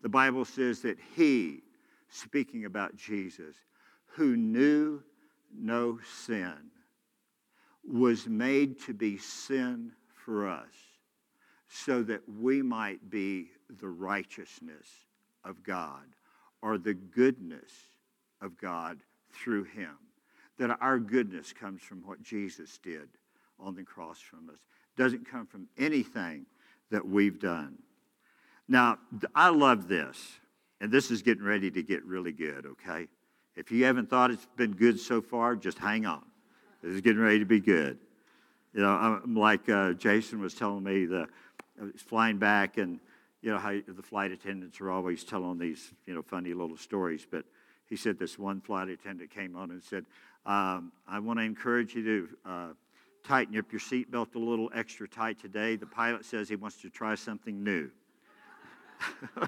The 0.01 0.09
Bible 0.09 0.45
says 0.45 0.81
that 0.81 0.97
He, 1.15 1.59
speaking 2.09 2.65
about 2.65 2.95
Jesus, 2.95 3.55
who 4.15 4.35
knew 4.35 5.03
no 5.57 5.99
sin, 6.25 6.71
was 7.83 8.27
made 8.27 8.79
to 8.81 8.93
be 8.93 9.17
sin 9.17 9.91
for 10.13 10.47
us 10.47 10.73
so 11.67 12.03
that 12.03 12.21
we 12.27 12.61
might 12.61 13.09
be 13.09 13.49
the 13.79 13.87
righteousness 13.87 14.87
of 15.43 15.63
God 15.63 16.03
or 16.61 16.77
the 16.77 16.93
goodness 16.93 17.71
of 18.41 18.57
God 18.57 18.99
through 19.31 19.63
him. 19.63 19.97
That 20.57 20.77
our 20.81 20.99
goodness 20.99 21.53
comes 21.53 21.81
from 21.81 21.99
what 22.05 22.21
Jesus 22.21 22.77
did 22.77 23.09
on 23.59 23.73
the 23.73 23.83
cross 23.83 24.19
from 24.19 24.49
us. 24.49 24.59
Doesn't 24.97 25.29
come 25.29 25.47
from 25.47 25.67
anything 25.77 26.45
that 26.91 27.07
we've 27.07 27.39
done. 27.39 27.77
Now, 28.67 28.99
I 29.33 29.49
love 29.49 29.87
this, 29.87 30.39
and 30.79 30.91
this 30.91 31.09
is 31.09 31.21
getting 31.21 31.43
ready 31.43 31.71
to 31.71 31.81
get 31.81 32.03
really 32.05 32.31
good, 32.31 32.65
okay? 32.65 33.07
If 33.55 33.71
you 33.71 33.85
haven't 33.85 34.09
thought 34.09 34.31
it's 34.31 34.47
been 34.55 34.73
good 34.73 34.99
so 34.99 35.21
far, 35.21 35.55
just 35.55 35.77
hang 35.77 36.05
on. 36.05 36.23
This 36.81 36.93
is 36.93 37.01
getting 37.01 37.21
ready 37.21 37.39
to 37.39 37.45
be 37.45 37.59
good. 37.59 37.97
You 38.73 38.81
know, 38.81 38.89
I'm 38.89 39.35
like 39.35 39.67
uh, 39.69 39.93
Jason 39.93 40.39
was 40.39 40.53
telling 40.53 40.83
me, 40.83 41.05
the 41.05 41.27
flying 41.97 42.37
back, 42.37 42.77
and 42.77 42.99
you 43.41 43.51
know 43.51 43.57
how 43.57 43.71
the 43.85 44.01
flight 44.01 44.31
attendants 44.31 44.79
are 44.79 44.89
always 44.89 45.23
telling 45.23 45.57
these 45.59 45.91
you 46.05 46.13
know 46.13 46.21
funny 46.21 46.53
little 46.53 46.77
stories. 46.77 47.27
But 47.29 47.43
he 47.87 47.97
said 47.97 48.17
this 48.17 48.39
one 48.39 48.61
flight 48.61 48.87
attendant 48.87 49.29
came 49.31 49.55
on 49.57 49.71
and 49.71 49.83
said, 49.83 50.05
um, 50.45 50.91
"I 51.07 51.19
want 51.19 51.39
to 51.39 51.43
encourage 51.43 51.95
you 51.95 52.03
to." 52.03 52.29
Uh, 52.45 52.67
tighten 53.23 53.55
up 53.57 53.71
your 53.71 53.79
seatbelt 53.79 54.33
a 54.35 54.39
little 54.39 54.71
extra 54.73 55.07
tight 55.07 55.39
today. 55.39 55.75
The 55.75 55.85
pilot 55.85 56.25
says 56.25 56.49
he 56.49 56.55
wants 56.55 56.81
to 56.81 56.89
try 56.89 57.15
something 57.15 57.63
new. 57.63 57.91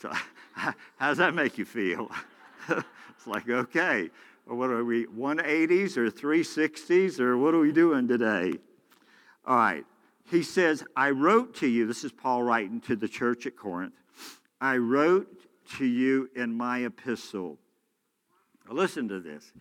so, 0.00 0.12
how 0.52 0.74
does 1.00 1.18
that 1.18 1.34
make 1.34 1.58
you 1.58 1.64
feel? 1.64 2.10
it's 3.16 3.26
like, 3.26 3.48
okay, 3.48 4.10
what 4.46 4.70
are 4.70 4.84
we, 4.84 5.06
180s 5.06 5.96
or 5.96 6.10
360s 6.10 7.20
or 7.20 7.38
what 7.38 7.54
are 7.54 7.60
we 7.60 7.72
doing 7.72 8.06
today? 8.08 8.52
All 9.46 9.56
right. 9.56 9.84
He 10.30 10.42
says, 10.42 10.82
I 10.96 11.10
wrote 11.10 11.54
to 11.56 11.66
you, 11.66 11.86
this 11.86 12.04
is 12.04 12.12
Paul 12.12 12.42
writing 12.42 12.80
to 12.82 12.96
the 12.96 13.08
church 13.08 13.46
at 13.46 13.56
Corinth. 13.56 13.94
I 14.60 14.76
wrote 14.76 15.28
to 15.76 15.84
you 15.84 16.30
in 16.34 16.54
my 16.54 16.80
epistle. 16.80 17.58
Now 18.66 18.74
listen 18.74 19.08
to 19.08 19.20
this. 19.20 19.52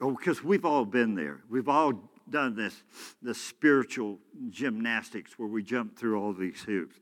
Oh, 0.00 0.12
because 0.12 0.42
we've 0.42 0.64
all 0.64 0.84
been 0.84 1.14
there. 1.14 1.40
We've 1.48 1.68
all 1.68 1.92
done 2.28 2.56
this, 2.56 2.82
this 3.22 3.40
spiritual 3.40 4.18
gymnastics 4.50 5.38
where 5.38 5.48
we 5.48 5.62
jump 5.62 5.96
through 5.96 6.20
all 6.20 6.32
these 6.32 6.62
hoops. 6.62 6.96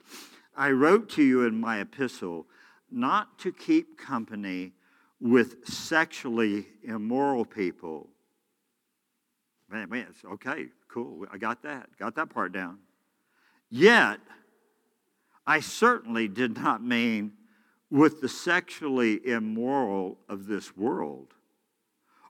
I 0.56 0.70
wrote 0.70 1.08
to 1.10 1.22
you 1.22 1.46
in 1.46 1.58
my 1.58 1.80
epistle 1.80 2.46
not 2.90 3.38
to 3.40 3.52
keep 3.52 3.98
company 3.98 4.72
with 5.24 5.66
sexually 5.66 6.66
immoral 6.82 7.46
people. 7.46 8.10
Man, 9.70 9.88
man, 9.88 10.08
okay, 10.32 10.66
cool. 10.86 11.24
I 11.32 11.38
got 11.38 11.62
that. 11.62 11.88
Got 11.98 12.14
that 12.16 12.28
part 12.28 12.52
down. 12.52 12.76
Yet, 13.70 14.20
I 15.46 15.60
certainly 15.60 16.28
did 16.28 16.54
not 16.54 16.84
mean 16.84 17.32
with 17.90 18.20
the 18.20 18.28
sexually 18.28 19.26
immoral 19.26 20.18
of 20.28 20.46
this 20.46 20.76
world, 20.76 21.28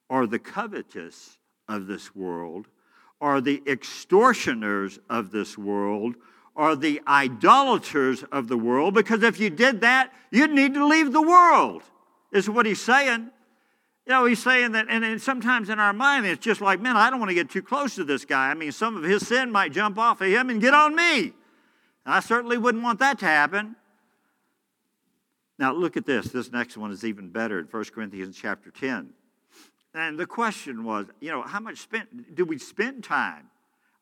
or 0.09 0.29
the 0.29 0.39
covetous 0.39 1.39
of 1.69 1.89
this 1.89 2.15
world, 2.15 2.69
or 3.19 3.41
the 3.41 3.61
extortioners 3.67 5.01
of 5.11 5.33
this 5.33 5.59
world, 5.59 6.15
or 6.55 6.77
the 6.77 7.03
idolaters 7.09 8.23
of 8.31 8.47
the 8.47 8.59
world, 8.59 8.95
because 8.95 9.25
if 9.25 9.41
you 9.41 9.51
did 9.51 9.81
that, 9.81 10.13
you'd 10.31 10.53
need 10.53 10.75
to 10.75 10.87
leave 10.87 11.13
the 11.13 11.23
world 11.23 11.83
is 12.35 12.51
what 12.51 12.67
he's 12.67 12.83
saying. 12.83 13.31
You 14.07 14.13
know, 14.13 14.27
he's 14.27 14.43
saying 14.43 14.73
that, 14.73 14.87
and 14.91 15.23
sometimes 15.23 15.71
in 15.71 15.79
our 15.79 15.95
mind, 15.95 16.27
it's 16.27 16.45
just 16.45 16.61
like, 16.61 16.79
man, 16.79 16.97
I 16.97 17.09
don't 17.09 17.21
want 17.21 17.31
to 17.31 17.35
get 17.35 17.49
too 17.49 17.63
close 17.63 17.95
to 17.95 18.05
this 18.05 18.27
guy. 18.27 18.51
I 18.51 18.55
mean, 18.55 18.71
some 18.71 18.99
of 18.99 19.05
his 19.05 19.27
sin 19.27 19.51
might 19.51 19.73
jump 19.73 19.99
off 19.99 20.21
of 20.21 20.27
him 20.27 20.51
and 20.51 20.61
get 20.61 20.75
on 20.75 20.95
me. 20.95 21.33
I 22.05 22.21
certainly 22.21 22.59
wouldn't 22.59 22.85
want 22.85 22.99
that 22.99 23.19
to 23.21 23.25
happen. 23.25 23.77
Now, 25.59 25.73
look 25.73 25.97
at 25.97 26.05
this. 26.05 26.27
This 26.27 26.53
next 26.53 26.77
one 26.77 26.91
is 26.91 27.03
even 27.03 27.31
better 27.31 27.59
in 27.59 27.65
1 27.65 27.85
Corinthians 27.95 28.37
chapter 28.37 28.71
10. 28.71 29.09
And 29.95 30.19
the 30.19 30.27
question 30.27 30.85
was, 30.85 31.07
you 31.21 31.31
know, 31.31 31.41
how 31.41 31.61
much 31.61 31.79
spent 31.79 32.35
do 32.35 32.45
we 32.45 32.59
spend 32.59 33.05
time? 33.05 33.49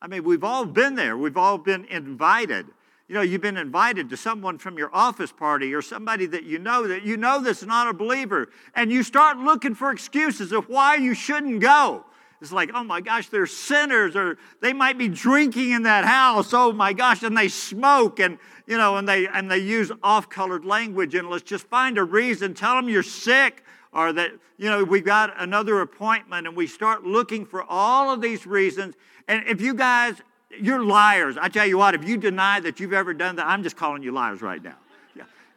I 0.01 0.09
mean, 0.09 0.25
we've 0.25 0.42
all 0.42 0.64
been 0.64 0.97
there. 0.97 1.16
We've 1.16 1.37
all 1.37 1.59
been 1.59 1.85
invited 1.85 2.66
you 3.12 3.18
know, 3.18 3.25
you've 3.25 3.42
been 3.42 3.59
invited 3.59 4.09
to 4.09 4.16
someone 4.16 4.57
from 4.57 4.79
your 4.79 4.88
office 4.90 5.31
party 5.31 5.75
or 5.75 5.83
somebody 5.83 6.25
that 6.25 6.44
you 6.44 6.59
know 6.59 6.88
that 6.88 7.03
you 7.03 7.18
know 7.18 7.42
that's 7.42 7.62
not 7.62 7.87
a 7.87 7.92
believer, 7.92 8.48
and 8.75 8.90
you 8.90 9.03
start 9.03 9.37
looking 9.37 9.75
for 9.75 9.90
excuses 9.90 10.51
of 10.51 10.66
why 10.70 10.94
you 10.94 11.12
shouldn't 11.12 11.61
go. 11.61 12.07
It's 12.40 12.53
like, 12.53 12.70
oh 12.72 12.83
my 12.83 13.03
gosh, 13.03 13.29
they're 13.29 13.44
sinners, 13.44 14.16
or 14.16 14.38
they 14.62 14.72
might 14.72 14.96
be 14.96 15.09
drinking 15.09 15.72
in 15.72 15.83
that 15.83 16.07
house. 16.07 16.55
Oh 16.55 16.72
my 16.72 16.94
gosh, 16.94 17.22
and 17.22 17.37
they 17.37 17.48
smoke, 17.48 18.18
and 18.18 18.38
you 18.66 18.79
know, 18.79 18.96
and 18.96 19.07
they 19.07 19.27
and 19.27 19.51
they 19.51 19.59
use 19.59 19.92
off-colored 20.03 20.64
language, 20.64 21.14
and 21.14 21.29
let's 21.29 21.44
just 21.44 21.66
find 21.66 21.98
a 21.98 22.05
reason. 22.05 22.55
Tell 22.55 22.77
them 22.77 22.88
you're 22.88 23.03
sick, 23.03 23.62
or 23.92 24.14
that 24.14 24.31
you 24.57 24.70
know 24.70 24.85
we've 24.85 25.05
got 25.05 25.35
another 25.37 25.83
appointment, 25.83 26.46
and 26.46 26.57
we 26.57 26.66
start 26.66 27.05
looking 27.05 27.44
for 27.44 27.62
all 27.62 28.11
of 28.11 28.22
these 28.22 28.46
reasons. 28.46 28.94
And 29.29 29.46
if 29.46 29.61
you 29.61 29.75
guys 29.75 30.22
you're 30.61 30.83
liars. 30.83 31.37
I 31.41 31.49
tell 31.49 31.67
you 31.67 31.79
what, 31.79 31.95
if 31.95 32.05
you 32.07 32.17
deny 32.17 32.61
that 32.61 32.81
you've 32.81 32.93
ever 32.93 33.15
done 33.15 33.37
that, 33.37 33.47
I'm 33.47 33.62
just 33.62 33.77
calling 33.77 34.03
you 34.03 34.12
liars 34.12 34.43
right 34.43 34.62
now. 34.62 34.77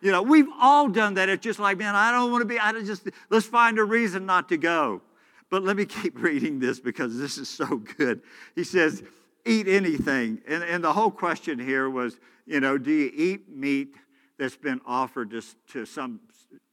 You 0.02 0.12
know, 0.12 0.22
we've 0.22 0.50
all 0.60 0.88
done 0.88 1.16
that. 1.16 1.30
It's 1.30 1.44
just 1.44 1.58
like, 1.58 1.80
man, 1.80 1.96
I 1.96 2.12
don't 2.12 2.32
want 2.32 2.42
to 2.42 2.46
be, 2.46 2.60
I 2.60 2.72
just, 2.84 3.08
let's 3.32 3.48
find 3.48 3.80
a 3.80 3.84
reason 3.84 4.26
not 4.26 4.50
to 4.50 4.58
go. 4.58 5.02
But 5.50 5.64
let 5.64 5.78
me 5.78 5.86
keep 5.86 6.22
reading 6.22 6.60
this 6.60 6.80
because 6.80 7.18
this 7.18 7.38
is 7.38 7.50
so 7.50 7.78
good. 7.98 8.22
He 8.56 8.64
says, 8.64 9.04
eat 9.46 9.68
anything. 9.68 10.42
And, 10.48 10.64
and 10.64 10.84
the 10.84 10.94
whole 10.94 11.12
question 11.12 11.58
here 11.58 11.90
was, 11.90 12.20
you 12.46 12.60
know, 12.60 12.78
do 12.78 12.92
you 12.92 13.12
eat 13.16 13.50
meat 13.50 13.96
that's 14.38 14.58
been 14.58 14.82
offered 14.86 15.32
to, 15.32 15.42
to 15.72 15.86
some, 15.86 16.20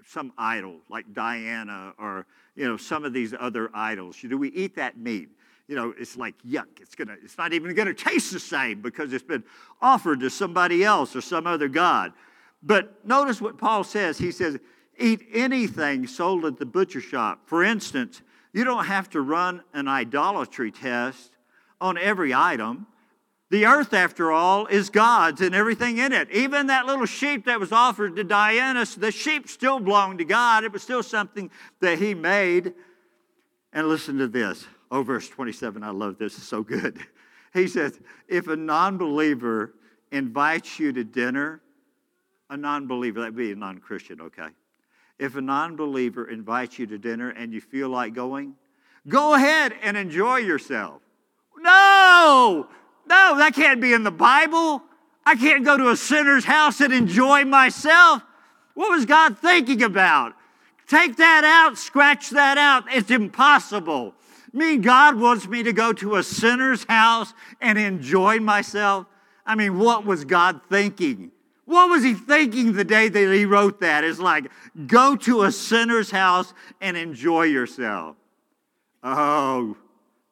some 0.04 0.32
idol 0.36 0.76
like 0.90 1.14
Diana 1.14 1.94
or, 1.98 2.26
you 2.54 2.68
know, 2.68 2.76
some 2.76 3.04
of 3.04 3.12
these 3.12 3.34
other 3.38 3.70
idols? 3.72 4.18
Do 4.20 4.36
we 4.36 4.50
eat 4.50 4.76
that 4.76 4.98
meat? 4.98 5.30
You 5.72 5.78
know, 5.78 5.94
it's 5.98 6.18
like 6.18 6.34
yuck. 6.46 6.66
It's 6.82 6.94
gonna, 6.94 7.16
it's 7.24 7.38
not 7.38 7.54
even 7.54 7.74
gonna 7.74 7.94
taste 7.94 8.30
the 8.30 8.38
same 8.38 8.82
because 8.82 9.10
it's 9.14 9.24
been 9.24 9.42
offered 9.80 10.20
to 10.20 10.28
somebody 10.28 10.84
else 10.84 11.16
or 11.16 11.22
some 11.22 11.46
other 11.46 11.66
God. 11.66 12.12
But 12.62 13.06
notice 13.06 13.40
what 13.40 13.56
Paul 13.56 13.82
says. 13.82 14.18
He 14.18 14.32
says, 14.32 14.58
eat 14.98 15.22
anything 15.32 16.06
sold 16.06 16.44
at 16.44 16.58
the 16.58 16.66
butcher 16.66 17.00
shop. 17.00 17.40
For 17.46 17.64
instance, 17.64 18.20
you 18.52 18.64
don't 18.64 18.84
have 18.84 19.08
to 19.10 19.22
run 19.22 19.62
an 19.72 19.88
idolatry 19.88 20.70
test 20.70 21.30
on 21.80 21.96
every 21.96 22.34
item. 22.34 22.86
The 23.48 23.64
earth, 23.64 23.94
after 23.94 24.30
all, 24.30 24.66
is 24.66 24.90
God's 24.90 25.40
and 25.40 25.54
everything 25.54 25.96
in 25.96 26.12
it. 26.12 26.30
Even 26.32 26.66
that 26.66 26.84
little 26.84 27.06
sheep 27.06 27.46
that 27.46 27.58
was 27.58 27.72
offered 27.72 28.16
to 28.16 28.24
Diana, 28.24 28.84
the 28.98 29.10
sheep 29.10 29.48
still 29.48 29.80
belonged 29.80 30.18
to 30.18 30.26
God. 30.26 30.64
It 30.64 30.72
was 30.72 30.82
still 30.82 31.02
something 31.02 31.50
that 31.80 31.98
He 31.98 32.12
made. 32.12 32.74
And 33.72 33.88
listen 33.88 34.18
to 34.18 34.28
this. 34.28 34.66
Oh, 34.92 35.02
verse 35.02 35.26
27, 35.26 35.82
I 35.82 35.88
love 35.88 36.18
this. 36.18 36.36
It's 36.36 36.46
so 36.46 36.62
good. 36.62 37.00
He 37.54 37.68
says, 37.68 38.00
If 38.28 38.48
a 38.48 38.56
non 38.56 38.96
believer 38.96 39.74
invites 40.10 40.78
you 40.78 40.90
to 40.94 41.04
dinner, 41.04 41.60
a 42.48 42.56
non 42.56 42.86
believer, 42.86 43.20
that'd 43.20 43.36
be 43.36 43.52
a 43.52 43.54
non 43.54 43.76
Christian, 43.76 44.22
okay? 44.22 44.48
If 45.18 45.36
a 45.36 45.42
non 45.42 45.76
believer 45.76 46.30
invites 46.30 46.78
you 46.78 46.86
to 46.86 46.96
dinner 46.96 47.28
and 47.28 47.52
you 47.52 47.60
feel 47.60 47.90
like 47.90 48.14
going, 48.14 48.54
go 49.06 49.34
ahead 49.34 49.74
and 49.82 49.98
enjoy 49.98 50.38
yourself. 50.38 51.02
No, 51.58 52.68
no, 53.06 53.36
that 53.36 53.52
can't 53.54 53.82
be 53.82 53.92
in 53.92 54.02
the 54.02 54.10
Bible. 54.10 54.82
I 55.26 55.34
can't 55.34 55.62
go 55.62 55.76
to 55.76 55.90
a 55.90 55.96
sinner's 55.98 56.46
house 56.46 56.80
and 56.80 56.90
enjoy 56.90 57.44
myself. 57.44 58.22
What 58.72 58.90
was 58.90 59.04
God 59.04 59.36
thinking 59.38 59.82
about? 59.82 60.32
Take 60.86 61.16
that 61.16 61.44
out, 61.44 61.76
scratch 61.76 62.30
that 62.30 62.56
out. 62.56 62.84
It's 62.90 63.10
impossible. 63.10 64.14
Me, 64.52 64.76
God 64.76 65.18
wants 65.18 65.48
me 65.48 65.62
to 65.62 65.72
go 65.72 65.92
to 65.94 66.16
a 66.16 66.22
sinner's 66.22 66.84
house 66.84 67.32
and 67.60 67.78
enjoy 67.78 68.38
myself. 68.38 69.06
I 69.46 69.54
mean, 69.54 69.78
what 69.78 70.04
was 70.04 70.24
God 70.24 70.60
thinking? 70.68 71.32
What 71.64 71.88
was 71.88 72.02
he 72.02 72.14
thinking 72.14 72.72
the 72.72 72.84
day 72.84 73.08
that 73.08 73.32
he 73.34 73.46
wrote 73.46 73.80
that? 73.80 74.04
It's 74.04 74.18
like, 74.18 74.50
go 74.86 75.16
to 75.16 75.44
a 75.44 75.52
sinner's 75.52 76.10
house 76.10 76.52
and 76.80 76.96
enjoy 76.96 77.44
yourself. 77.44 78.16
Oh, 79.02 79.76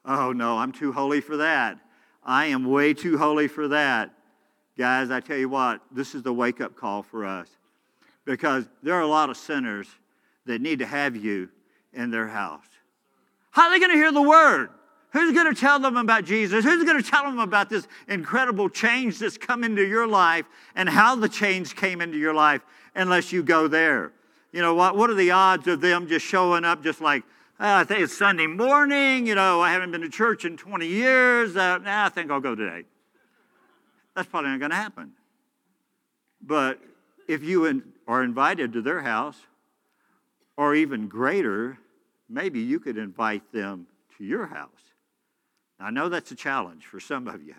oh 0.04 0.32
no, 0.32 0.58
I'm 0.58 0.72
too 0.72 0.92
holy 0.92 1.20
for 1.20 1.38
that. 1.38 1.78
I 2.22 2.46
am 2.46 2.64
way 2.64 2.92
too 2.92 3.16
holy 3.16 3.48
for 3.48 3.68
that. 3.68 4.12
Guys, 4.76 5.10
I 5.10 5.20
tell 5.20 5.38
you 5.38 5.48
what, 5.48 5.80
this 5.90 6.14
is 6.14 6.22
the 6.22 6.32
wake 6.32 6.60
up 6.60 6.76
call 6.76 7.02
for 7.02 7.24
us 7.24 7.48
because 8.24 8.68
there 8.82 8.94
are 8.94 9.02
a 9.02 9.06
lot 9.06 9.30
of 9.30 9.36
sinners 9.36 9.88
that 10.46 10.60
need 10.60 10.78
to 10.78 10.86
have 10.86 11.16
you 11.16 11.48
in 11.92 12.10
their 12.10 12.28
house. 12.28 12.66
How 13.50 13.62
are 13.62 13.70
they 13.70 13.78
going 13.78 13.90
to 13.90 13.96
hear 13.96 14.12
the 14.12 14.22
word? 14.22 14.70
Who's 15.12 15.32
going 15.32 15.52
to 15.52 15.60
tell 15.60 15.80
them 15.80 15.96
about 15.96 16.24
Jesus? 16.24 16.64
Who's 16.64 16.84
going 16.84 17.02
to 17.02 17.08
tell 17.08 17.24
them 17.24 17.40
about 17.40 17.68
this 17.68 17.88
incredible 18.06 18.68
change 18.68 19.18
that's 19.18 19.36
come 19.36 19.64
into 19.64 19.84
your 19.84 20.06
life 20.06 20.46
and 20.76 20.88
how 20.88 21.16
the 21.16 21.28
change 21.28 21.74
came 21.74 22.00
into 22.00 22.16
your 22.16 22.34
life 22.34 22.62
unless 22.94 23.32
you 23.32 23.42
go 23.42 23.66
there? 23.66 24.12
You 24.52 24.62
know, 24.62 24.74
what, 24.74 24.96
what 24.96 25.10
are 25.10 25.14
the 25.14 25.32
odds 25.32 25.66
of 25.66 25.80
them 25.80 26.06
just 26.06 26.24
showing 26.24 26.64
up 26.64 26.82
just 26.82 27.00
like, 27.00 27.24
oh, 27.58 27.76
I 27.76 27.84
think 27.84 28.00
it's 28.00 28.16
Sunday 28.16 28.46
morning, 28.46 29.26
you 29.26 29.34
know, 29.34 29.60
I 29.60 29.72
haven't 29.72 29.90
been 29.90 30.00
to 30.02 30.08
church 30.08 30.44
in 30.44 30.56
20 30.56 30.86
years, 30.86 31.56
uh, 31.56 31.78
nah, 31.78 32.06
I 32.06 32.08
think 32.08 32.30
I'll 32.30 32.40
go 32.40 32.54
today. 32.54 32.84
That's 34.14 34.28
probably 34.28 34.50
not 34.50 34.60
going 34.60 34.70
to 34.70 34.76
happen. 34.76 35.12
But 36.42 36.80
if 37.28 37.42
you 37.42 37.66
in, 37.66 37.82
are 38.06 38.22
invited 38.22 38.72
to 38.74 38.82
their 38.82 39.02
house, 39.02 39.36
or 40.56 40.74
even 40.74 41.08
greater, 41.08 41.78
maybe 42.30 42.60
you 42.60 42.80
could 42.80 42.96
invite 42.96 43.52
them 43.52 43.86
to 44.16 44.24
your 44.24 44.46
house. 44.46 44.70
I 45.78 45.90
know 45.90 46.08
that's 46.08 46.30
a 46.30 46.36
challenge 46.36 46.86
for 46.86 47.00
some 47.00 47.26
of 47.26 47.42
you, 47.42 47.54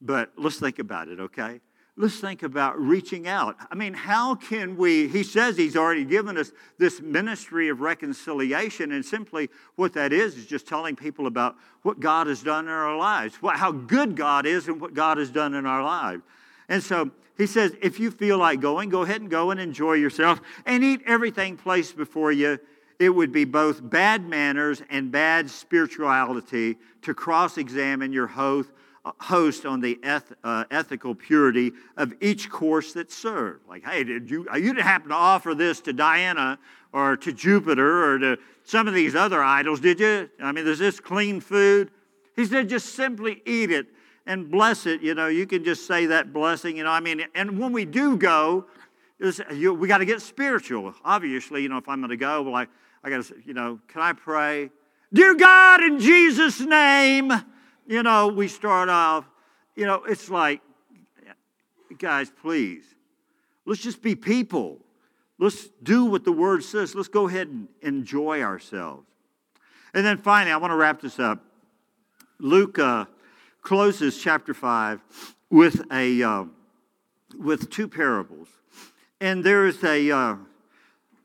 but 0.00 0.32
let's 0.36 0.60
think 0.60 0.78
about 0.78 1.08
it, 1.08 1.18
okay? 1.18 1.60
Let's 1.96 2.18
think 2.18 2.42
about 2.42 2.80
reaching 2.80 3.28
out. 3.28 3.56
I 3.70 3.74
mean, 3.74 3.92
how 3.92 4.34
can 4.34 4.78
we? 4.78 5.08
He 5.08 5.22
says 5.22 5.58
he's 5.58 5.76
already 5.76 6.04
given 6.04 6.38
us 6.38 6.50
this 6.78 7.02
ministry 7.02 7.68
of 7.68 7.80
reconciliation, 7.80 8.92
and 8.92 9.04
simply 9.04 9.50
what 9.76 9.92
that 9.92 10.10
is 10.10 10.38
is 10.38 10.46
just 10.46 10.66
telling 10.66 10.96
people 10.96 11.26
about 11.26 11.56
what 11.82 12.00
God 12.00 12.28
has 12.28 12.42
done 12.42 12.64
in 12.64 12.70
our 12.70 12.96
lives, 12.96 13.38
how 13.42 13.72
good 13.72 14.16
God 14.16 14.46
is, 14.46 14.68
and 14.68 14.80
what 14.80 14.94
God 14.94 15.18
has 15.18 15.30
done 15.30 15.52
in 15.52 15.66
our 15.66 15.82
lives. 15.82 16.22
And 16.68 16.82
so 16.82 17.10
he 17.36 17.46
says, 17.46 17.74
if 17.82 18.00
you 18.00 18.10
feel 18.10 18.38
like 18.38 18.60
going, 18.60 18.88
go 18.88 19.02
ahead 19.02 19.20
and 19.20 19.30
go 19.30 19.50
and 19.50 19.60
enjoy 19.60 19.94
yourself 19.94 20.40
and 20.64 20.82
eat 20.82 21.02
everything 21.06 21.58
placed 21.58 21.96
before 21.96 22.32
you 22.32 22.58
it 23.02 23.08
would 23.08 23.32
be 23.32 23.44
both 23.44 23.80
bad 23.90 24.28
manners 24.28 24.80
and 24.88 25.10
bad 25.10 25.50
spirituality 25.50 26.76
to 27.02 27.12
cross 27.12 27.58
examine 27.58 28.12
your 28.12 28.28
host, 28.28 28.70
host 29.04 29.66
on 29.66 29.80
the 29.80 29.98
eth, 30.04 30.32
uh, 30.44 30.62
ethical 30.70 31.12
purity 31.12 31.72
of 31.96 32.14
each 32.20 32.48
course 32.48 32.92
that's 32.92 33.12
served. 33.12 33.66
Like, 33.68 33.84
hey, 33.84 34.04
did 34.04 34.30
you, 34.30 34.46
you 34.54 34.72
didn't 34.72 34.82
happen 34.82 35.08
to 35.08 35.16
offer 35.16 35.52
this 35.52 35.80
to 35.80 35.92
Diana 35.92 36.60
or 36.92 37.16
to 37.16 37.32
Jupiter 37.32 38.14
or 38.14 38.18
to 38.20 38.38
some 38.62 38.86
of 38.86 38.94
these 38.94 39.16
other 39.16 39.42
idols, 39.42 39.80
did 39.80 39.98
you? 39.98 40.30
I 40.40 40.52
mean, 40.52 40.64
is 40.68 40.78
this 40.78 41.00
clean 41.00 41.40
food? 41.40 41.90
He 42.36 42.44
said, 42.44 42.68
just 42.68 42.94
simply 42.94 43.42
eat 43.44 43.72
it 43.72 43.88
and 44.26 44.48
bless 44.48 44.86
it. 44.86 45.02
You 45.02 45.16
know, 45.16 45.26
you 45.26 45.44
can 45.44 45.64
just 45.64 45.88
say 45.88 46.06
that 46.06 46.32
blessing, 46.32 46.76
you 46.76 46.84
know, 46.84 46.90
I 46.90 47.00
mean, 47.00 47.24
and 47.34 47.58
when 47.58 47.72
we 47.72 47.84
do 47.84 48.16
go, 48.16 48.66
we 49.22 49.88
got 49.88 49.98
to 49.98 50.04
get 50.04 50.20
spiritual. 50.20 50.94
Obviously, 51.04 51.62
you 51.62 51.68
know, 51.68 51.78
if 51.78 51.88
I'm 51.88 52.00
going 52.00 52.10
to 52.10 52.16
go, 52.16 52.42
well, 52.42 52.54
I, 52.54 52.66
I 53.04 53.10
got 53.10 53.24
to, 53.24 53.36
you 53.44 53.54
know, 53.54 53.78
can 53.88 54.02
I 54.02 54.12
pray? 54.12 54.70
Dear 55.12 55.34
God, 55.34 55.82
in 55.82 56.00
Jesus' 56.00 56.60
name, 56.60 57.32
you 57.86 58.02
know, 58.02 58.28
we 58.28 58.48
start 58.48 58.88
off, 58.88 59.24
you 59.76 59.86
know, 59.86 60.02
it's 60.04 60.28
like, 60.28 60.60
guys, 61.98 62.30
please, 62.30 62.84
let's 63.64 63.80
just 63.80 64.02
be 64.02 64.14
people. 64.14 64.78
Let's 65.38 65.68
do 65.82 66.04
what 66.04 66.24
the 66.24 66.32
word 66.32 66.64
says. 66.64 66.94
Let's 66.94 67.08
go 67.08 67.28
ahead 67.28 67.48
and 67.48 67.68
enjoy 67.80 68.42
ourselves. 68.42 69.06
And 69.94 70.04
then 70.04 70.18
finally, 70.18 70.52
I 70.52 70.56
want 70.56 70.70
to 70.70 70.76
wrap 70.76 71.00
this 71.00 71.18
up. 71.18 71.44
Luke 72.38 72.78
uh, 72.78 73.04
closes 73.60 74.18
chapter 74.18 74.54
5 74.54 75.00
with, 75.50 75.82
a, 75.92 76.22
uh, 76.22 76.44
with 77.38 77.70
two 77.70 77.88
parables. 77.88 78.48
And 79.22 79.44
there's 79.44 79.84
a, 79.84 80.10
uh, 80.10 80.34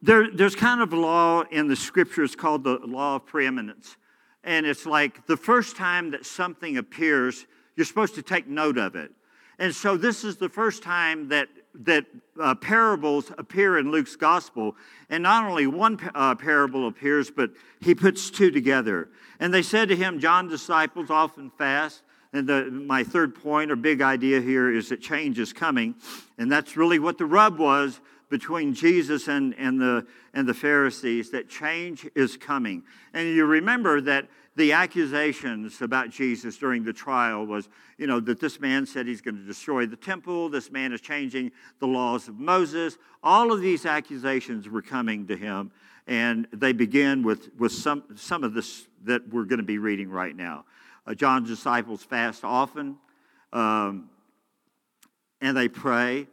there, 0.03 0.27
there's 0.31 0.53
kind 0.53 0.81
of 0.81 0.93
a 0.93 0.95
law 0.95 1.41
in 1.49 1.67
the 1.67 1.75
scriptures 1.75 2.35
called 2.35 2.63
the 2.63 2.77
law 2.85 3.15
of 3.15 3.25
preeminence. 3.25 3.97
And 4.43 4.67
it's 4.67 4.85
like 4.85 5.25
the 5.25 5.35
first 5.35 5.75
time 5.75 6.11
that 6.11 6.23
something 6.23 6.77
appears, 6.77 7.47
you're 7.75 7.87
supposed 7.87 8.13
to 8.13 8.21
take 8.21 8.47
note 8.47 8.77
of 8.77 8.95
it. 8.95 9.09
And 9.57 9.73
so 9.73 9.97
this 9.97 10.23
is 10.23 10.37
the 10.37 10.47
first 10.47 10.83
time 10.83 11.29
that, 11.29 11.47
that 11.73 12.05
uh, 12.39 12.53
parables 12.53 13.31
appear 13.35 13.79
in 13.79 13.89
Luke's 13.89 14.15
gospel. 14.15 14.75
And 15.09 15.23
not 15.23 15.49
only 15.49 15.65
one 15.65 15.97
uh, 16.13 16.35
parable 16.35 16.87
appears, 16.87 17.31
but 17.31 17.49
he 17.81 17.95
puts 17.95 18.29
two 18.29 18.51
together. 18.51 19.09
And 19.39 19.51
they 19.51 19.63
said 19.63 19.89
to 19.89 19.95
him, 19.95 20.19
John's 20.19 20.51
disciples 20.51 21.09
often 21.09 21.49
fast. 21.57 22.03
And 22.33 22.47
the, 22.47 22.65
my 22.65 23.03
third 23.03 23.35
point 23.35 23.71
or 23.71 23.75
big 23.75 24.01
idea 24.01 24.41
here 24.41 24.71
is 24.71 24.89
that 24.89 25.01
change 25.01 25.39
is 25.39 25.53
coming. 25.53 25.95
And 26.37 26.51
that's 26.51 26.75
really 26.75 26.99
what 26.99 27.17
the 27.17 27.25
rub 27.25 27.57
was 27.57 27.99
between 28.29 28.73
Jesus 28.73 29.27
and, 29.27 29.55
and, 29.57 29.79
the, 29.79 30.05
and 30.33 30.47
the 30.47 30.53
Pharisees 30.53 31.31
that 31.31 31.49
change 31.49 32.07
is 32.15 32.35
coming. 32.35 32.83
And 33.13 33.29
you 33.29 33.45
remember 33.45 34.01
that 34.01 34.27
the 34.57 34.73
accusations 34.73 35.81
about 35.81 36.09
Jesus 36.09 36.57
during 36.57 36.83
the 36.83 36.91
trial 36.91 37.45
was, 37.45 37.69
you 37.97 38.07
know, 38.07 38.19
that 38.19 38.39
this 38.39 38.59
man 38.59 38.85
said 38.85 39.07
he's 39.07 39.21
going 39.21 39.37
to 39.37 39.43
destroy 39.43 39.85
the 39.85 39.95
temple, 39.95 40.49
this 40.49 40.71
man 40.71 40.91
is 40.91 40.99
changing 40.99 41.51
the 41.79 41.85
laws 41.85 42.27
of 42.27 42.39
Moses. 42.39 42.97
All 43.23 43.53
of 43.53 43.61
these 43.61 43.85
accusations 43.85 44.67
were 44.67 44.81
coming 44.81 45.27
to 45.27 45.37
him, 45.37 45.71
and 46.07 46.47
they 46.51 46.73
begin 46.73 47.21
with, 47.21 47.49
with 47.57 47.71
some, 47.71 48.03
some 48.15 48.43
of 48.43 48.53
this 48.53 48.87
that 49.05 49.29
we're 49.29 49.45
going 49.45 49.59
to 49.59 49.65
be 49.65 49.77
reading 49.77 50.09
right 50.09 50.35
now. 50.35 50.65
Uh, 51.07 51.13
John's 51.13 51.47
disciples 51.47 52.03
fast 52.03 52.43
often, 52.43 52.97
um, 53.53 54.09
and 55.39 55.55
they 55.55 55.69
pray. 55.69 56.27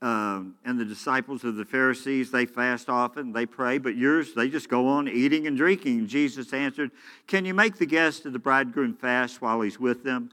Um, 0.00 0.56
and 0.64 0.78
the 0.78 0.84
disciples 0.84 1.44
of 1.44 1.56
the 1.56 1.64
Pharisees, 1.64 2.30
they 2.30 2.44
fast 2.44 2.90
often, 2.90 3.32
they 3.32 3.46
pray, 3.46 3.78
but 3.78 3.96
yours, 3.96 4.34
they 4.34 4.50
just 4.50 4.68
go 4.68 4.86
on 4.86 5.08
eating 5.08 5.46
and 5.46 5.56
drinking. 5.56 6.08
Jesus 6.08 6.52
answered, 6.52 6.90
Can 7.26 7.46
you 7.46 7.54
make 7.54 7.76
the 7.76 7.86
guest 7.86 8.26
of 8.26 8.34
the 8.34 8.38
bridegroom 8.38 8.94
fast 8.94 9.40
while 9.40 9.62
he's 9.62 9.80
with 9.80 10.04
them? 10.04 10.30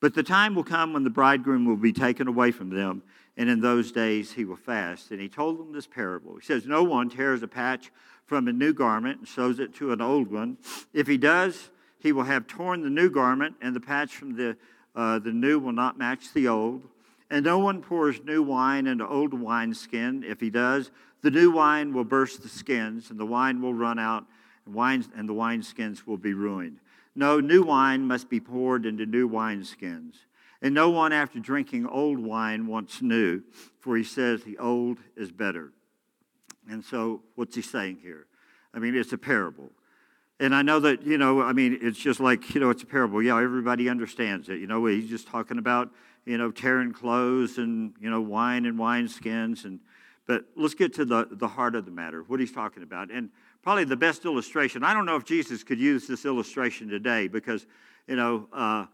But 0.00 0.14
the 0.14 0.22
time 0.22 0.54
will 0.54 0.62
come 0.62 0.92
when 0.92 1.02
the 1.02 1.10
bridegroom 1.10 1.64
will 1.64 1.76
be 1.76 1.92
taken 1.92 2.28
away 2.28 2.52
from 2.52 2.70
them, 2.70 3.02
and 3.36 3.48
in 3.48 3.60
those 3.60 3.90
days 3.90 4.32
he 4.32 4.44
will 4.44 4.56
fast. 4.56 5.10
And 5.10 5.20
he 5.20 5.28
told 5.28 5.58
them 5.58 5.72
this 5.72 5.86
parable. 5.86 6.36
He 6.36 6.44
says, 6.44 6.66
No 6.66 6.84
one 6.84 7.10
tears 7.10 7.42
a 7.42 7.48
patch 7.48 7.90
from 8.24 8.46
a 8.46 8.52
new 8.52 8.72
garment 8.72 9.18
and 9.18 9.26
sews 9.26 9.58
it 9.58 9.74
to 9.76 9.92
an 9.92 10.00
old 10.00 10.30
one. 10.30 10.58
If 10.92 11.08
he 11.08 11.16
does, 11.16 11.70
he 11.98 12.12
will 12.12 12.24
have 12.24 12.46
torn 12.46 12.82
the 12.82 12.90
new 12.90 13.10
garment, 13.10 13.56
and 13.60 13.74
the 13.74 13.80
patch 13.80 14.14
from 14.16 14.36
the, 14.36 14.56
uh, 14.94 15.18
the 15.18 15.32
new 15.32 15.58
will 15.58 15.72
not 15.72 15.98
match 15.98 16.32
the 16.32 16.48
old. 16.48 16.82
And 17.30 17.44
no 17.44 17.58
one 17.58 17.82
pours 17.82 18.22
new 18.24 18.42
wine 18.42 18.86
into 18.86 19.06
old 19.06 19.34
wineskin. 19.34 20.24
If 20.24 20.40
he 20.40 20.48
does, 20.48 20.90
the 21.20 21.30
new 21.30 21.50
wine 21.50 21.92
will 21.92 22.04
burst 22.04 22.42
the 22.42 22.48
skins, 22.48 23.10
and 23.10 23.18
the 23.18 23.26
wine 23.26 23.60
will 23.60 23.74
run 23.74 23.98
out, 23.98 24.24
and, 24.64 24.74
wines, 24.74 25.08
and 25.14 25.28
the 25.28 25.34
wineskins 25.34 26.06
will 26.06 26.16
be 26.16 26.32
ruined. 26.32 26.78
No, 27.14 27.40
new 27.40 27.62
wine 27.62 28.06
must 28.06 28.30
be 28.30 28.40
poured 28.40 28.86
into 28.86 29.04
new 29.04 29.28
wineskins. 29.28 30.14
And 30.62 30.74
no 30.74 30.90
one, 30.90 31.12
after 31.12 31.38
drinking 31.38 31.86
old 31.86 32.18
wine, 32.18 32.66
wants 32.66 33.02
new, 33.02 33.42
for 33.80 33.96
he 33.96 34.04
says 34.04 34.42
the 34.42 34.58
old 34.58 34.98
is 35.16 35.30
better. 35.30 35.72
And 36.70 36.84
so, 36.84 37.22
what's 37.34 37.56
he 37.56 37.62
saying 37.62 37.98
here? 38.02 38.26
I 38.74 38.78
mean, 38.78 38.94
it's 38.94 39.12
a 39.12 39.18
parable. 39.18 39.70
And 40.40 40.54
I 40.54 40.62
know 40.62 40.78
that, 40.80 41.04
you 41.04 41.18
know, 41.18 41.42
I 41.42 41.52
mean, 41.52 41.78
it's 41.82 41.98
just 41.98 42.20
like, 42.20 42.54
you 42.54 42.60
know, 42.60 42.70
it's 42.70 42.82
a 42.82 42.86
parable. 42.86 43.20
Yeah, 43.22 43.40
everybody 43.40 43.88
understands 43.88 44.48
it. 44.48 44.60
You 44.60 44.68
know, 44.68 44.86
he's 44.86 45.08
just 45.08 45.26
talking 45.26 45.58
about, 45.58 45.90
you 46.26 46.38
know, 46.38 46.52
tearing 46.52 46.92
clothes 46.92 47.58
and, 47.58 47.92
you 48.00 48.08
know, 48.08 48.20
wine 48.20 48.64
and 48.64 48.78
wine 48.78 49.08
skins. 49.08 49.64
And, 49.64 49.80
but 50.26 50.44
let's 50.54 50.74
get 50.74 50.94
to 50.94 51.04
the, 51.04 51.26
the 51.32 51.48
heart 51.48 51.74
of 51.74 51.86
the 51.86 51.90
matter, 51.90 52.22
what 52.22 52.38
he's 52.38 52.52
talking 52.52 52.84
about. 52.84 53.10
And 53.10 53.30
probably 53.62 53.84
the 53.84 53.96
best 53.96 54.24
illustration, 54.24 54.84
I 54.84 54.94
don't 54.94 55.06
know 55.06 55.16
if 55.16 55.24
Jesus 55.24 55.64
could 55.64 55.80
use 55.80 56.06
this 56.06 56.24
illustration 56.24 56.88
today 56.88 57.26
because, 57.26 57.66
you 58.06 58.14
know, 58.14 58.46
uh, 58.52 58.86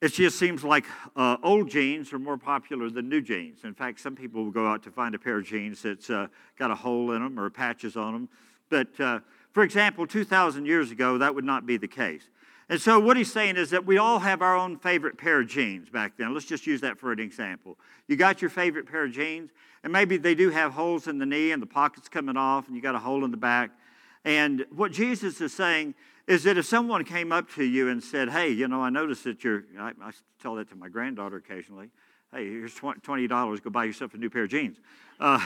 it 0.00 0.14
just 0.14 0.38
seems 0.38 0.64
like 0.64 0.86
uh, 1.14 1.36
old 1.42 1.70
jeans 1.70 2.12
are 2.12 2.18
more 2.18 2.38
popular 2.38 2.88
than 2.88 3.08
new 3.08 3.20
jeans. 3.20 3.64
In 3.64 3.74
fact, 3.74 4.00
some 4.00 4.16
people 4.16 4.42
will 4.42 4.50
go 4.50 4.66
out 4.66 4.82
to 4.84 4.90
find 4.90 5.14
a 5.14 5.18
pair 5.18 5.36
of 5.36 5.44
jeans 5.44 5.82
that's 5.82 6.08
uh, 6.08 6.26
got 6.58 6.70
a 6.70 6.74
hole 6.74 7.12
in 7.12 7.22
them 7.22 7.38
or 7.38 7.50
patches 7.50 7.96
on 7.96 8.14
them. 8.14 8.28
But 8.70 8.98
uh, 8.98 9.20
for 9.52 9.62
example, 9.62 10.06
2,000 10.06 10.66
years 10.66 10.90
ago, 10.90 11.18
that 11.18 11.34
would 11.34 11.44
not 11.44 11.66
be 11.66 11.76
the 11.76 11.88
case. 11.88 12.22
And 12.68 12.80
so, 12.80 13.00
what 13.00 13.16
he's 13.16 13.32
saying 13.32 13.56
is 13.56 13.70
that 13.70 13.84
we 13.84 13.98
all 13.98 14.20
have 14.20 14.42
our 14.42 14.56
own 14.56 14.76
favorite 14.76 15.18
pair 15.18 15.40
of 15.40 15.48
jeans 15.48 15.88
back 15.88 16.16
then. 16.16 16.32
Let's 16.32 16.46
just 16.46 16.68
use 16.68 16.80
that 16.82 17.00
for 17.00 17.10
an 17.10 17.18
example. 17.18 17.76
You 18.06 18.14
got 18.14 18.40
your 18.40 18.48
favorite 18.48 18.86
pair 18.86 19.04
of 19.04 19.12
jeans, 19.12 19.50
and 19.82 19.92
maybe 19.92 20.16
they 20.16 20.36
do 20.36 20.50
have 20.50 20.72
holes 20.72 21.08
in 21.08 21.18
the 21.18 21.26
knee 21.26 21.50
and 21.50 21.60
the 21.60 21.66
pockets 21.66 22.08
coming 22.08 22.36
off, 22.36 22.68
and 22.68 22.76
you 22.76 22.82
got 22.82 22.94
a 22.94 23.00
hole 23.00 23.24
in 23.24 23.32
the 23.32 23.36
back. 23.36 23.70
And 24.24 24.66
what 24.70 24.92
Jesus 24.92 25.40
is 25.40 25.52
saying 25.52 25.94
is 26.28 26.44
that 26.44 26.58
if 26.58 26.64
someone 26.64 27.04
came 27.04 27.32
up 27.32 27.50
to 27.54 27.64
you 27.64 27.88
and 27.88 28.00
said, 28.00 28.28
Hey, 28.28 28.50
you 28.50 28.68
know, 28.68 28.82
I 28.82 28.90
noticed 28.90 29.24
that 29.24 29.42
you're, 29.42 29.64
I, 29.76 29.90
I 30.00 30.12
tell 30.40 30.54
that 30.54 30.68
to 30.70 30.76
my 30.76 30.88
granddaughter 30.88 31.38
occasionally, 31.38 31.90
hey, 32.32 32.46
here's 32.48 32.74
$20, 32.76 33.62
go 33.62 33.70
buy 33.70 33.84
yourself 33.84 34.14
a 34.14 34.16
new 34.16 34.30
pair 34.30 34.44
of 34.44 34.50
jeans. 34.50 34.76
Uh, 35.18 35.44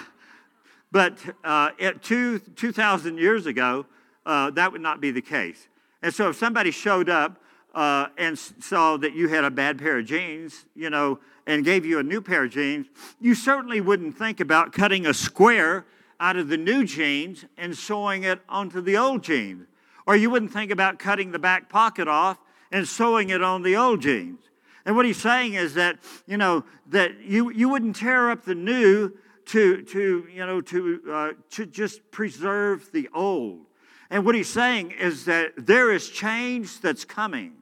but 0.94 1.18
uh, 1.42 1.70
two, 2.02 2.38
2,000 2.38 3.18
years 3.18 3.46
ago, 3.46 3.84
uh, 4.24 4.50
that 4.50 4.70
would 4.70 4.80
not 4.80 5.00
be 5.00 5.10
the 5.10 5.20
case. 5.20 5.66
And 6.02 6.14
so 6.14 6.28
if 6.28 6.36
somebody 6.36 6.70
showed 6.70 7.08
up 7.08 7.42
uh, 7.74 8.06
and 8.16 8.38
saw 8.38 8.96
that 8.98 9.12
you 9.12 9.26
had 9.26 9.42
a 9.42 9.50
bad 9.50 9.76
pair 9.76 9.98
of 9.98 10.06
jeans, 10.06 10.66
you 10.76 10.90
know, 10.90 11.18
and 11.48 11.64
gave 11.64 11.84
you 11.84 11.98
a 11.98 12.02
new 12.04 12.20
pair 12.20 12.44
of 12.44 12.52
jeans, 12.52 12.86
you 13.20 13.34
certainly 13.34 13.80
wouldn't 13.80 14.16
think 14.16 14.38
about 14.38 14.72
cutting 14.72 15.04
a 15.04 15.12
square 15.12 15.84
out 16.20 16.36
of 16.36 16.46
the 16.46 16.56
new 16.56 16.84
jeans 16.84 17.44
and 17.56 17.76
sewing 17.76 18.22
it 18.22 18.38
onto 18.48 18.80
the 18.80 18.96
old 18.96 19.24
jeans. 19.24 19.66
Or 20.06 20.14
you 20.14 20.30
wouldn't 20.30 20.52
think 20.52 20.70
about 20.70 21.00
cutting 21.00 21.32
the 21.32 21.40
back 21.40 21.68
pocket 21.68 22.06
off 22.06 22.38
and 22.70 22.86
sewing 22.86 23.30
it 23.30 23.42
on 23.42 23.62
the 23.62 23.74
old 23.74 24.00
jeans. 24.00 24.38
And 24.84 24.94
what 24.94 25.06
he's 25.06 25.20
saying 25.20 25.54
is 25.54 25.74
that, 25.74 25.98
you 26.28 26.36
know, 26.36 26.64
that 26.90 27.18
you, 27.20 27.50
you 27.50 27.68
wouldn't 27.68 27.96
tear 27.96 28.30
up 28.30 28.44
the 28.44 28.54
new 28.54 29.12
to, 29.46 29.82
to 29.82 30.26
you 30.32 30.46
know, 30.46 30.60
to, 30.60 31.00
uh, 31.10 31.32
to 31.50 31.66
just 31.66 32.10
preserve 32.10 32.90
the 32.92 33.08
old. 33.14 33.66
And 34.10 34.24
what 34.24 34.34
he's 34.34 34.48
saying 34.48 34.92
is 34.92 35.24
that 35.24 35.52
there 35.56 35.90
is 35.92 36.08
change 36.08 36.80
that's 36.80 37.04
coming. 37.04 37.54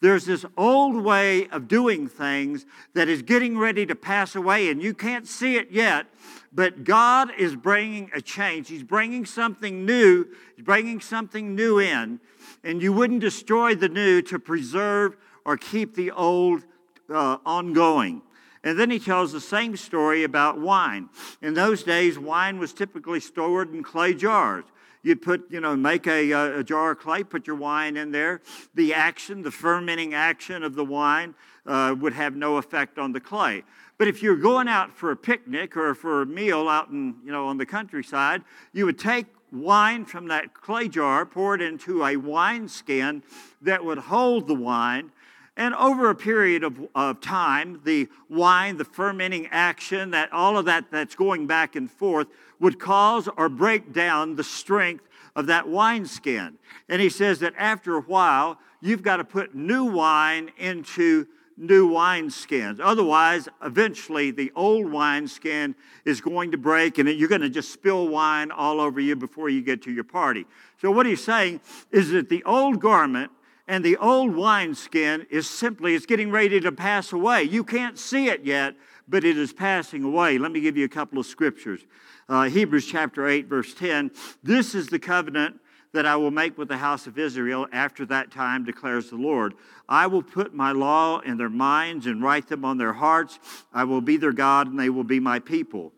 There's 0.00 0.24
this 0.24 0.44
old 0.56 1.02
way 1.02 1.48
of 1.48 1.66
doing 1.66 2.06
things 2.06 2.66
that 2.94 3.08
is 3.08 3.22
getting 3.22 3.58
ready 3.58 3.84
to 3.86 3.96
pass 3.96 4.36
away, 4.36 4.70
and 4.70 4.80
you 4.80 4.94
can't 4.94 5.26
see 5.26 5.56
it 5.56 5.72
yet, 5.72 6.06
but 6.52 6.84
God 6.84 7.32
is 7.36 7.56
bringing 7.56 8.10
a 8.14 8.20
change. 8.20 8.68
He's 8.68 8.84
bringing 8.84 9.26
something 9.26 9.84
new, 9.84 10.26
He's 10.54 10.64
bringing 10.64 11.00
something 11.00 11.56
new 11.56 11.80
in, 11.80 12.20
and 12.62 12.80
you 12.80 12.92
wouldn't 12.92 13.20
destroy 13.20 13.74
the 13.74 13.88
new 13.88 14.22
to 14.22 14.38
preserve 14.38 15.16
or 15.44 15.56
keep 15.56 15.96
the 15.96 16.12
old 16.12 16.64
uh, 17.12 17.38
ongoing. 17.44 18.22
And 18.64 18.78
then 18.78 18.90
he 18.90 18.98
tells 18.98 19.32
the 19.32 19.40
same 19.40 19.76
story 19.76 20.24
about 20.24 20.58
wine. 20.58 21.08
In 21.42 21.54
those 21.54 21.82
days, 21.82 22.18
wine 22.18 22.58
was 22.58 22.72
typically 22.72 23.20
stored 23.20 23.72
in 23.74 23.82
clay 23.82 24.14
jars. 24.14 24.64
You'd 25.02 25.22
put, 25.22 25.50
you 25.50 25.60
know, 25.60 25.76
make 25.76 26.06
a, 26.06 26.32
a, 26.32 26.64
jar 26.64 26.90
of 26.90 26.98
clay, 26.98 27.22
put 27.22 27.46
your 27.46 27.56
wine 27.56 27.96
in 27.96 28.10
there. 28.10 28.40
The 28.74 28.94
action, 28.94 29.42
the 29.42 29.50
fermenting 29.50 30.12
action 30.12 30.62
of 30.62 30.74
the 30.74 30.84
wine 30.84 31.34
uh, 31.66 31.94
would 31.98 32.14
have 32.14 32.34
no 32.34 32.56
effect 32.56 32.98
on 32.98 33.12
the 33.12 33.20
clay. 33.20 33.62
But 33.96 34.08
if 34.08 34.22
you're 34.22 34.36
going 34.36 34.68
out 34.68 34.96
for 34.96 35.10
a 35.10 35.16
picnic 35.16 35.76
or 35.76 35.94
for 35.94 36.22
a 36.22 36.26
meal 36.26 36.68
out 36.68 36.88
in, 36.88 37.16
you 37.24 37.32
know, 37.32 37.46
on 37.46 37.58
the 37.58 37.66
countryside, 37.66 38.42
you 38.72 38.86
would 38.86 38.98
take 38.98 39.26
wine 39.52 40.04
from 40.04 40.28
that 40.28 40.54
clay 40.54 40.88
jar, 40.88 41.24
pour 41.24 41.54
it 41.54 41.62
into 41.62 42.04
a 42.04 42.16
wine 42.16 42.68
skin 42.68 43.22
that 43.62 43.84
would 43.84 43.98
hold 43.98 44.46
the 44.46 44.54
wine. 44.54 45.10
And 45.58 45.74
over 45.74 46.08
a 46.08 46.14
period 46.14 46.62
of, 46.62 46.78
of 46.94 47.20
time, 47.20 47.80
the 47.82 48.08
wine, 48.30 48.76
the 48.76 48.84
fermenting 48.84 49.48
action, 49.50 50.12
that 50.12 50.32
all 50.32 50.56
of 50.56 50.66
that 50.66 50.84
that's 50.92 51.16
going 51.16 51.48
back 51.48 51.74
and 51.74 51.90
forth 51.90 52.28
would 52.60 52.78
cause 52.78 53.28
or 53.36 53.48
break 53.48 53.92
down 53.92 54.36
the 54.36 54.44
strength 54.44 55.08
of 55.34 55.46
that 55.46 55.68
wineskin. 55.68 56.58
And 56.88 57.02
he 57.02 57.08
says 57.08 57.40
that 57.40 57.54
after 57.58 57.96
a 57.96 58.00
while, 58.02 58.58
you've 58.80 59.02
got 59.02 59.16
to 59.16 59.24
put 59.24 59.56
new 59.56 59.84
wine 59.84 60.52
into 60.58 61.26
new 61.56 61.90
wineskins. 61.90 62.78
Otherwise, 62.80 63.48
eventually, 63.60 64.30
the 64.30 64.52
old 64.54 64.88
wineskin 64.88 65.74
is 66.04 66.20
going 66.20 66.52
to 66.52 66.56
break 66.56 66.98
and 66.98 67.08
you're 67.08 67.28
going 67.28 67.40
to 67.40 67.50
just 67.50 67.72
spill 67.72 68.06
wine 68.06 68.52
all 68.52 68.80
over 68.80 69.00
you 69.00 69.16
before 69.16 69.48
you 69.48 69.60
get 69.60 69.82
to 69.82 69.90
your 69.90 70.04
party. 70.04 70.46
So, 70.80 70.92
what 70.92 71.04
he's 71.04 71.24
saying 71.24 71.60
is 71.90 72.10
that 72.10 72.28
the 72.28 72.44
old 72.44 72.80
garment 72.80 73.32
and 73.68 73.84
the 73.84 73.98
old 73.98 74.34
wineskin 74.34 75.26
is 75.30 75.48
simply 75.48 75.94
it's 75.94 76.06
getting 76.06 76.30
ready 76.30 76.58
to 76.58 76.72
pass 76.72 77.12
away. 77.12 77.42
You 77.42 77.62
can't 77.62 77.98
see 77.98 78.28
it 78.28 78.42
yet, 78.42 78.74
but 79.06 79.24
it 79.24 79.36
is 79.36 79.52
passing 79.52 80.02
away. 80.02 80.38
Let 80.38 80.50
me 80.50 80.60
give 80.60 80.76
you 80.76 80.86
a 80.86 80.88
couple 80.88 81.18
of 81.18 81.26
scriptures 81.26 81.84
uh, 82.30 82.44
Hebrews 82.44 82.86
chapter 82.86 83.26
8, 83.26 83.46
verse 83.46 83.72
10. 83.74 84.10
This 84.42 84.74
is 84.74 84.88
the 84.88 84.98
covenant 84.98 85.60
that 85.92 86.04
I 86.04 86.16
will 86.16 86.30
make 86.30 86.58
with 86.58 86.68
the 86.68 86.76
house 86.76 87.06
of 87.06 87.18
Israel 87.18 87.66
after 87.72 88.04
that 88.06 88.30
time, 88.30 88.64
declares 88.64 89.08
the 89.08 89.16
Lord. 89.16 89.54
I 89.88 90.06
will 90.06 90.22
put 90.22 90.52
my 90.52 90.72
law 90.72 91.20
in 91.20 91.38
their 91.38 91.48
minds 91.48 92.06
and 92.06 92.22
write 92.22 92.48
them 92.48 92.64
on 92.64 92.76
their 92.76 92.92
hearts. 92.92 93.38
I 93.72 93.84
will 93.84 94.02
be 94.02 94.18
their 94.18 94.32
God, 94.32 94.66
and 94.66 94.78
they 94.78 94.90
will 94.90 95.04
be 95.04 95.20
my 95.20 95.38
people. 95.38 95.92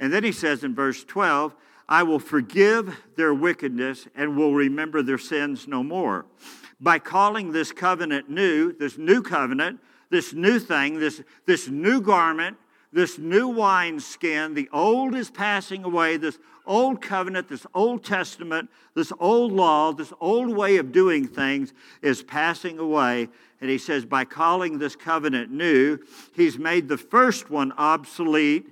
And 0.00 0.12
then 0.12 0.24
he 0.24 0.32
says 0.32 0.64
in 0.64 0.74
verse 0.74 1.04
12, 1.04 1.54
I 1.88 2.02
will 2.02 2.18
forgive 2.18 3.00
their 3.16 3.32
wickedness 3.32 4.08
and 4.16 4.36
will 4.36 4.54
remember 4.54 5.02
their 5.02 5.18
sins 5.18 5.68
no 5.68 5.84
more. 5.84 6.26
By 6.80 6.98
calling 6.98 7.52
this 7.52 7.72
covenant 7.72 8.28
new, 8.28 8.72
this 8.72 8.98
new 8.98 9.22
covenant, 9.22 9.80
this 10.10 10.32
new 10.32 10.58
thing, 10.58 10.98
this, 10.98 11.22
this 11.46 11.68
new 11.68 12.00
garment, 12.00 12.56
this 12.92 13.18
new 13.18 13.48
wineskin. 13.48 14.54
The 14.54 14.68
old 14.72 15.14
is 15.14 15.30
passing 15.30 15.84
away. 15.84 16.16
This 16.16 16.38
old 16.66 17.00
covenant, 17.00 17.48
this 17.48 17.66
Old 17.74 18.04
Testament, 18.04 18.68
this 18.94 19.12
old 19.18 19.52
law, 19.52 19.92
this 19.92 20.12
old 20.20 20.54
way 20.54 20.76
of 20.76 20.92
doing 20.92 21.26
things 21.26 21.72
is 22.02 22.22
passing 22.22 22.78
away. 22.78 23.28
And 23.60 23.70
he 23.70 23.78
says, 23.78 24.04
by 24.04 24.24
calling 24.24 24.78
this 24.78 24.96
covenant 24.96 25.50
new, 25.50 25.98
he's 26.34 26.58
made 26.58 26.88
the 26.88 26.98
first 26.98 27.50
one 27.50 27.72
obsolete. 27.72 28.68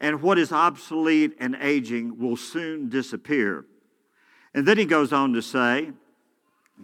And 0.00 0.22
what 0.22 0.38
is 0.38 0.52
obsolete 0.52 1.34
and 1.38 1.56
aging 1.60 2.18
will 2.18 2.36
soon 2.36 2.88
disappear. 2.88 3.64
And 4.54 4.66
then 4.66 4.78
he 4.78 4.84
goes 4.84 5.12
on 5.12 5.32
to 5.32 5.42
say, 5.42 5.92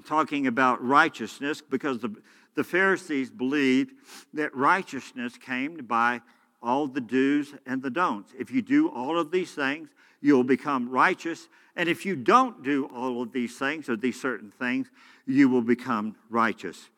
talking 0.07 0.47
about 0.47 0.83
righteousness, 0.85 1.63
because 1.63 1.99
the, 1.99 2.15
the 2.55 2.65
Pharisees 2.65 3.31
believed 3.31 3.93
that 4.35 4.55
righteousness 4.55 5.37
came 5.39 5.77
by 5.77 6.21
all 6.63 6.87
the 6.87 7.01
do's 7.01 7.55
and 7.67 7.83
the 7.83 7.91
don'ts. 7.91 8.33
If 8.39 8.51
you 8.51 8.63
do 8.63 8.89
all 8.89 9.19
of 9.19 9.31
these 9.31 9.53
things, 9.53 9.89
you'll 10.21 10.45
become 10.45 10.89
righteous. 10.89 11.49
And 11.77 11.89
if 11.89 12.07
you 12.07 12.17
don't 12.17 12.63
do 12.63 12.87
all 12.87 13.23
of 13.23 13.33
these 13.33 13.59
things 13.59 13.89
or 13.89 13.97
these 13.97 14.21
certain 14.21 14.51
things, 14.51 14.91
you 15.27 15.49
will 15.49 15.63
become 15.63 16.17
righteous. 16.31 16.91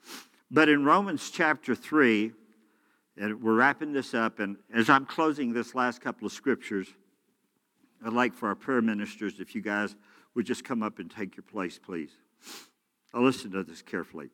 But 0.50 0.68
in 0.68 0.84
Romans 0.84 1.30
chapter 1.30 1.74
3, 1.74 2.32
and 3.16 3.42
we're 3.42 3.54
wrapping 3.54 3.92
this 3.92 4.12
up, 4.12 4.40
and 4.40 4.56
as 4.72 4.90
I'm 4.90 5.06
closing 5.06 5.52
this 5.52 5.74
last 5.74 6.00
couple 6.00 6.26
of 6.26 6.32
scriptures, 6.32 6.88
I'd 8.04 8.12
like 8.12 8.34
for 8.34 8.48
our 8.48 8.54
prayer 8.54 8.82
ministers, 8.82 9.40
if 9.40 9.54
you 9.54 9.62
guys 9.62 9.94
would 10.34 10.46
just 10.46 10.64
come 10.64 10.82
up 10.82 10.98
and 10.98 11.10
take 11.10 11.36
your 11.36 11.44
place, 11.44 11.78
please. 11.78 12.10
I'll 13.14 13.22
listen 13.22 13.52
to 13.52 13.62
this 13.62 13.80
carefully. 13.80 14.30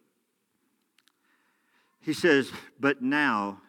He 2.00 2.14
says, 2.14 2.50
But 2.80 3.02
now, 3.02 3.60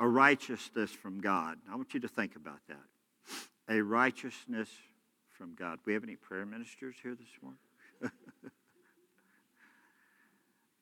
a 0.00 0.08
righteousness 0.08 0.90
from 0.90 1.20
God. 1.20 1.58
I 1.70 1.76
want 1.76 1.94
you 1.94 2.00
to 2.00 2.08
think 2.08 2.34
about 2.34 2.58
that. 2.68 2.82
A 3.68 3.80
righteousness 3.80 4.68
from 5.30 5.54
God. 5.54 5.78
We 5.86 5.94
have 5.94 6.02
any 6.02 6.16
prayer 6.16 6.44
ministers 6.44 6.96
here 7.00 7.14
this 7.14 7.28
morning? 7.40 7.60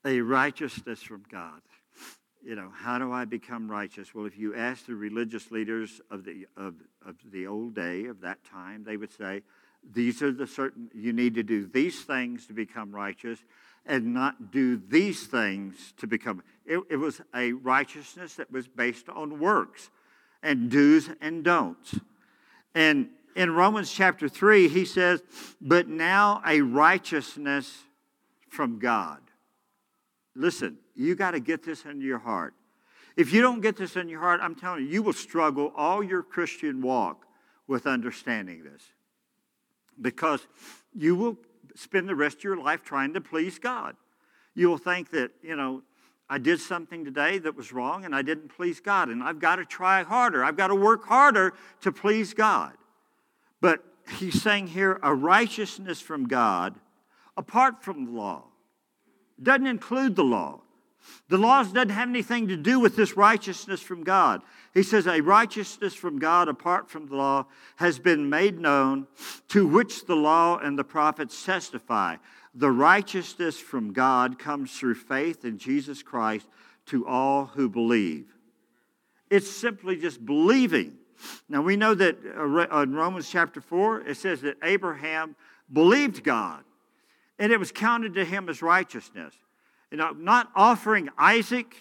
a 0.06 0.20
righteousness 0.22 1.02
from 1.02 1.22
God. 1.30 1.60
You 2.42 2.54
know, 2.54 2.70
how 2.74 2.98
do 2.98 3.12
I 3.12 3.26
become 3.26 3.70
righteous? 3.70 4.14
Well, 4.14 4.24
if 4.24 4.38
you 4.38 4.54
ask 4.54 4.86
the 4.86 4.94
religious 4.94 5.50
leaders 5.50 6.00
of 6.10 6.24
the, 6.24 6.46
of, 6.56 6.76
of 7.04 7.16
the 7.30 7.46
old 7.46 7.74
day, 7.74 8.06
of 8.06 8.22
that 8.22 8.42
time, 8.44 8.82
they 8.82 8.96
would 8.96 9.12
say, 9.12 9.42
these 9.92 10.22
are 10.22 10.32
the 10.32 10.46
certain, 10.46 10.90
you 10.94 11.12
need 11.12 11.34
to 11.34 11.42
do 11.42 11.66
these 11.66 12.02
things 12.02 12.46
to 12.46 12.52
become 12.52 12.92
righteous 12.92 13.38
and 13.86 14.12
not 14.12 14.52
do 14.52 14.76
these 14.76 15.26
things 15.26 15.94
to 15.98 16.06
become. 16.06 16.42
It, 16.66 16.80
it 16.90 16.96
was 16.96 17.20
a 17.34 17.52
righteousness 17.52 18.34
that 18.34 18.50
was 18.52 18.68
based 18.68 19.08
on 19.08 19.40
works 19.40 19.90
and 20.42 20.70
do's 20.70 21.08
and 21.20 21.42
don'ts. 21.42 21.98
And 22.74 23.08
in 23.34 23.50
Romans 23.50 23.92
chapter 23.92 24.28
3, 24.28 24.68
he 24.68 24.84
says, 24.84 25.22
But 25.60 25.88
now 25.88 26.42
a 26.46 26.60
righteousness 26.60 27.78
from 28.48 28.78
God. 28.78 29.20
Listen, 30.34 30.78
you 30.94 31.14
got 31.14 31.32
to 31.32 31.40
get 31.40 31.64
this 31.64 31.84
into 31.84 32.04
your 32.04 32.18
heart. 32.18 32.54
If 33.16 33.32
you 33.32 33.42
don't 33.42 33.60
get 33.60 33.76
this 33.76 33.96
in 33.96 34.08
your 34.08 34.20
heart, 34.20 34.40
I'm 34.42 34.54
telling 34.54 34.84
you, 34.84 34.90
you 34.90 35.02
will 35.02 35.12
struggle 35.12 35.72
all 35.76 36.02
your 36.02 36.22
Christian 36.22 36.80
walk 36.80 37.26
with 37.66 37.86
understanding 37.86 38.62
this. 38.62 38.82
Because 40.00 40.46
you 40.94 41.14
will 41.14 41.36
spend 41.74 42.08
the 42.08 42.14
rest 42.14 42.38
of 42.38 42.44
your 42.44 42.56
life 42.56 42.82
trying 42.82 43.14
to 43.14 43.20
please 43.20 43.58
God. 43.58 43.96
You 44.54 44.68
will 44.68 44.78
think 44.78 45.10
that, 45.10 45.30
you 45.42 45.56
know, 45.56 45.82
I 46.28 46.38
did 46.38 46.60
something 46.60 47.04
today 47.04 47.38
that 47.38 47.56
was 47.56 47.72
wrong 47.72 48.04
and 48.04 48.14
I 48.14 48.22
didn't 48.22 48.48
please 48.48 48.80
God, 48.80 49.08
and 49.08 49.22
I've 49.22 49.40
got 49.40 49.56
to 49.56 49.64
try 49.64 50.02
harder. 50.04 50.44
I've 50.44 50.56
got 50.56 50.68
to 50.68 50.76
work 50.76 51.06
harder 51.06 51.54
to 51.80 51.90
please 51.90 52.34
God. 52.34 52.72
But 53.60 53.84
he's 54.18 54.40
saying 54.40 54.68
here 54.68 55.00
a 55.02 55.14
righteousness 55.14 56.00
from 56.00 56.28
God 56.28 56.76
apart 57.36 57.82
from 57.82 58.06
the 58.06 58.12
law. 58.12 58.44
Doesn't 59.42 59.66
include 59.66 60.16
the 60.16 60.24
law. 60.24 60.60
The 61.28 61.38
laws 61.38 61.72
doesn't 61.72 61.90
have 61.90 62.08
anything 62.08 62.48
to 62.48 62.56
do 62.56 62.78
with 62.78 62.94
this 62.94 63.16
righteousness 63.16 63.80
from 63.80 64.04
God. 64.04 64.42
He 64.72 64.82
says, 64.82 65.06
A 65.06 65.20
righteousness 65.20 65.94
from 65.94 66.18
God 66.18 66.48
apart 66.48 66.88
from 66.88 67.06
the 67.06 67.16
law 67.16 67.46
has 67.76 67.98
been 67.98 68.28
made 68.28 68.58
known, 68.58 69.06
to 69.48 69.66
which 69.66 70.06
the 70.06 70.14
law 70.14 70.58
and 70.58 70.78
the 70.78 70.84
prophets 70.84 71.44
testify. 71.44 72.16
The 72.54 72.70
righteousness 72.70 73.58
from 73.58 73.92
God 73.92 74.38
comes 74.38 74.76
through 74.76 74.94
faith 74.94 75.44
in 75.44 75.58
Jesus 75.58 76.02
Christ 76.02 76.46
to 76.86 77.06
all 77.06 77.46
who 77.46 77.68
believe. 77.68 78.26
It's 79.28 79.50
simply 79.50 79.96
just 79.96 80.24
believing. 80.24 80.96
Now 81.48 81.62
we 81.62 81.76
know 81.76 81.94
that 81.94 82.18
uh, 82.24 82.82
in 82.82 82.94
Romans 82.94 83.28
chapter 83.28 83.60
4, 83.60 84.08
it 84.08 84.16
says 84.16 84.40
that 84.42 84.56
Abraham 84.62 85.36
believed 85.72 86.24
God, 86.24 86.64
and 87.38 87.52
it 87.52 87.58
was 87.58 87.72
counted 87.72 88.14
to 88.14 88.24
him 88.24 88.48
as 88.48 88.62
righteousness. 88.62 89.34
You 89.90 89.98
know, 89.98 90.10
not 90.12 90.50
offering 90.54 91.08
Isaac, 91.18 91.76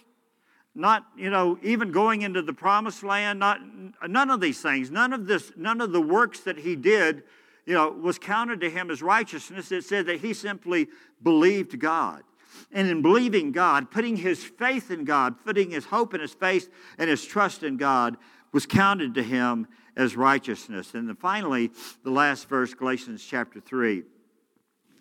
not, 0.76 1.06
you 1.18 1.30
know, 1.30 1.58
even 1.62 1.92
going 1.92 2.22
into 2.22 2.42
the 2.42 2.54
promised 2.54 3.04
land, 3.04 3.40
not 3.40 3.60
none 4.08 4.30
of 4.30 4.40
these 4.40 4.62
things, 4.62 4.92
none 4.92 5.14
of 5.14 5.28
this, 5.28 5.52
none 5.58 5.82
of 5.82 5.92
the 5.92 6.02
works 6.02 6.42
that 6.42 6.60
he 6.60 6.76
did, 6.76 7.24
you 7.66 7.74
know, 7.74 7.90
was 7.90 8.18
counted 8.18 8.62
to 8.62 8.70
him 8.70 8.90
as 8.90 9.02
righteousness. 9.02 9.72
It 9.72 9.84
said 9.84 10.06
that 10.06 10.22
he 10.22 10.34
simply 10.34 10.88
believed 11.22 11.80
God. 11.80 12.24
And 12.72 12.88
in 12.88 13.02
believing 13.02 13.52
God, 13.52 13.92
putting 13.92 14.18
his 14.18 14.44
faith 14.44 14.92
in 14.92 15.06
God, 15.06 15.36
putting 15.44 15.72
his 15.72 15.86
hope 15.86 16.14
in 16.14 16.22
his 16.22 16.34
faith 16.34 16.70
and 16.98 17.10
his 17.10 17.26
trust 17.26 17.64
in 17.64 17.78
God, 17.78 18.18
was 18.52 18.66
counted 18.66 19.14
to 19.16 19.24
him 19.24 19.68
as 19.96 20.16
righteousness. 20.16 20.94
And 20.94 21.08
then 21.08 21.16
finally, 21.16 21.72
the 22.04 22.10
last 22.10 22.50
verse, 22.50 22.74
Galatians 22.74 23.24
chapter 23.24 23.60
3, 23.60 24.04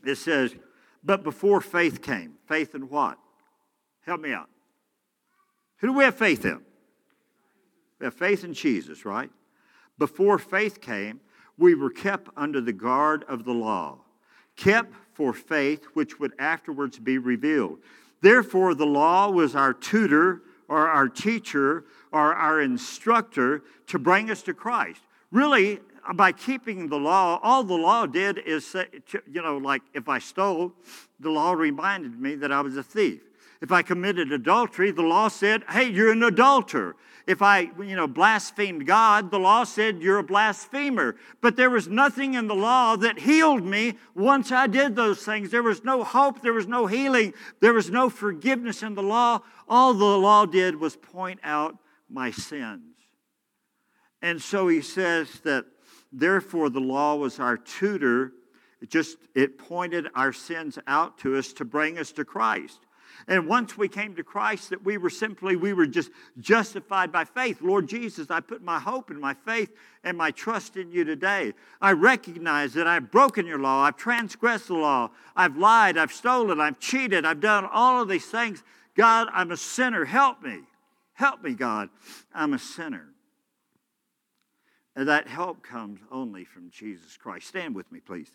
it 0.04 0.16
says, 0.16 0.54
but 1.02 1.22
before 1.22 1.60
faith 1.60 2.02
came, 2.02 2.34
faith 2.46 2.74
in 2.74 2.88
what? 2.88 3.18
Help 4.04 4.20
me 4.20 4.32
out. 4.32 4.48
Who 5.78 5.88
do 5.88 5.92
we 5.92 6.04
have 6.04 6.16
faith 6.16 6.44
in? 6.44 6.60
We 7.98 8.04
have 8.04 8.14
faith 8.14 8.44
in 8.44 8.54
Jesus, 8.54 9.04
right? 9.04 9.30
Before 9.98 10.38
faith 10.38 10.80
came, 10.80 11.20
we 11.56 11.74
were 11.74 11.90
kept 11.90 12.28
under 12.36 12.60
the 12.60 12.72
guard 12.72 13.24
of 13.28 13.44
the 13.44 13.52
law, 13.52 13.98
kept 14.56 14.94
for 15.12 15.32
faith 15.32 15.84
which 15.94 16.20
would 16.20 16.32
afterwards 16.38 16.98
be 16.98 17.18
revealed. 17.18 17.78
Therefore, 18.20 18.74
the 18.74 18.86
law 18.86 19.30
was 19.30 19.56
our 19.56 19.72
tutor 19.72 20.42
or 20.68 20.88
our 20.88 21.08
teacher 21.08 21.84
or 22.12 22.34
our 22.34 22.60
instructor 22.60 23.62
to 23.88 23.98
bring 23.98 24.30
us 24.30 24.42
to 24.42 24.54
Christ. 24.54 25.00
Really, 25.30 25.80
by 26.14 26.32
keeping 26.32 26.88
the 26.88 26.96
law, 26.96 27.38
all 27.42 27.64
the 27.64 27.74
law 27.74 28.06
did 28.06 28.38
is 28.38 28.66
say, 28.66 28.86
you 29.30 29.42
know, 29.42 29.58
like 29.58 29.82
if 29.94 30.08
I 30.08 30.18
stole, 30.18 30.72
the 31.20 31.30
law 31.30 31.52
reminded 31.52 32.20
me 32.20 32.34
that 32.36 32.52
I 32.52 32.60
was 32.60 32.76
a 32.76 32.82
thief. 32.82 33.22
If 33.60 33.72
I 33.72 33.82
committed 33.82 34.32
adultery, 34.32 34.90
the 34.90 35.02
law 35.02 35.28
said, 35.28 35.64
hey, 35.68 35.90
you're 35.90 36.12
an 36.12 36.22
adulterer. 36.22 36.96
If 37.26 37.42
I, 37.42 37.70
you 37.78 37.96
know, 37.96 38.06
blasphemed 38.06 38.86
God, 38.86 39.30
the 39.30 39.38
law 39.38 39.64
said 39.64 40.00
you're 40.00 40.18
a 40.18 40.22
blasphemer. 40.22 41.16
But 41.40 41.56
there 41.56 41.68
was 41.68 41.88
nothing 41.88 42.34
in 42.34 42.46
the 42.46 42.54
law 42.54 42.96
that 42.96 43.18
healed 43.18 43.64
me 43.64 43.94
once 44.14 44.50
I 44.50 44.66
did 44.66 44.96
those 44.96 45.22
things. 45.24 45.50
There 45.50 45.62
was 45.62 45.84
no 45.84 46.04
hope, 46.04 46.40
there 46.40 46.54
was 46.54 46.66
no 46.66 46.86
healing, 46.86 47.34
there 47.60 47.74
was 47.74 47.90
no 47.90 48.08
forgiveness 48.08 48.82
in 48.82 48.94
the 48.94 49.02
law. 49.02 49.40
All 49.68 49.92
the 49.92 50.04
law 50.04 50.46
did 50.46 50.80
was 50.80 50.96
point 50.96 51.40
out 51.42 51.76
my 52.08 52.30
sins. 52.30 52.94
And 54.22 54.40
so 54.40 54.68
he 54.68 54.80
says 54.80 55.40
that 55.40 55.66
Therefore, 56.12 56.70
the 56.70 56.80
law 56.80 57.16
was 57.16 57.38
our 57.38 57.56
tutor. 57.56 58.32
It 58.80 58.90
just 58.90 59.18
it 59.34 59.58
pointed 59.58 60.08
our 60.14 60.32
sins 60.32 60.78
out 60.86 61.18
to 61.18 61.36
us 61.36 61.52
to 61.54 61.64
bring 61.64 61.98
us 61.98 62.12
to 62.12 62.24
Christ. 62.24 62.80
And 63.26 63.48
once 63.48 63.76
we 63.76 63.88
came 63.88 64.14
to 64.14 64.22
Christ, 64.22 64.70
that 64.70 64.84
we 64.84 64.96
were 64.96 65.10
simply, 65.10 65.56
we 65.56 65.72
were 65.72 65.86
just 65.86 66.10
justified 66.38 67.10
by 67.10 67.24
faith. 67.24 67.60
Lord 67.60 67.88
Jesus, 67.88 68.30
I 68.30 68.40
put 68.40 68.62
my 68.62 68.78
hope 68.78 69.10
and 69.10 69.20
my 69.20 69.34
faith 69.34 69.74
and 70.04 70.16
my 70.16 70.30
trust 70.30 70.76
in 70.76 70.90
you 70.92 71.04
today. 71.04 71.54
I 71.80 71.92
recognize 71.92 72.74
that 72.74 72.86
I've 72.86 73.10
broken 73.10 73.46
your 73.46 73.58
law, 73.58 73.82
I've 73.82 73.96
transgressed 73.96 74.68
the 74.68 74.74
law, 74.74 75.10
I've 75.34 75.56
lied, 75.56 75.98
I've 75.98 76.12
stolen, 76.12 76.60
I've 76.60 76.78
cheated, 76.78 77.24
I've 77.24 77.40
done 77.40 77.66
all 77.70 78.00
of 78.00 78.08
these 78.08 78.26
things. 78.26 78.62
God, 78.94 79.28
I'm 79.32 79.50
a 79.50 79.56
sinner. 79.56 80.04
Help 80.04 80.42
me. 80.42 80.60
Help 81.14 81.42
me, 81.42 81.54
God. 81.54 81.88
I'm 82.34 82.54
a 82.54 82.58
sinner. 82.58 83.08
And 84.94 85.08
that 85.08 85.28
help 85.28 85.62
comes 85.62 86.00
only 86.10 86.44
from 86.44 86.70
Jesus 86.70 87.16
Christ. 87.16 87.46
Stand 87.46 87.74
with 87.74 87.90
me, 87.92 88.00
please. 88.00 88.30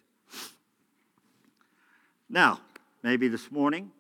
Now, 2.30 2.62
maybe 3.04 3.28
this 3.28 3.52
morning, 3.52 3.92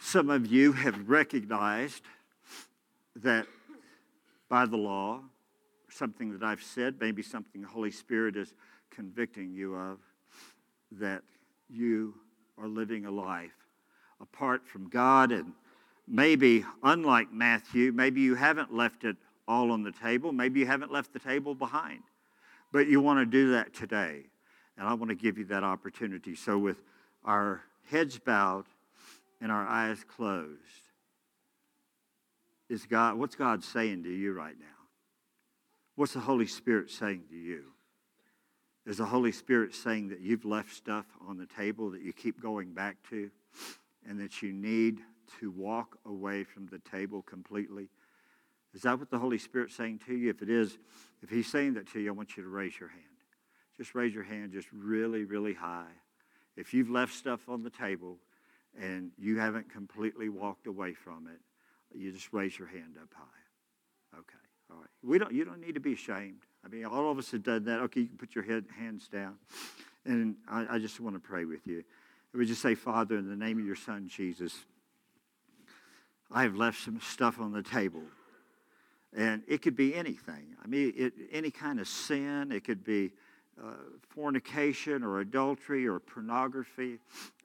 some 0.00 0.30
of 0.30 0.46
you 0.46 0.72
have 0.72 1.08
recognized 1.08 2.02
that 3.16 3.46
by 4.48 4.64
the 4.64 4.76
law, 4.76 5.20
something 5.90 6.32
that 6.32 6.42
I've 6.42 6.62
said, 6.62 6.96
maybe 7.00 7.22
something 7.22 7.60
the 7.60 7.68
Holy 7.68 7.90
Spirit 7.90 8.34
is 8.34 8.54
convicting 8.90 9.52
you 9.52 9.74
of, 9.74 9.98
that 10.92 11.22
you 11.68 12.14
are 12.58 12.66
living 12.66 13.04
a 13.04 13.10
life 13.10 13.54
apart 14.20 14.66
from 14.66 14.88
God. 14.88 15.32
And 15.32 15.52
maybe, 16.08 16.64
unlike 16.82 17.30
Matthew, 17.30 17.92
maybe 17.92 18.22
you 18.22 18.34
haven't 18.34 18.74
left 18.74 19.04
it 19.04 19.16
all 19.46 19.70
on 19.70 19.82
the 19.82 19.92
table. 19.92 20.32
Maybe 20.32 20.60
you 20.60 20.66
haven't 20.66 20.90
left 20.90 21.12
the 21.12 21.18
table 21.18 21.54
behind, 21.54 22.02
but 22.72 22.86
you 22.86 23.00
want 23.00 23.20
to 23.20 23.26
do 23.26 23.52
that 23.52 23.74
today. 23.74 24.22
And 24.78 24.88
I 24.88 24.94
want 24.94 25.10
to 25.10 25.14
give 25.14 25.36
you 25.36 25.44
that 25.46 25.62
opportunity. 25.62 26.34
So, 26.34 26.56
with 26.56 26.78
our 27.24 27.62
heads 27.90 28.18
bowed 28.18 28.64
and 29.40 29.50
our 29.50 29.66
eyes 29.66 30.04
closed, 30.04 30.90
is 32.68 32.86
God, 32.86 33.16
what's 33.16 33.34
God 33.34 33.64
saying 33.64 34.04
to 34.04 34.10
you 34.10 34.32
right 34.32 34.58
now? 34.58 34.66
What's 35.96 36.14
the 36.14 36.20
Holy 36.20 36.46
Spirit 36.46 36.90
saying 36.90 37.24
to 37.30 37.36
you? 37.36 37.64
Is 38.86 38.96
the 38.96 39.04
Holy 39.04 39.32
Spirit 39.32 39.74
saying 39.74 40.08
that 40.08 40.20
you've 40.20 40.44
left 40.44 40.74
stuff 40.74 41.06
on 41.28 41.36
the 41.36 41.46
table 41.46 41.90
that 41.90 42.02
you 42.02 42.12
keep 42.12 42.40
going 42.40 42.72
back 42.72 42.96
to 43.10 43.30
and 44.08 44.18
that 44.20 44.40
you 44.40 44.52
need 44.52 45.00
to 45.40 45.50
walk 45.50 45.98
away 46.06 46.44
from 46.44 46.66
the 46.66 46.78
table 46.78 47.22
completely? 47.22 47.88
Is 48.72 48.82
that 48.82 48.98
what 48.98 49.10
the 49.10 49.18
Holy 49.18 49.38
Spirit's 49.38 49.74
saying 49.74 50.00
to 50.06 50.14
you? 50.14 50.30
If 50.30 50.42
it 50.42 50.48
is, 50.48 50.78
if 51.22 51.28
He's 51.28 51.50
saying 51.50 51.74
that 51.74 51.88
to 51.92 52.00
you, 52.00 52.08
I 52.08 52.12
want 52.12 52.36
you 52.36 52.42
to 52.42 52.48
raise 52.48 52.78
your 52.78 52.88
hand. 52.88 53.02
Just 53.76 53.94
raise 53.94 54.14
your 54.14 54.24
hand 54.24 54.52
just 54.52 54.68
really, 54.72 55.24
really 55.24 55.54
high. 55.54 55.92
If 56.56 56.72
you've 56.72 56.90
left 56.90 57.14
stuff 57.14 57.48
on 57.48 57.62
the 57.62 57.70
table 57.70 58.18
and 58.78 59.10
you 59.18 59.38
haven't 59.38 59.72
completely 59.72 60.28
walked 60.28 60.66
away 60.66 60.94
from 60.94 61.26
it, 61.26 61.40
you 61.96 62.12
just 62.12 62.32
raise 62.32 62.58
your 62.58 62.68
hand 62.68 62.96
up 63.00 63.08
high. 63.14 64.18
Okay, 64.18 64.38
all 64.70 64.78
right. 64.78 64.88
We 65.02 65.18
don't, 65.18 65.32
you 65.32 65.44
don't 65.44 65.60
need 65.60 65.74
to 65.74 65.80
be 65.80 65.94
ashamed. 65.94 66.40
I 66.64 66.68
mean, 66.68 66.84
all 66.84 67.10
of 67.10 67.18
us 67.18 67.30
have 67.32 67.42
done 67.42 67.64
that. 67.64 67.80
Okay, 67.80 68.02
you 68.02 68.06
can 68.06 68.18
put 68.18 68.34
your 68.34 68.44
head, 68.44 68.64
hands 68.78 69.08
down. 69.08 69.36
And 70.04 70.36
I, 70.48 70.76
I 70.76 70.78
just 70.78 71.00
want 71.00 71.16
to 71.16 71.20
pray 71.20 71.44
with 71.44 71.66
you. 71.66 71.84
We 72.32 72.46
just 72.46 72.62
say, 72.62 72.74
Father, 72.74 73.16
in 73.16 73.28
the 73.28 73.36
name 73.36 73.58
of 73.58 73.66
your 73.66 73.76
Son, 73.76 74.08
Jesus, 74.08 74.54
I 76.30 76.42
have 76.42 76.54
left 76.54 76.80
some 76.84 77.00
stuff 77.00 77.40
on 77.40 77.52
the 77.52 77.62
table 77.62 78.02
and 79.16 79.42
it 79.48 79.62
could 79.62 79.76
be 79.76 79.94
anything. 79.94 80.54
I 80.62 80.68
mean, 80.68 80.92
it, 80.96 81.12
any 81.32 81.50
kind 81.50 81.80
of 81.80 81.88
sin. 81.88 82.52
It 82.52 82.64
could 82.64 82.84
be 82.84 83.10
uh, 83.62 83.72
fornication 84.08 85.02
or 85.02 85.20
adultery 85.20 85.86
or 85.86 86.00
pornography 86.00 86.98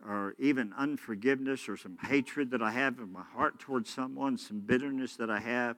or 0.07 0.35
even 0.39 0.73
unforgiveness 0.77 1.67
or 1.67 1.77
some 1.77 1.97
hatred 2.03 2.51
that 2.51 2.61
I 2.61 2.71
have 2.71 2.99
in 2.99 3.11
my 3.11 3.23
heart 3.33 3.59
towards 3.59 3.89
someone, 3.89 4.37
some 4.37 4.59
bitterness 4.59 5.15
that 5.17 5.29
I 5.29 5.39
have, 5.39 5.77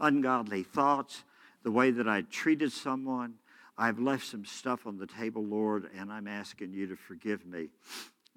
ungodly 0.00 0.62
thoughts, 0.62 1.24
the 1.62 1.70
way 1.70 1.90
that 1.90 2.08
I 2.08 2.22
treated 2.22 2.72
someone. 2.72 3.34
I've 3.76 3.98
left 3.98 4.26
some 4.26 4.44
stuff 4.44 4.86
on 4.86 4.98
the 4.98 5.06
table, 5.06 5.44
Lord, 5.44 5.88
and 5.96 6.12
I'm 6.12 6.26
asking 6.26 6.72
you 6.72 6.86
to 6.88 6.96
forgive 6.96 7.46
me. 7.46 7.68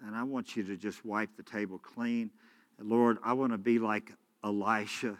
And 0.05 0.15
I 0.15 0.23
want 0.23 0.55
you 0.55 0.63
to 0.63 0.77
just 0.77 1.03
wipe 1.05 1.35
the 1.35 1.43
table 1.43 1.77
clean. 1.79 2.29
And 2.79 2.89
Lord, 2.89 3.17
I 3.23 3.33
want 3.33 3.51
to 3.51 3.57
be 3.57 3.79
like 3.79 4.11
Elisha 4.43 5.17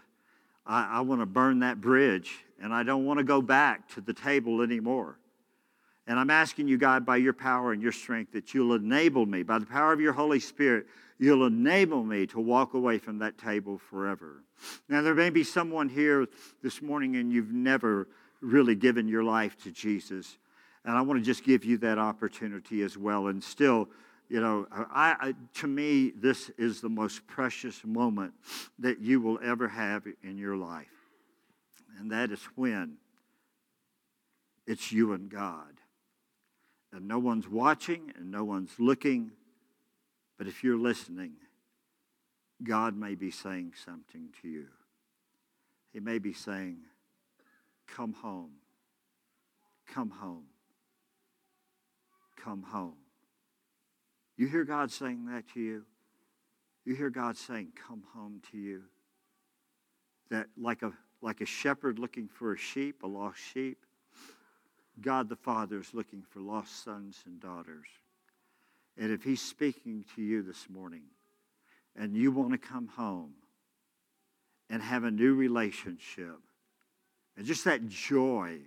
I, 0.66 0.98
I 0.98 1.02
want 1.02 1.22
to 1.22 1.26
burn 1.26 1.60
that 1.60 1.82
bridge 1.82 2.46
and 2.62 2.74
I 2.74 2.84
don't 2.84 3.06
want 3.06 3.18
to 3.18 3.24
go 3.24 3.42
back 3.42 3.90
to 3.96 4.02
the 4.02 4.14
table 4.14 4.62
anymore. 4.62 5.18
And 6.08 6.20
I'm 6.20 6.30
asking 6.30 6.68
you, 6.68 6.78
God, 6.78 7.06
by 7.06 7.18
your 7.18 7.34
power 7.34 7.74
and 7.74 7.82
your 7.82 7.92
strength, 7.92 8.34
that 8.34 8.54
you'll 8.54 8.74
enable 8.74 9.26
me, 9.26 9.44
by 9.44 9.60
the 9.60 9.66
power 9.66 9.94
of 9.94 10.02
your 10.02 10.14
Holy 10.14 10.40
Spirit, 10.40 10.88
you'll 11.20 11.46
enable 11.46 12.04
me 12.04 12.26
to 12.28 12.40
walk 12.40 12.74
away 12.74 12.98
from 12.98 13.20
that 13.20 13.38
table 13.38 13.78
forever. 13.78 14.44
Now, 14.90 15.02
there 15.02 15.14
may 15.14 15.30
be 15.30 15.44
someone 15.44 15.90
here 15.90 16.28
this 16.64 16.82
morning 16.82 17.16
and 17.18 17.32
you've 17.32 17.52
never 17.52 18.08
really 18.42 18.76
given 18.76 19.08
your 19.08 19.24
life 19.24 19.56
to 19.64 19.72
Jesus. 19.72 20.38
And 20.84 20.98
I 20.98 21.02
want 21.02 21.20
to 21.20 21.26
just 21.26 21.44
give 21.44 21.64
you 21.64 21.78
that 21.80 22.00
opportunity 22.00 22.82
as 22.82 22.98
well. 22.98 23.28
And 23.28 23.44
still, 23.44 23.88
you 24.30 24.42
know, 24.42 24.66
I, 24.72 25.16
I, 25.20 25.34
to 25.60 25.68
me, 25.68 26.12
this 26.16 26.50
is 26.58 26.82
the 26.82 26.90
most 26.90 27.28
precious 27.28 27.84
moment 27.86 28.34
that 28.80 29.00
you 29.00 29.22
will 29.22 29.40
ever 29.44 29.68
have 29.68 30.08
in 30.24 30.38
your 30.38 30.56
life. 30.56 30.88
And 32.00 32.12
that 32.12 32.32
is 32.32 32.42
when 32.56 32.98
it's 34.66 34.92
you 34.92 35.14
and 35.14 35.30
God. 35.30 35.81
And 36.94 37.08
no 37.08 37.20
one's 37.20 37.48
watching 37.48 38.12
and 38.18 38.32
no 38.32 38.44
one's 38.44 38.72
looking. 38.78 39.32
But 40.38 40.48
if 40.48 40.64
you're 40.64 40.78
listening, 40.78 41.34
God 42.64 42.96
may 42.98 43.16
be 43.16 43.32
saying 43.32 43.74
something 43.86 44.30
to 44.42 44.48
you. 44.48 44.68
He 45.94 46.00
may 46.00 46.20
be 46.20 46.34
saying, 46.34 46.78
Come 47.88 48.14
home. 48.14 48.52
Come 49.94 50.10
home. 50.10 50.46
Come 52.38 52.64
home. 52.64 52.96
You 54.38 54.48
hear 54.48 54.64
God 54.64 54.92
saying 54.92 55.26
that 55.26 55.44
to 55.54 55.60
you? 55.60 55.86
You 56.86 56.96
hear 56.96 57.10
God 57.10 57.38
saying, 57.38 57.74
Come 57.88 58.04
home 58.14 58.42
to 58.52 58.58
you. 58.58 58.84
That 60.30 60.48
like 60.58 60.82
a 60.82 60.94
like 61.22 61.42
a 61.42 61.46
shepherd 61.46 62.00
looking 62.00 62.28
for 62.28 62.54
a 62.54 62.58
sheep, 62.58 63.04
a 63.04 63.08
lost 63.08 63.40
sheep, 63.40 63.86
God 65.02 65.30
the 65.30 65.36
Father 65.36 65.80
is 65.80 65.94
looking 65.94 66.22
for 66.22 66.40
lost 66.40 66.84
sons 66.84 67.24
and 67.26 67.40
daughters. 67.40 67.88
And 68.98 69.12
if 69.12 69.24
He's 69.24 69.42
speaking 69.42 70.06
to 70.16 70.22
you 70.22 70.42
this 70.42 70.70
morning 70.70 71.04
and 71.96 72.16
you 72.16 72.32
want 72.32 72.52
to 72.52 72.58
come 72.58 72.88
home 72.88 73.34
and 74.70 74.82
have 74.82 75.04
a 75.04 75.12
new 75.12 75.34
relationship 75.34 76.40
and 77.38 77.46
just 77.46 77.66
that 77.66 77.88
joy 77.88 78.58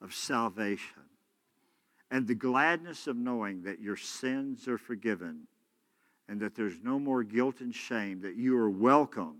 of 0.00 0.14
salvation 0.14 1.02
and 2.10 2.26
the 2.26 2.34
gladness 2.34 3.06
of 3.06 3.16
knowing 3.16 3.62
that 3.62 3.80
your 3.80 3.96
sins 3.96 4.68
are 4.68 4.78
forgiven 4.78 5.46
and 6.28 6.40
that 6.40 6.54
there's 6.54 6.82
no 6.82 6.98
more 6.98 7.22
guilt 7.22 7.60
and 7.60 7.74
shame, 7.74 8.20
that 8.20 8.36
you 8.36 8.56
are 8.56 8.70
welcome 8.70 9.36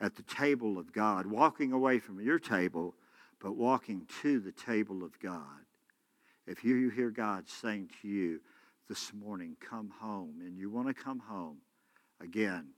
at 0.00 0.14
the 0.16 0.22
table 0.22 0.78
of 0.78 0.92
God, 0.92 1.26
walking 1.26 1.72
away 1.72 1.98
from 1.98 2.20
your 2.20 2.38
table, 2.38 2.94
but 3.44 3.56
walking 3.56 4.06
to 4.22 4.40
the 4.40 4.52
table 4.52 5.04
of 5.04 5.20
God. 5.20 5.42
If 6.46 6.64
you 6.64 6.88
hear 6.88 7.10
God 7.10 7.46
saying 7.46 7.90
to 8.00 8.08
you 8.08 8.40
this 8.88 9.12
morning, 9.12 9.54
come 9.60 9.92
home, 10.00 10.36
and 10.40 10.56
you 10.56 10.70
want 10.70 10.88
to 10.88 10.94
come 10.94 11.18
home, 11.18 11.58
again, 12.22 12.68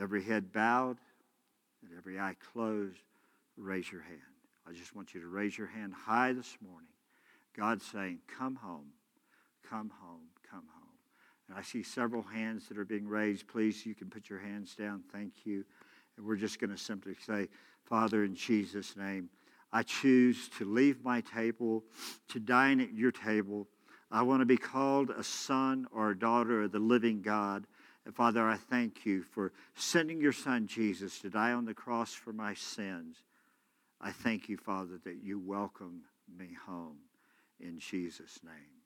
every 0.00 0.24
head 0.24 0.54
bowed 0.54 0.96
and 1.82 1.90
every 1.98 2.18
eye 2.18 2.34
closed, 2.54 2.96
raise 3.58 3.92
your 3.92 4.00
hand. 4.00 4.20
I 4.66 4.72
just 4.72 4.96
want 4.96 5.12
you 5.12 5.20
to 5.20 5.26
raise 5.26 5.58
your 5.58 5.66
hand 5.66 5.92
high 5.92 6.32
this 6.32 6.56
morning. 6.66 6.88
God's 7.54 7.84
saying, 7.84 8.20
come 8.26 8.54
home, 8.54 8.92
come 9.68 9.92
home, 10.00 10.28
come 10.50 10.64
home. 10.72 10.96
And 11.46 11.58
I 11.58 11.62
see 11.62 11.82
several 11.82 12.22
hands 12.22 12.68
that 12.68 12.78
are 12.78 12.86
being 12.86 13.06
raised. 13.06 13.48
Please, 13.48 13.84
you 13.84 13.94
can 13.94 14.08
put 14.08 14.30
your 14.30 14.38
hands 14.38 14.74
down. 14.74 15.02
Thank 15.12 15.44
you. 15.44 15.62
And 16.16 16.24
we're 16.24 16.36
just 16.36 16.58
going 16.58 16.70
to 16.70 16.78
simply 16.78 17.16
say, 17.26 17.48
Father, 17.84 18.24
in 18.24 18.34
Jesus' 18.34 18.96
name, 18.96 19.28
I 19.72 19.82
choose 19.82 20.48
to 20.58 20.64
leave 20.64 21.04
my 21.04 21.20
table, 21.20 21.84
to 22.28 22.40
dine 22.40 22.80
at 22.80 22.92
your 22.92 23.12
table. 23.12 23.68
I 24.10 24.22
want 24.22 24.40
to 24.40 24.46
be 24.46 24.56
called 24.56 25.10
a 25.10 25.22
son 25.22 25.86
or 25.92 26.10
a 26.10 26.18
daughter 26.18 26.62
of 26.62 26.72
the 26.72 26.80
living 26.80 27.22
God. 27.22 27.66
And 28.04 28.14
Father, 28.14 28.48
I 28.48 28.56
thank 28.56 29.06
you 29.06 29.22
for 29.22 29.52
sending 29.74 30.20
your 30.20 30.32
son 30.32 30.66
Jesus 30.66 31.18
to 31.20 31.30
die 31.30 31.52
on 31.52 31.64
the 31.64 31.74
cross 31.74 32.12
for 32.12 32.32
my 32.32 32.54
sins. 32.54 33.16
I 34.00 34.10
thank 34.10 34.48
you, 34.48 34.56
Father, 34.56 34.98
that 35.04 35.22
you 35.22 35.38
welcome 35.38 36.02
me 36.36 36.56
home 36.66 36.98
in 37.60 37.78
Jesus' 37.78 38.40
name. 38.42 38.79